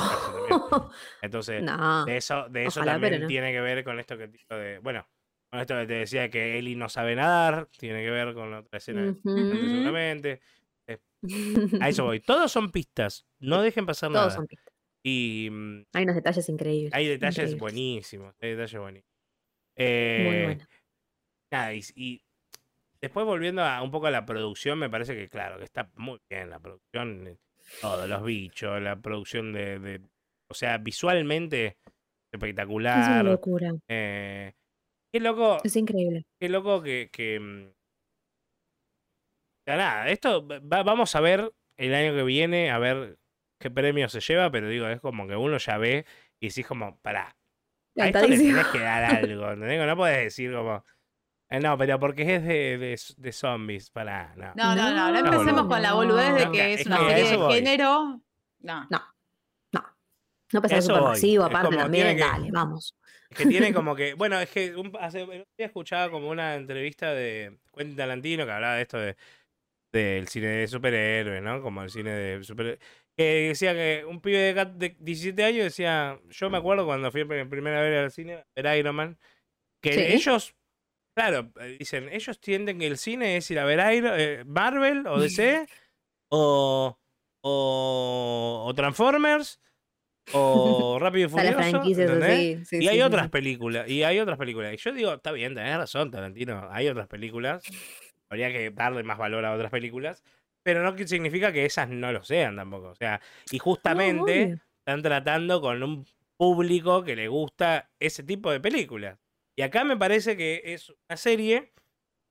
Entonces, 1.20 1.62
de 2.06 2.16
eso, 2.16 2.48
de 2.48 2.66
eso 2.66 2.82
también 2.82 3.26
tiene 3.26 3.52
que 3.52 3.60
ver 3.60 3.84
con 3.84 3.98
esto 3.98 4.16
que 4.16 4.28
de 4.28 4.67
bueno, 4.82 5.08
con 5.50 5.60
esto 5.60 5.74
que 5.76 5.86
te 5.86 5.94
decía 5.94 6.30
que 6.30 6.58
Eli 6.58 6.76
no 6.76 6.88
sabe 6.88 7.16
nadar, 7.16 7.68
tiene 7.78 8.02
que 8.02 8.10
ver 8.10 8.34
con 8.34 8.50
la 8.50 8.60
otra 8.60 8.78
escena 8.78 9.14
seguramente. 9.22 10.40
Eh, 10.86 10.98
a 11.80 11.88
eso 11.88 12.04
voy. 12.04 12.20
Todos 12.26 12.52
son 12.52 12.70
pistas, 12.70 13.26
no 13.38 13.62
dejen 13.62 13.86
pasar 13.86 14.10
nada. 14.10 14.24
Todos 14.24 14.34
son 14.34 14.46
pistas. 14.46 14.74
Y 15.02 15.48
mm, 15.50 15.86
hay 15.94 16.04
unos 16.04 16.16
detalles 16.16 16.48
increíbles. 16.48 16.92
Hay 16.92 17.06
detalles 17.06 17.56
buenísimos, 17.56 18.34
hay 18.40 18.50
detalles 18.50 18.80
buenísimos. 18.80 19.18
Eh, 19.76 20.24
Muy 20.26 20.44
bueno. 20.44 20.64
Nada, 21.50 21.72
y, 21.72 22.22
después 23.00 23.24
volviendo 23.24 23.62
a 23.62 23.80
un 23.82 23.90
poco 23.90 24.08
a 24.08 24.10
la 24.10 24.26
producción, 24.26 24.78
me 24.78 24.90
parece 24.90 25.14
que 25.14 25.28
claro, 25.28 25.58
que 25.58 25.64
está 25.64 25.90
muy 25.94 26.20
bien 26.28 26.50
la 26.50 26.58
producción, 26.58 27.26
eh, 27.26 27.38
todos 27.80 28.08
los 28.08 28.22
bichos, 28.22 28.82
la 28.82 28.96
producción 28.96 29.52
de, 29.52 29.78
de 29.78 30.02
o 30.48 30.54
sea, 30.54 30.78
visualmente 30.78 31.78
espectacular. 32.32 33.00
Es 33.00 33.08
una 33.08 33.22
locura. 33.22 33.72
Eh, 33.88 34.52
qué 35.12 35.20
loco. 35.20 35.58
Es 35.64 35.76
increíble. 35.76 36.26
Qué 36.40 36.48
loco 36.48 36.82
que. 36.82 37.10
que 37.12 37.38
mm, 37.40 37.68
nada, 39.66 40.08
esto 40.08 40.46
vamos 40.62 41.14
a 41.14 41.20
ver 41.20 41.52
el 41.76 41.94
año 41.94 42.14
que 42.14 42.22
viene, 42.22 42.70
a 42.70 42.78
ver 42.78 43.18
qué 43.58 43.70
premio 43.70 44.08
se 44.08 44.20
lleva, 44.20 44.50
pero 44.50 44.68
digo, 44.68 44.88
es 44.88 45.00
como 45.00 45.26
que 45.26 45.36
uno 45.36 45.58
ya 45.58 45.78
ve 45.78 46.06
y 46.40 46.48
decís 46.48 46.66
como, 46.66 46.98
pará, 47.00 47.36
a 47.98 48.06
esto 48.06 48.26
le 48.26 48.36
tenés 48.36 48.66
que 48.68 48.78
dar 48.78 49.04
algo, 49.16 49.52
¿entendés? 49.52 49.86
No 49.86 49.96
puedes 49.96 50.24
decir 50.24 50.52
como, 50.52 50.84
eh, 51.50 51.60
no, 51.60 51.76
pero 51.78 51.98
porque 51.98 52.36
es 52.36 52.44
de, 52.44 52.98
de, 53.16 53.32
zombies, 53.32 53.90
pará, 53.90 54.34
no. 54.36 54.52
No, 54.54 54.74
no, 54.74 54.94
no, 54.94 55.12
no, 55.12 55.18
empecemos 55.18 55.66
con 55.66 55.82
la 55.82 55.92
boludez 55.94 56.34
de 56.34 56.50
que 56.50 56.74
es, 56.74 56.86
una 56.86 56.98
serie 56.98 57.36
de 57.36 57.54
género. 57.54 58.20
No. 58.60 58.86
No. 58.90 59.02
No 60.50 60.62
pasa 60.62 60.80
súper 60.80 61.02
masivo, 61.02 61.44
aparte 61.44 61.76
también, 61.76 62.16
dale, 62.16 62.50
vamos. 62.50 62.96
Es 63.30 63.36
que 63.36 63.46
tiene 63.46 63.72
como 63.74 63.94
que, 63.94 64.14
bueno, 64.14 64.40
es 64.40 64.50
que 64.50 64.74
un, 64.76 64.92
hace, 65.00 65.26
día 65.26 65.66
escuchaba 65.66 66.10
como 66.10 66.30
una 66.30 66.54
entrevista 66.54 67.12
de 67.12 67.58
Quentin 67.74 67.96
Tarantino 67.96 68.46
que 68.46 68.52
hablaba 68.52 68.76
de 68.76 68.82
esto 68.82 68.98
de 68.98 69.16
del 69.92 70.28
cine 70.28 70.48
de 70.48 70.68
superhéroes, 70.68 71.42
¿no? 71.42 71.62
Como 71.62 71.82
el 71.82 71.90
cine 71.90 72.10
de 72.10 72.44
superhéroes. 72.44 72.80
Que 73.16 73.48
decía 73.48 73.72
que 73.74 74.04
un 74.06 74.20
pibe 74.20 74.54
de, 74.54 74.96
17 74.98 75.44
años 75.44 75.64
decía, 75.64 76.20
yo 76.30 76.50
me 76.50 76.58
acuerdo 76.58 76.86
cuando 76.86 77.10
fui 77.10 77.24
por 77.24 77.48
primera 77.48 77.82
vez 77.82 77.98
al 77.98 78.12
cine, 78.12 78.44
ver 78.54 78.78
Iron 78.78 78.94
Man, 78.94 79.18
que 79.80 80.14
ellos, 80.14 80.54
claro, 81.16 81.50
eh, 81.60 81.76
dicen, 81.78 82.08
ellos 82.12 82.40
tienden 82.40 82.78
que 82.78 82.86
el 82.86 82.98
cine 82.98 83.36
es 83.36 83.50
ir 83.50 83.58
a 83.58 83.64
ver 83.64 83.94
Iron, 83.94 84.14
eh, 84.16 84.44
Marvel 84.46 85.06
o 85.06 85.20
DC 85.20 85.66
o, 86.28 86.96
o, 87.40 88.64
o 88.66 88.74
Transformers 88.74 89.58
o 90.32 90.98
Rápido 90.98 91.26
y 91.26 91.30
Furioso. 91.30 91.82
y 92.72 92.88
hay 92.88 93.02
otras 93.02 93.28
películas, 93.30 93.88
y 93.88 94.02
hay 94.02 94.20
otras 94.20 94.38
películas. 94.38 94.74
Y 94.74 94.76
yo 94.76 94.92
digo, 94.92 95.14
está 95.14 95.32
bien, 95.32 95.54
tenés 95.54 95.76
razón, 95.76 96.10
Tarantino, 96.10 96.68
hay 96.70 96.88
otras 96.88 97.06
películas. 97.06 97.62
Habría 98.28 98.52
que 98.52 98.70
darle 98.70 99.02
más 99.02 99.18
valor 99.18 99.44
a 99.44 99.54
otras 99.54 99.70
películas. 99.70 100.22
Pero 100.62 100.82
no 100.82 100.96
significa 101.06 101.52
que 101.52 101.64
esas 101.64 101.88
no 101.88 102.12
lo 102.12 102.22
sean 102.24 102.56
tampoco. 102.56 102.88
O 102.88 102.94
sea, 102.94 103.20
y 103.50 103.58
justamente 103.58 104.58
están 104.80 105.02
tratando 105.02 105.60
con 105.60 105.82
un 105.82 106.04
público 106.36 107.04
que 107.04 107.16
le 107.16 107.28
gusta 107.28 107.90
ese 107.98 108.22
tipo 108.22 108.50
de 108.50 108.60
películas. 108.60 109.18
Y 109.56 109.62
acá 109.62 109.84
me 109.84 109.96
parece 109.96 110.36
que 110.36 110.62
es 110.64 110.90
una 110.90 111.16
serie 111.16 111.72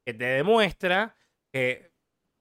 que 0.06 0.14
te 0.14 0.26
demuestra 0.26 1.16
que, 1.52 1.92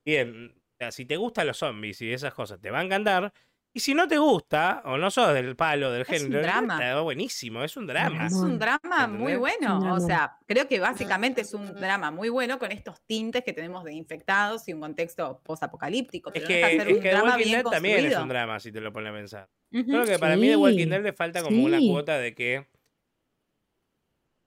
bien, 0.04 0.54
si 0.90 1.06
te 1.06 1.16
gustan 1.16 1.46
los 1.46 1.58
zombies 1.58 2.00
y 2.02 2.12
esas 2.12 2.34
cosas, 2.34 2.60
te 2.60 2.70
va 2.70 2.80
a 2.80 2.84
encantar, 2.84 3.32
y 3.76 3.80
si 3.80 3.92
no 3.92 4.08
te 4.08 4.16
gusta, 4.16 4.80
o 4.86 4.96
no 4.96 5.10
sos 5.10 5.34
del 5.34 5.54
palo 5.54 5.92
del 5.92 6.06
género, 6.06 6.40
es 6.40 6.46
un 6.46 6.66
drama. 6.66 7.02
buenísimo, 7.02 7.62
es 7.62 7.76
un 7.76 7.86
drama. 7.86 8.26
Es 8.26 8.32
un 8.32 8.58
drama 8.58 9.06
muy 9.06 9.36
bueno. 9.36 9.92
O 9.92 10.00
sea, 10.00 10.38
creo 10.46 10.66
que 10.66 10.80
básicamente 10.80 11.42
es 11.42 11.52
un 11.52 11.74
drama 11.74 12.10
muy 12.10 12.30
bueno 12.30 12.58
con 12.58 12.72
estos 12.72 13.02
tintes 13.04 13.44
que 13.44 13.52
tenemos 13.52 13.84
de 13.84 13.92
infectados 13.92 14.66
y 14.68 14.72
un 14.72 14.80
contexto 14.80 15.42
posapocalíptico. 15.44 16.32
Es 16.32 16.44
que, 16.44 16.76
es 16.76 16.84
que 17.00 17.10
The 17.10 17.20
Walking 17.20 17.52
Dead 17.52 17.64
también 17.64 18.06
es 18.06 18.16
un 18.16 18.28
drama, 18.30 18.58
si 18.60 18.72
te 18.72 18.80
lo 18.80 18.94
pones 18.94 19.10
a 19.10 19.14
pensar. 19.14 19.48
Creo 19.70 20.06
que 20.06 20.18
para 20.18 20.36
mí 20.36 20.48
The 20.48 20.56
Walking 20.56 20.88
Dead 20.88 21.02
le 21.02 21.12
falta 21.12 21.42
como 21.42 21.62
una 21.62 21.78
cuota 21.78 22.18
de 22.18 22.34
que. 22.34 22.66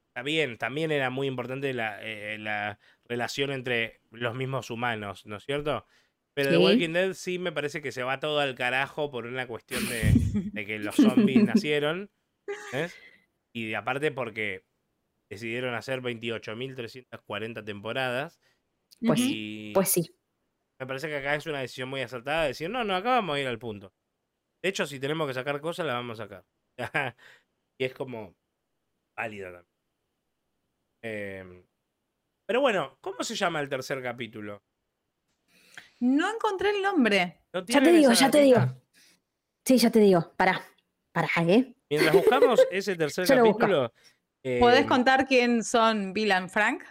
Está 0.07 0.23
bien, 0.23 0.57
también 0.57 0.89
era 0.89 1.11
muy 1.11 1.27
importante 1.27 1.71
la, 1.75 1.99
eh, 2.01 2.39
la 2.39 2.79
relación 3.07 3.51
entre 3.51 4.01
los 4.09 4.33
mismos 4.33 4.71
humanos, 4.71 5.27
¿no 5.27 5.35
es 5.35 5.45
cierto? 5.45 5.85
Pero 6.43 6.51
The 6.51 6.57
Walking 6.57 6.93
Dead 6.93 7.13
sí 7.13 7.37
me 7.37 7.51
parece 7.51 7.81
que 7.81 7.91
se 7.91 8.01
va 8.01 8.19
todo 8.19 8.39
al 8.39 8.55
carajo 8.55 9.11
por 9.11 9.25
una 9.25 9.45
cuestión 9.45 9.83
de, 9.89 10.65
que 10.65 10.79
los 10.79 10.95
zombies 10.95 11.43
nacieron. 11.43 12.09
Y 13.53 13.73
aparte 13.73 14.11
porque 14.11 14.63
decidieron 15.29 15.75
hacer 15.75 16.01
28.340 16.01 17.65
temporadas. 17.65 18.39
Pues, 19.05 19.19
y 19.21 19.71
pues 19.73 19.91
sí. 19.91 20.15
Me 20.79 20.87
parece 20.87 21.09
que 21.09 21.17
acá 21.17 21.35
es 21.35 21.45
una 21.45 21.59
decisión 21.59 21.89
muy 21.89 22.01
acertada 22.01 22.43
de 22.43 22.47
decir, 22.49 22.69
no, 22.69 22.85
no, 22.85 22.95
acá 22.95 23.09
vamos 23.09 23.35
a 23.35 23.39
ir 23.41 23.47
al 23.47 23.59
punto. 23.59 23.93
De 24.63 24.69
hecho, 24.69 24.85
si 24.85 24.97
tenemos 24.97 25.27
que 25.27 25.33
sacar 25.33 25.59
cosas, 25.59 25.85
las 25.85 25.95
vamos 25.95 26.19
a 26.19 26.23
sacar. 26.23 26.45
y 27.77 27.83
es 27.83 27.93
como 27.93 28.33
válida 29.17 29.51
también. 29.51 29.67
Em, 31.03 31.65
pero 32.47 32.61
bueno, 32.61 32.97
¿cómo 33.01 33.23
se 33.23 33.35
llama 33.35 33.59
el 33.59 33.67
tercer 33.67 34.01
capítulo? 34.01 34.63
No 35.99 36.33
encontré 36.33 36.71
el 36.71 36.81
nombre. 36.81 37.41
ya 37.67 37.81
te 37.81 37.91
digo, 37.91 38.11
ya 38.13 38.31
te 38.31 38.41
digo. 38.41 38.59
Sí, 39.65 39.77
ya 39.77 39.89
te 39.89 39.99
digo. 39.99 40.33
Para, 40.35 40.61
para, 41.11 41.27
¿eh? 41.47 41.75
Mientras 41.89 42.13
buscamos 42.15 42.65
ese 42.71 42.95
tercer 42.95 43.27
capítulo. 43.27 43.91
Eh, 44.43 44.59
¿Podés 44.59 44.85
contar 44.85 45.27
quién 45.27 45.63
son 45.63 46.13
Bill 46.13 46.31
y 46.45 46.49
Frank? 46.49 46.83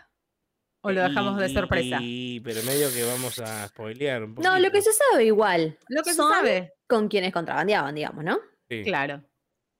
¿O 0.83 0.93
lo 0.93 1.03
dejamos 1.03 1.39
de 1.39 1.49
sorpresa? 1.49 1.99
Sí, 1.99 2.41
pero 2.45 2.63
medio 2.63 2.93
que 2.93 3.03
vamos 3.05 3.39
a 3.41 3.67
spoilear 3.69 4.23
un 4.25 4.35
No, 4.37 4.59
lo 4.59 4.71
que 4.71 4.81
se 4.81 4.93
sabe 4.93 5.25
igual. 5.25 5.77
Lo 5.89 6.03
que 6.03 6.11
se 6.11 6.17
sabe. 6.17 6.75
Con 6.87 7.09
quienes 7.09 7.33
contrabandeaban, 7.33 7.95
digamos, 7.95 8.25
¿no? 8.25 8.39
Sí. 8.69 8.85
Claro. 8.85 9.23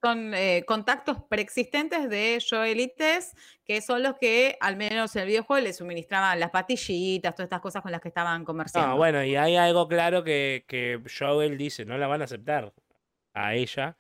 Son 0.03 0.33
eh, 0.35 0.65
contactos 0.67 1.19
preexistentes 1.29 2.09
de 2.09 2.43
Joelites, 2.49 3.35
que 3.65 3.81
son 3.81 4.03
los 4.03 4.17
que, 4.17 4.57
al 4.61 4.77
menos 4.77 5.17
en 5.17 5.23
el 5.23 5.29
videojuego, 5.29 5.65
le 5.65 5.73
suministraban 5.73 6.39
las 6.39 6.51
patillitas, 6.51 7.35
todas 7.35 7.47
estas 7.47 7.61
cosas 7.61 7.83
con 7.83 7.91
las 7.91 8.01
que 8.01 8.09
estaban 8.09 8.45
comerciando. 8.45 8.93
Ah, 8.93 8.95
bueno, 8.95 9.25
y 9.25 9.35
hay 9.35 9.57
algo 9.57 9.89
claro 9.89 10.23
que, 10.23 10.65
que 10.69 11.01
Joel 11.19 11.59
dice, 11.59 11.85
no 11.85 11.99
la 11.99 12.07
van 12.07 12.21
a 12.21 12.27
aceptar 12.27 12.73
a 13.35 13.55
ella, 13.55 13.97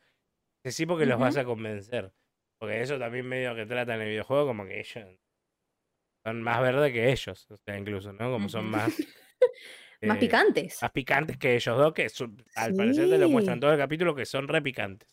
sí 0.70 0.86
porque 0.86 1.06
los 1.06 1.18
vas 1.18 1.36
a 1.36 1.44
convencer. 1.44 2.12
Porque 2.58 2.80
eso 2.80 2.98
también 2.98 3.26
medio 3.26 3.54
que 3.54 3.66
trata 3.66 3.94
en 3.94 4.02
el 4.02 4.08
videojuego, 4.08 4.46
como 4.46 4.64
que 4.64 4.80
ellos 4.80 5.04
son 6.24 6.42
más 6.42 6.60
verdes 6.60 6.92
que 6.92 7.12
ellos, 7.12 7.46
o 7.50 7.56
sea, 7.56 7.78
incluso, 7.78 8.12
¿no? 8.12 8.30
Como 8.30 8.48
son 8.48 8.66
más... 8.66 8.88
más 10.02 10.16
eh, 10.16 10.20
picantes. 10.20 10.82
Más 10.82 10.90
picantes 10.90 11.36
que 11.38 11.54
ellos 11.54 11.76
dos, 11.76 11.92
que 11.92 12.08
al 12.56 12.74
parecer 12.74 13.08
te 13.08 13.18
lo 13.18 13.28
muestran 13.28 13.60
todo 13.60 13.72
el 13.72 13.78
capítulo 13.78 14.14
que 14.14 14.26
son 14.26 14.48
re 14.48 14.60
picantes. 14.60 15.08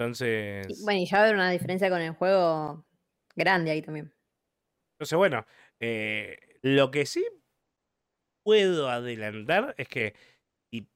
Entonces. 0.00 0.82
Bueno, 0.82 1.00
y 1.00 1.06
ya 1.06 1.18
va 1.18 1.24
a 1.24 1.26
haber 1.26 1.36
una 1.36 1.50
diferencia 1.50 1.90
con 1.90 2.00
el 2.00 2.14
juego 2.14 2.86
grande 3.36 3.70
ahí 3.70 3.82
también. 3.82 4.10
Entonces, 4.94 5.16
bueno, 5.18 5.46
eh, 5.78 6.38
lo 6.62 6.90
que 6.90 7.04
sí 7.04 7.22
puedo 8.42 8.88
adelantar 8.88 9.74
es 9.76 9.88
que. 9.88 10.14
Y, 10.72 10.88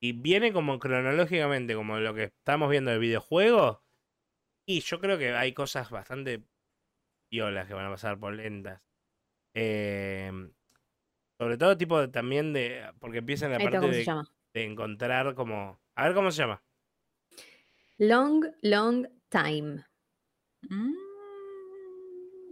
y, 0.00 0.12
viene 0.12 0.54
como 0.54 0.78
cronológicamente, 0.78 1.74
como 1.74 1.98
lo 1.98 2.14
que 2.14 2.24
estamos 2.24 2.70
viendo 2.70 2.90
del 2.90 3.00
videojuego. 3.00 3.84
Y 4.66 4.80
yo 4.80 4.98
creo 4.98 5.18
que 5.18 5.34
hay 5.34 5.52
cosas 5.52 5.90
bastante 5.90 6.44
violas 7.30 7.68
que 7.68 7.74
van 7.74 7.86
a 7.86 7.90
pasar 7.90 8.18
por 8.18 8.32
lentas. 8.32 8.80
Eh, 9.54 10.32
sobre 11.38 11.58
todo, 11.58 11.76
tipo 11.76 12.08
también 12.08 12.54
de. 12.54 12.90
Porque 12.98 13.18
empieza 13.18 13.44
en 13.44 13.52
la 13.52 13.58
parte 13.58 13.78
de, 13.78 14.06
de 14.54 14.64
encontrar 14.64 15.34
como. 15.34 15.78
A 15.96 16.04
ver 16.04 16.14
cómo 16.14 16.30
se 16.30 16.38
llama. 16.38 16.62
Long, 17.98 18.44
long 18.62 19.06
time. 19.28 19.84
Mm. 20.62 20.94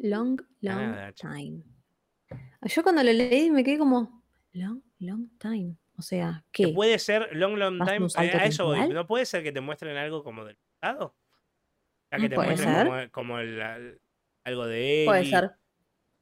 Long, 0.03 0.41
long 0.61 1.15
time. 1.15 1.63
Yo 2.63 2.83
cuando 2.83 3.05
lo 3.05 3.13
leí 3.13 3.51
me 3.51 3.63
quedé 3.63 3.79
como, 3.79 4.25
long, 4.53 4.83
long 4.99 5.29
time. 5.39 5.77
O 5.97 6.03
sea, 6.03 6.45
¿qué? 6.51 6.69
puede 6.69 6.99
ser 6.99 7.29
long, 7.37 7.57
long 7.57 7.79
time. 7.79 8.07
Eh, 8.07 8.37
a 8.37 8.47
eso 8.47 8.67
voy. 8.67 8.89
¿No 8.89 9.07
puede 9.07 9.25
ser 9.25 9.45
que 9.45 9.53
te 9.53 9.61
muestren 9.61 9.97
algo 9.97 10.25
como 10.25 10.45
del 10.45 10.59
pasado? 10.81 11.15
que 12.11 12.29
te 12.29 12.37
muestren 12.37 13.11
como, 13.11 13.37
algo 13.37 14.67
de 14.67 14.95
Ellie. 14.95 15.07
Puede 15.07 15.25
ser. 15.27 15.53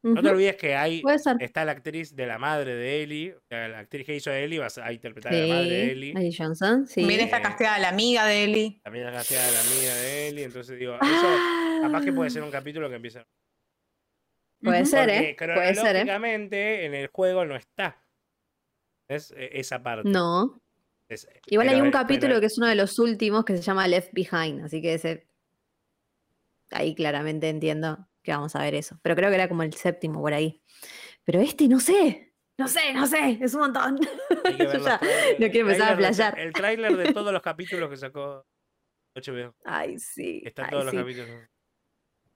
No 0.04 0.20
te 0.20 0.28
olvides 0.28 0.56
que 0.56 0.76
hay 0.76 1.02
está 1.40 1.64
la 1.64 1.72
actriz 1.72 2.14
de 2.14 2.26
la 2.26 2.38
madre 2.38 2.74
de 2.74 3.02
Ellie, 3.02 3.34
la 3.48 3.78
actriz 3.78 4.04
que 4.04 4.14
hizo 4.14 4.30
a 4.30 4.38
Ellie 4.38 4.58
va 4.58 4.68
a 4.82 4.92
interpretar 4.92 5.32
a 5.32 5.36
la 5.36 5.46
madre 5.46 5.70
de 5.70 5.92
Ellie. 5.92 6.10
Ellie 6.10 6.36
Johnson, 6.36 6.86
sí. 6.86 7.00
También 7.00 7.20
está 7.20 7.40
casteada 7.40 7.78
la 7.78 7.88
amiga 7.88 8.26
de 8.26 8.44
Ellie. 8.44 8.80
También 8.84 9.06
está 9.06 9.18
casteada 9.18 9.50
la 9.50 9.60
amiga 9.60 9.94
de 9.94 10.28
Ellie, 10.28 10.44
entonces 10.44 10.78
digo, 10.78 10.96
eso 10.96 11.82
capaz 11.82 12.04
que 12.04 12.12
puede 12.12 12.28
ser 12.28 12.42
un 12.42 12.50
capítulo 12.50 12.90
que 12.90 12.96
empieza. 12.96 13.26
Puede 14.60 14.84
ser, 14.84 15.08
¿eh? 15.08 15.36
Puede 15.38 15.74
ser, 15.74 15.96
¿eh? 15.96 16.84
en 16.84 16.94
el 16.94 17.06
juego 17.08 17.46
no 17.46 17.56
está. 17.56 17.98
Es 19.08 19.32
e, 19.36 19.58
esa 19.58 19.82
parte. 19.82 20.08
No. 20.08 20.60
Igual 21.46 21.68
hay 21.68 21.80
un 21.80 21.90
capítulo 21.90 22.40
que 22.40 22.46
es 22.46 22.58
uno 22.58 22.66
de 22.66 22.74
los 22.74 22.98
últimos 22.98 23.46
que 23.46 23.56
se 23.56 23.62
llama 23.62 23.88
Left 23.88 24.10
Behind, 24.12 24.64
así 24.64 24.82
que 24.82 24.94
ese 24.94 25.26
ahí 26.70 26.94
claramente 26.94 27.48
entiendo 27.48 28.06
que 28.24 28.32
vamos 28.32 28.56
a 28.56 28.62
ver 28.62 28.74
eso. 28.74 28.98
Pero 29.02 29.14
creo 29.14 29.28
que 29.28 29.36
era 29.36 29.48
como 29.48 29.62
el 29.62 29.72
séptimo 29.74 30.20
por 30.20 30.32
ahí. 30.32 30.60
Pero 31.24 31.40
este 31.40 31.68
no 31.68 31.78
sé. 31.78 32.32
No 32.58 32.68
sé, 32.68 32.94
no 32.94 33.06
sé, 33.06 33.38
es 33.40 33.54
un 33.54 33.60
montón. 33.60 33.96
no 33.98 35.50
quiero 35.50 35.68
empezar 35.68 35.92
a 35.92 35.96
playar. 35.96 36.38
El 36.38 36.52
tráiler 36.52 36.96
de 36.96 37.12
todos 37.12 37.32
los 37.32 37.42
capítulos 37.42 37.90
que 37.90 37.96
sacó 37.96 38.46
HBO. 39.14 39.54
Ay, 39.64 39.98
sí. 39.98 40.42
Están 40.44 40.70
todos 40.70 40.86
los 40.86 40.94
capítulos. 40.94 41.48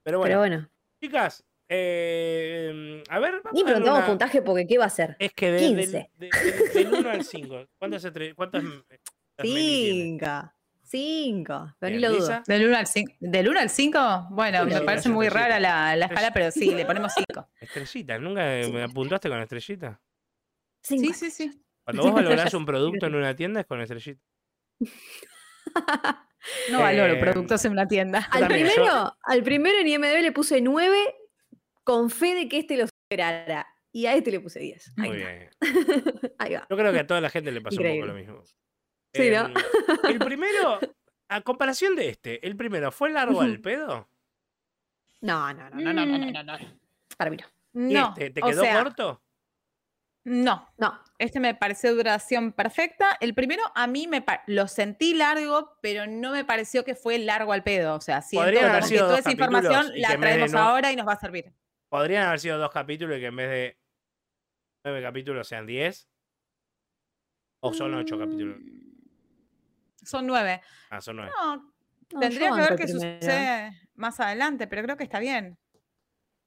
Pero 0.03 0.19
bueno. 0.19 0.69
Chicas, 1.01 1.45
eh, 1.69 3.01
a 3.09 3.19
ver. 3.19 3.41
Ni 3.53 3.63
preguntamos 3.63 4.03
puntaje 4.03 4.41
porque 4.41 4.67
¿qué 4.67 4.77
va 4.77 4.85
a 4.85 4.89
ser? 4.89 5.15
Es 5.19 5.33
que 5.33 5.51
de, 5.51 5.59
15. 5.59 6.11
del 6.73 6.93
1 6.93 7.09
al 7.09 7.23
5. 7.23 7.65
¿Cuántas, 7.77 8.11
cuántas 8.35 8.63
5. 9.41 10.25
5, 10.89 11.75
pero 11.79 11.95
ni 11.95 12.01
lo 12.01 12.11
dudo. 12.11 12.41
¿Del 12.47 12.67
1 12.67 12.77
al 12.77 12.87
5? 12.87 13.13
¿Del 13.19 13.49
1 13.49 13.59
al 13.59 13.69
5? 13.69 14.27
Bueno, 14.31 14.65
me 14.65 14.81
parece 14.81 15.09
muy 15.09 15.29
rara 15.29 15.59
la, 15.59 15.95
la 15.95 16.05
escala, 16.07 16.31
pero 16.33 16.49
sí, 16.51 16.71
le 16.73 16.85
ponemos 16.85 17.13
5. 17.13 17.47
Estrellita, 17.59 18.17
¿nunca 18.17 18.41
me 18.41 18.83
apuntaste 18.83 19.29
con 19.29 19.39
estrellita? 19.39 20.01
Sí, 20.81 21.13
sí, 21.13 21.29
sí. 21.29 21.63
Cuando 21.83 22.03
vos 22.03 22.13
valorás 22.13 22.53
un 22.53 22.65
producto 22.65 23.05
en 23.05 23.15
una 23.15 23.35
tienda 23.35 23.61
es 23.61 23.67
con 23.67 23.81
estrellita. 23.81 24.21
No 26.71 26.79
valoro 26.79 27.13
eh, 27.13 27.19
productos 27.19 27.63
en 27.65 27.73
una 27.73 27.87
tienda. 27.87 28.27
Al 28.31 28.47
primero, 28.47 29.17
al 29.21 29.43
primero 29.43 29.77
en 29.79 29.87
IMDB 29.87 30.21
le 30.21 30.31
puse 30.31 30.61
9 30.61 31.15
con 31.83 32.09
fe 32.09 32.33
de 32.33 32.47
que 32.47 32.59
este 32.59 32.77
lo 32.77 32.85
superara. 32.87 33.67
Y 33.91 34.05
a 34.05 34.13
este 34.13 34.31
le 34.31 34.39
puse 34.39 34.59
10. 34.59 34.93
Muy 34.97 35.17
bien. 35.17 35.49
Ahí 36.37 36.53
va. 36.53 36.67
Yo 36.69 36.77
creo 36.77 36.93
que 36.93 36.99
a 36.99 37.07
toda 37.07 37.21
la 37.21 37.29
gente 37.29 37.51
le 37.51 37.61
pasó 37.61 37.81
un 37.81 37.87
poco 37.87 38.05
lo 38.05 38.13
mismo. 38.13 38.43
Sí, 39.13 39.29
¿no? 39.31 39.49
el 40.07 40.19
primero, 40.19 40.79
a 41.29 41.41
comparación 41.41 41.95
de 41.95 42.09
este, 42.09 42.45
¿el 42.45 42.55
primero 42.55 42.91
fue 42.91 43.09
largo 43.09 43.41
al 43.41 43.59
pedo? 43.59 44.07
No, 45.21 45.53
no, 45.53 45.69
no, 45.69 45.93
no, 45.93 45.93
no, 45.93 46.05
no, 46.05 46.31
no, 46.31 46.43
no. 46.43 46.57
Para 47.17 47.31
mí 47.31 47.37
no. 47.37 47.45
No. 47.73 48.13
¿Te, 48.13 48.33
quedó 48.33 48.63
corto? 48.83 49.21
No, 50.23 50.69
no. 50.77 50.99
Este 51.17 51.39
me 51.39 51.55
pareció 51.55 51.93
duración 51.95 52.51
perfecta. 52.51 53.17
El 53.19 53.33
primero 53.33 53.63
a 53.75 53.87
mí 53.87 54.07
me 54.07 54.23
lo 54.47 54.67
sentí 54.67 55.13
largo, 55.13 55.77
pero 55.81 56.07
no 56.07 56.31
me 56.31 56.45
pareció 56.45 56.83
que 56.83 56.95
fue 56.95 57.17
largo 57.19 57.51
al 57.51 57.63
pedo. 57.63 57.95
O 57.95 58.01
sea, 58.01 58.21
siento 58.21 58.49
que 58.49 58.97
toda 58.97 59.19
esa 59.19 59.31
información 59.31 59.91
la 59.95 60.17
traemos 60.17 60.53
ahora 60.53 60.91
y 60.91 60.95
nos 60.95 61.07
va 61.07 61.13
a 61.13 61.19
servir. 61.19 61.53
Podrían 61.89 62.27
haber 62.27 62.39
sido 62.39 62.57
dos 62.57 62.69
capítulos 62.69 63.17
y 63.17 63.21
que 63.21 63.25
en 63.25 63.35
vez 63.35 63.49
de 63.49 63.79
nueve 64.83 65.01
capítulos 65.01 65.47
sean 65.47 65.65
diez. 65.65 66.07
¿O 67.61 67.73
son 67.73 67.93
ocho 67.95 68.17
capítulos? 68.17 68.57
Son 70.09 70.25
nueve. 70.25 70.61
Ah, 70.89 71.01
son 71.01 71.17
nueve. 71.17 71.31
No, 71.35 71.73
tendría 72.19 72.51
que 72.51 72.61
ver 72.61 72.75
qué 72.75 72.87
sucede 72.87 73.89
más 73.95 74.19
adelante, 74.19 74.67
pero 74.67 74.81
creo 74.83 74.97
que 74.97 75.03
está 75.03 75.19
bien. 75.19 75.57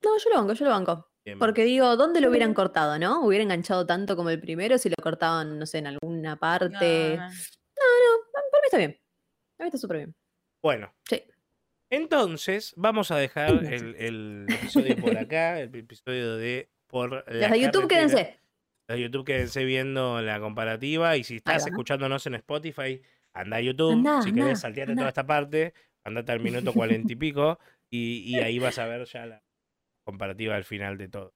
No, 0.03 0.19
yo 0.19 0.31
lo 0.31 0.37
banco, 0.37 0.53
yo 0.55 0.65
lo 0.65 0.71
banco. 0.73 1.09
Porque 1.39 1.65
digo, 1.65 1.97
¿dónde 1.97 2.21
lo 2.21 2.31
hubieran 2.31 2.53
cortado, 2.53 2.99
no? 2.99 3.25
Hubiera 3.25 3.45
enganchado 3.45 3.87
tanto 3.87 4.17
como 4.17 4.31
el 4.31 4.41
primero 4.41 4.77
si 4.77 4.89
lo 4.89 4.97
cortaban, 5.01 5.59
no 5.59 5.67
sé, 5.67 5.79
en 5.79 5.87
alguna 5.87 6.37
parte. 6.37 7.17
No, 7.17 7.23
no, 7.23 8.19
no 8.19 8.43
para 8.51 8.61
mí 8.61 8.67
está 8.67 8.79
bien. 8.79 9.01
Para 9.57 9.67
mí 9.67 9.69
está 9.69 9.79
súper 9.79 9.97
bien. 9.99 10.17
Bueno. 10.61 10.93
Sí. 11.09 11.23
Entonces, 11.91 12.73
vamos 12.77 13.11
a 13.11 13.17
dejar 13.17 13.51
el, 13.51 14.47
episodio 14.49 14.97
por 14.97 15.17
acá, 15.17 15.61
el 15.61 15.75
episodio 15.75 16.37
de 16.37 16.71
por 16.89 17.11
la 17.13 17.49
Los 17.49 17.51
de 17.51 17.61
YouTube 17.61 17.87
quédense. 17.87 18.41
Los 18.89 18.97
de 18.97 19.03
YouTube 19.03 19.27
quédense 19.27 19.65
viendo 19.65 20.21
la 20.23 20.41
comparativa 20.41 21.17
y 21.17 21.25
si 21.25 21.37
estás 21.37 21.67
escuchándonos 21.67 22.27
en 22.27 22.35
Spotify, 22.35 23.01
anda 23.33 23.57
a 23.57 23.61
YouTube. 23.61 24.23
si 24.23 24.33
querés 24.33 24.61
saltearte 24.61 24.95
toda 24.95 25.09
esta 25.09 25.27
parte, 25.27 25.75
andate 26.05 26.33
al 26.33 26.41
minuto 26.41 26.73
cuarenta 26.73 27.13
y 27.13 27.17
pico 27.17 27.59
y 27.91 28.39
ahí 28.39 28.59
vas 28.59 28.79
a 28.79 28.87
ver 28.87 29.05
ya 29.07 29.27
la 29.27 29.43
comparativa 30.05 30.57
al 30.57 30.65
final 30.65 30.99
de 30.99 31.09
todo. 31.09 31.35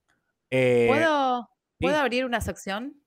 Eh, 0.49 0.85
¿Puedo, 0.87 1.49
¿Puedo 1.79 1.97
abrir 1.97 2.25
una 2.25 2.41
sección? 2.41 3.01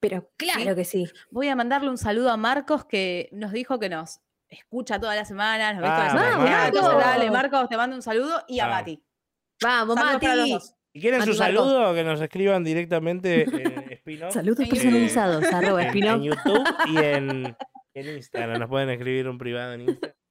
Pero 0.00 0.30
claro 0.36 0.74
que 0.74 0.84
sí. 0.84 1.06
Voy 1.30 1.48
a 1.48 1.56
mandarle 1.56 1.88
un 1.88 1.98
saludo 1.98 2.30
a 2.30 2.36
Marcos 2.36 2.84
que 2.84 3.28
nos 3.32 3.52
dijo 3.52 3.78
que 3.78 3.88
nos 3.88 4.20
escucha 4.48 5.00
todas 5.00 5.16
las 5.16 5.26
semanas, 5.26 5.74
nos 5.74 5.82
ve 5.82 5.88
todas 5.88 6.14
las 6.14 6.34
semanas. 6.34 7.04
Dale, 7.04 7.30
Marcos, 7.30 7.68
te 7.68 7.76
mando 7.76 7.96
un 7.96 8.02
saludo 8.02 8.42
y 8.46 8.60
a 8.60 8.68
Mati. 8.68 9.02
Vamos, 9.62 9.96
Mati. 9.96 10.26
Si 10.92 11.00
quieren 11.00 11.22
su 11.22 11.34
saludo, 11.34 11.92
que 11.94 12.04
nos 12.04 12.20
escriban 12.20 12.62
directamente 12.62 13.44
en 13.44 13.96
Spinoff. 13.98 14.34
Saludos 14.34 14.68
personalizados, 14.68 15.44
arroba 15.52 15.82
en, 15.82 16.22
YouTube 16.22 16.64
y 16.86 16.98
en, 16.98 17.56
en 17.94 18.16
Instagram. 18.16 18.58
Nos 18.58 18.68
pueden 18.68 18.90
escribir 18.90 19.28
un 19.28 19.38
privado 19.38 19.74
en 19.74 19.82
Instagram. 19.82 20.14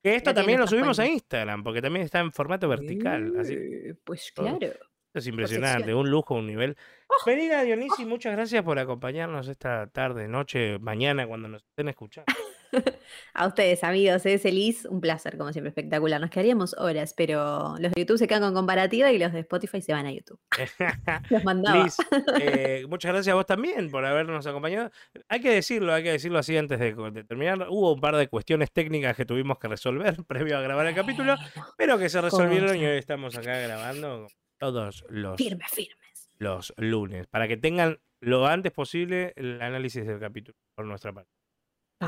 Que 0.00 0.14
esto 0.14 0.32
también 0.32 0.60
lo 0.60 0.66
subimos 0.68 1.00
a 1.00 1.08
Instagram, 1.08 1.64
porque 1.64 1.82
también 1.82 2.04
está 2.04 2.20
en 2.20 2.32
formato 2.32 2.68
vertical. 2.68 3.34
Así, 3.36 3.56
pues 4.04 4.30
claro. 4.32 4.56
Esto 4.60 4.78
es 5.12 5.26
impresionante, 5.26 5.92
un 5.92 6.08
lujo, 6.08 6.34
un 6.36 6.46
nivel. 6.46 6.76
Oh. 7.08 7.28
Dionisi, 7.28 8.06
muchas 8.06 8.32
gracias 8.32 8.62
por 8.62 8.78
acompañarnos 8.78 9.48
esta 9.48 9.88
tarde, 9.88 10.28
noche, 10.28 10.78
mañana, 10.78 11.26
cuando 11.26 11.48
nos 11.48 11.64
estén 11.64 11.88
escuchando. 11.88 12.32
A 13.34 13.46
ustedes, 13.46 13.84
amigos, 13.84 14.26
es 14.26 14.44
Elis, 14.44 14.84
un 14.84 15.00
placer, 15.00 15.36
como 15.38 15.52
siempre, 15.52 15.68
espectacular. 15.68 16.20
Nos 16.20 16.30
quedaríamos 16.30 16.74
horas, 16.78 17.14
pero 17.16 17.76
los 17.78 17.92
de 17.92 18.00
YouTube 18.00 18.18
se 18.18 18.26
quedan 18.26 18.42
con 18.42 18.54
comparativa 18.54 19.12
y 19.12 19.18
los 19.18 19.32
de 19.32 19.40
Spotify 19.40 19.80
se 19.80 19.92
van 19.92 20.06
a 20.06 20.12
YouTube. 20.12 20.40
los 21.30 21.44
mandaba. 21.44 21.84
Liz, 21.84 21.96
eh, 22.40 22.84
muchas 22.88 23.12
gracias 23.12 23.32
a 23.32 23.36
vos 23.36 23.46
también 23.46 23.90
por 23.90 24.04
habernos 24.04 24.46
acompañado. 24.46 24.90
Hay 25.28 25.40
que 25.40 25.50
decirlo, 25.50 25.92
hay 25.92 26.02
que 26.02 26.12
decirlo 26.12 26.38
así 26.38 26.56
antes 26.56 26.78
de, 26.78 27.24
terminar. 27.24 27.66
Hubo 27.68 27.94
un 27.94 28.00
par 28.00 28.16
de 28.16 28.28
cuestiones 28.28 28.72
técnicas 28.72 29.16
que 29.16 29.24
tuvimos 29.24 29.58
que 29.58 29.68
resolver 29.68 30.16
previo 30.26 30.58
a 30.58 30.60
grabar 30.60 30.86
el 30.86 30.94
capítulo, 30.94 31.36
pero 31.76 31.98
que 31.98 32.08
se 32.08 32.20
resolvieron 32.20 32.76
y 32.76 32.86
hoy 32.86 32.98
estamos 32.98 33.36
acá 33.36 33.58
grabando 33.58 34.26
todos 34.58 35.04
los, 35.08 35.36
firmes, 35.36 35.70
firmes. 35.70 36.30
los 36.38 36.74
lunes, 36.76 37.26
para 37.28 37.46
que 37.46 37.56
tengan 37.56 38.00
lo 38.20 38.46
antes 38.46 38.72
posible 38.72 39.32
el 39.36 39.62
análisis 39.62 40.04
del 40.04 40.18
capítulo 40.18 40.58
por 40.74 40.84
nuestra 40.84 41.12
parte. 41.12 41.37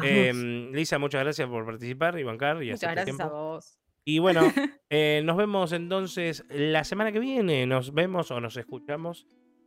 Em, 0.03 0.73
Lisa, 0.73 0.99
muchas 0.99 1.23
gracias 1.23 1.49
por 1.49 1.65
participar 1.67 2.19
y 2.19 2.23
bancar. 2.23 2.63
Y 2.63 2.71
muchas 2.71 2.93
gracias 2.93 3.21
a 3.21 3.29
vos. 3.29 3.79
Y 4.05 4.19
bueno, 4.19 4.41
eh, 4.91 5.23
nos 5.25 5.37
vemos 5.37 5.73
entonces 5.73 6.45
la 6.49 6.85
semana 6.85 7.13
que 7.13 7.19
viene. 7.19 7.67
Nos 7.67 7.93
vemos 7.93 8.31
o 8.31 8.41
nos 8.41 8.57
escuchamos 8.57 9.27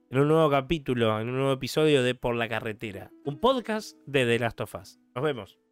en 0.09 0.19
un 0.19 0.27
nuevo 0.27 0.49
capítulo, 0.49 1.19
en 1.19 1.29
un 1.29 1.37
nuevo 1.37 1.53
episodio 1.53 2.03
de 2.03 2.15
Por 2.15 2.35
la 2.35 2.47
Carretera, 2.47 3.11
un 3.25 3.39
podcast 3.39 3.97
de 4.05 4.25
The 4.25 4.39
Last 4.39 4.61
of 4.61 4.75
Us. 4.75 4.99
Nos 5.15 5.23
vemos. 5.23 5.62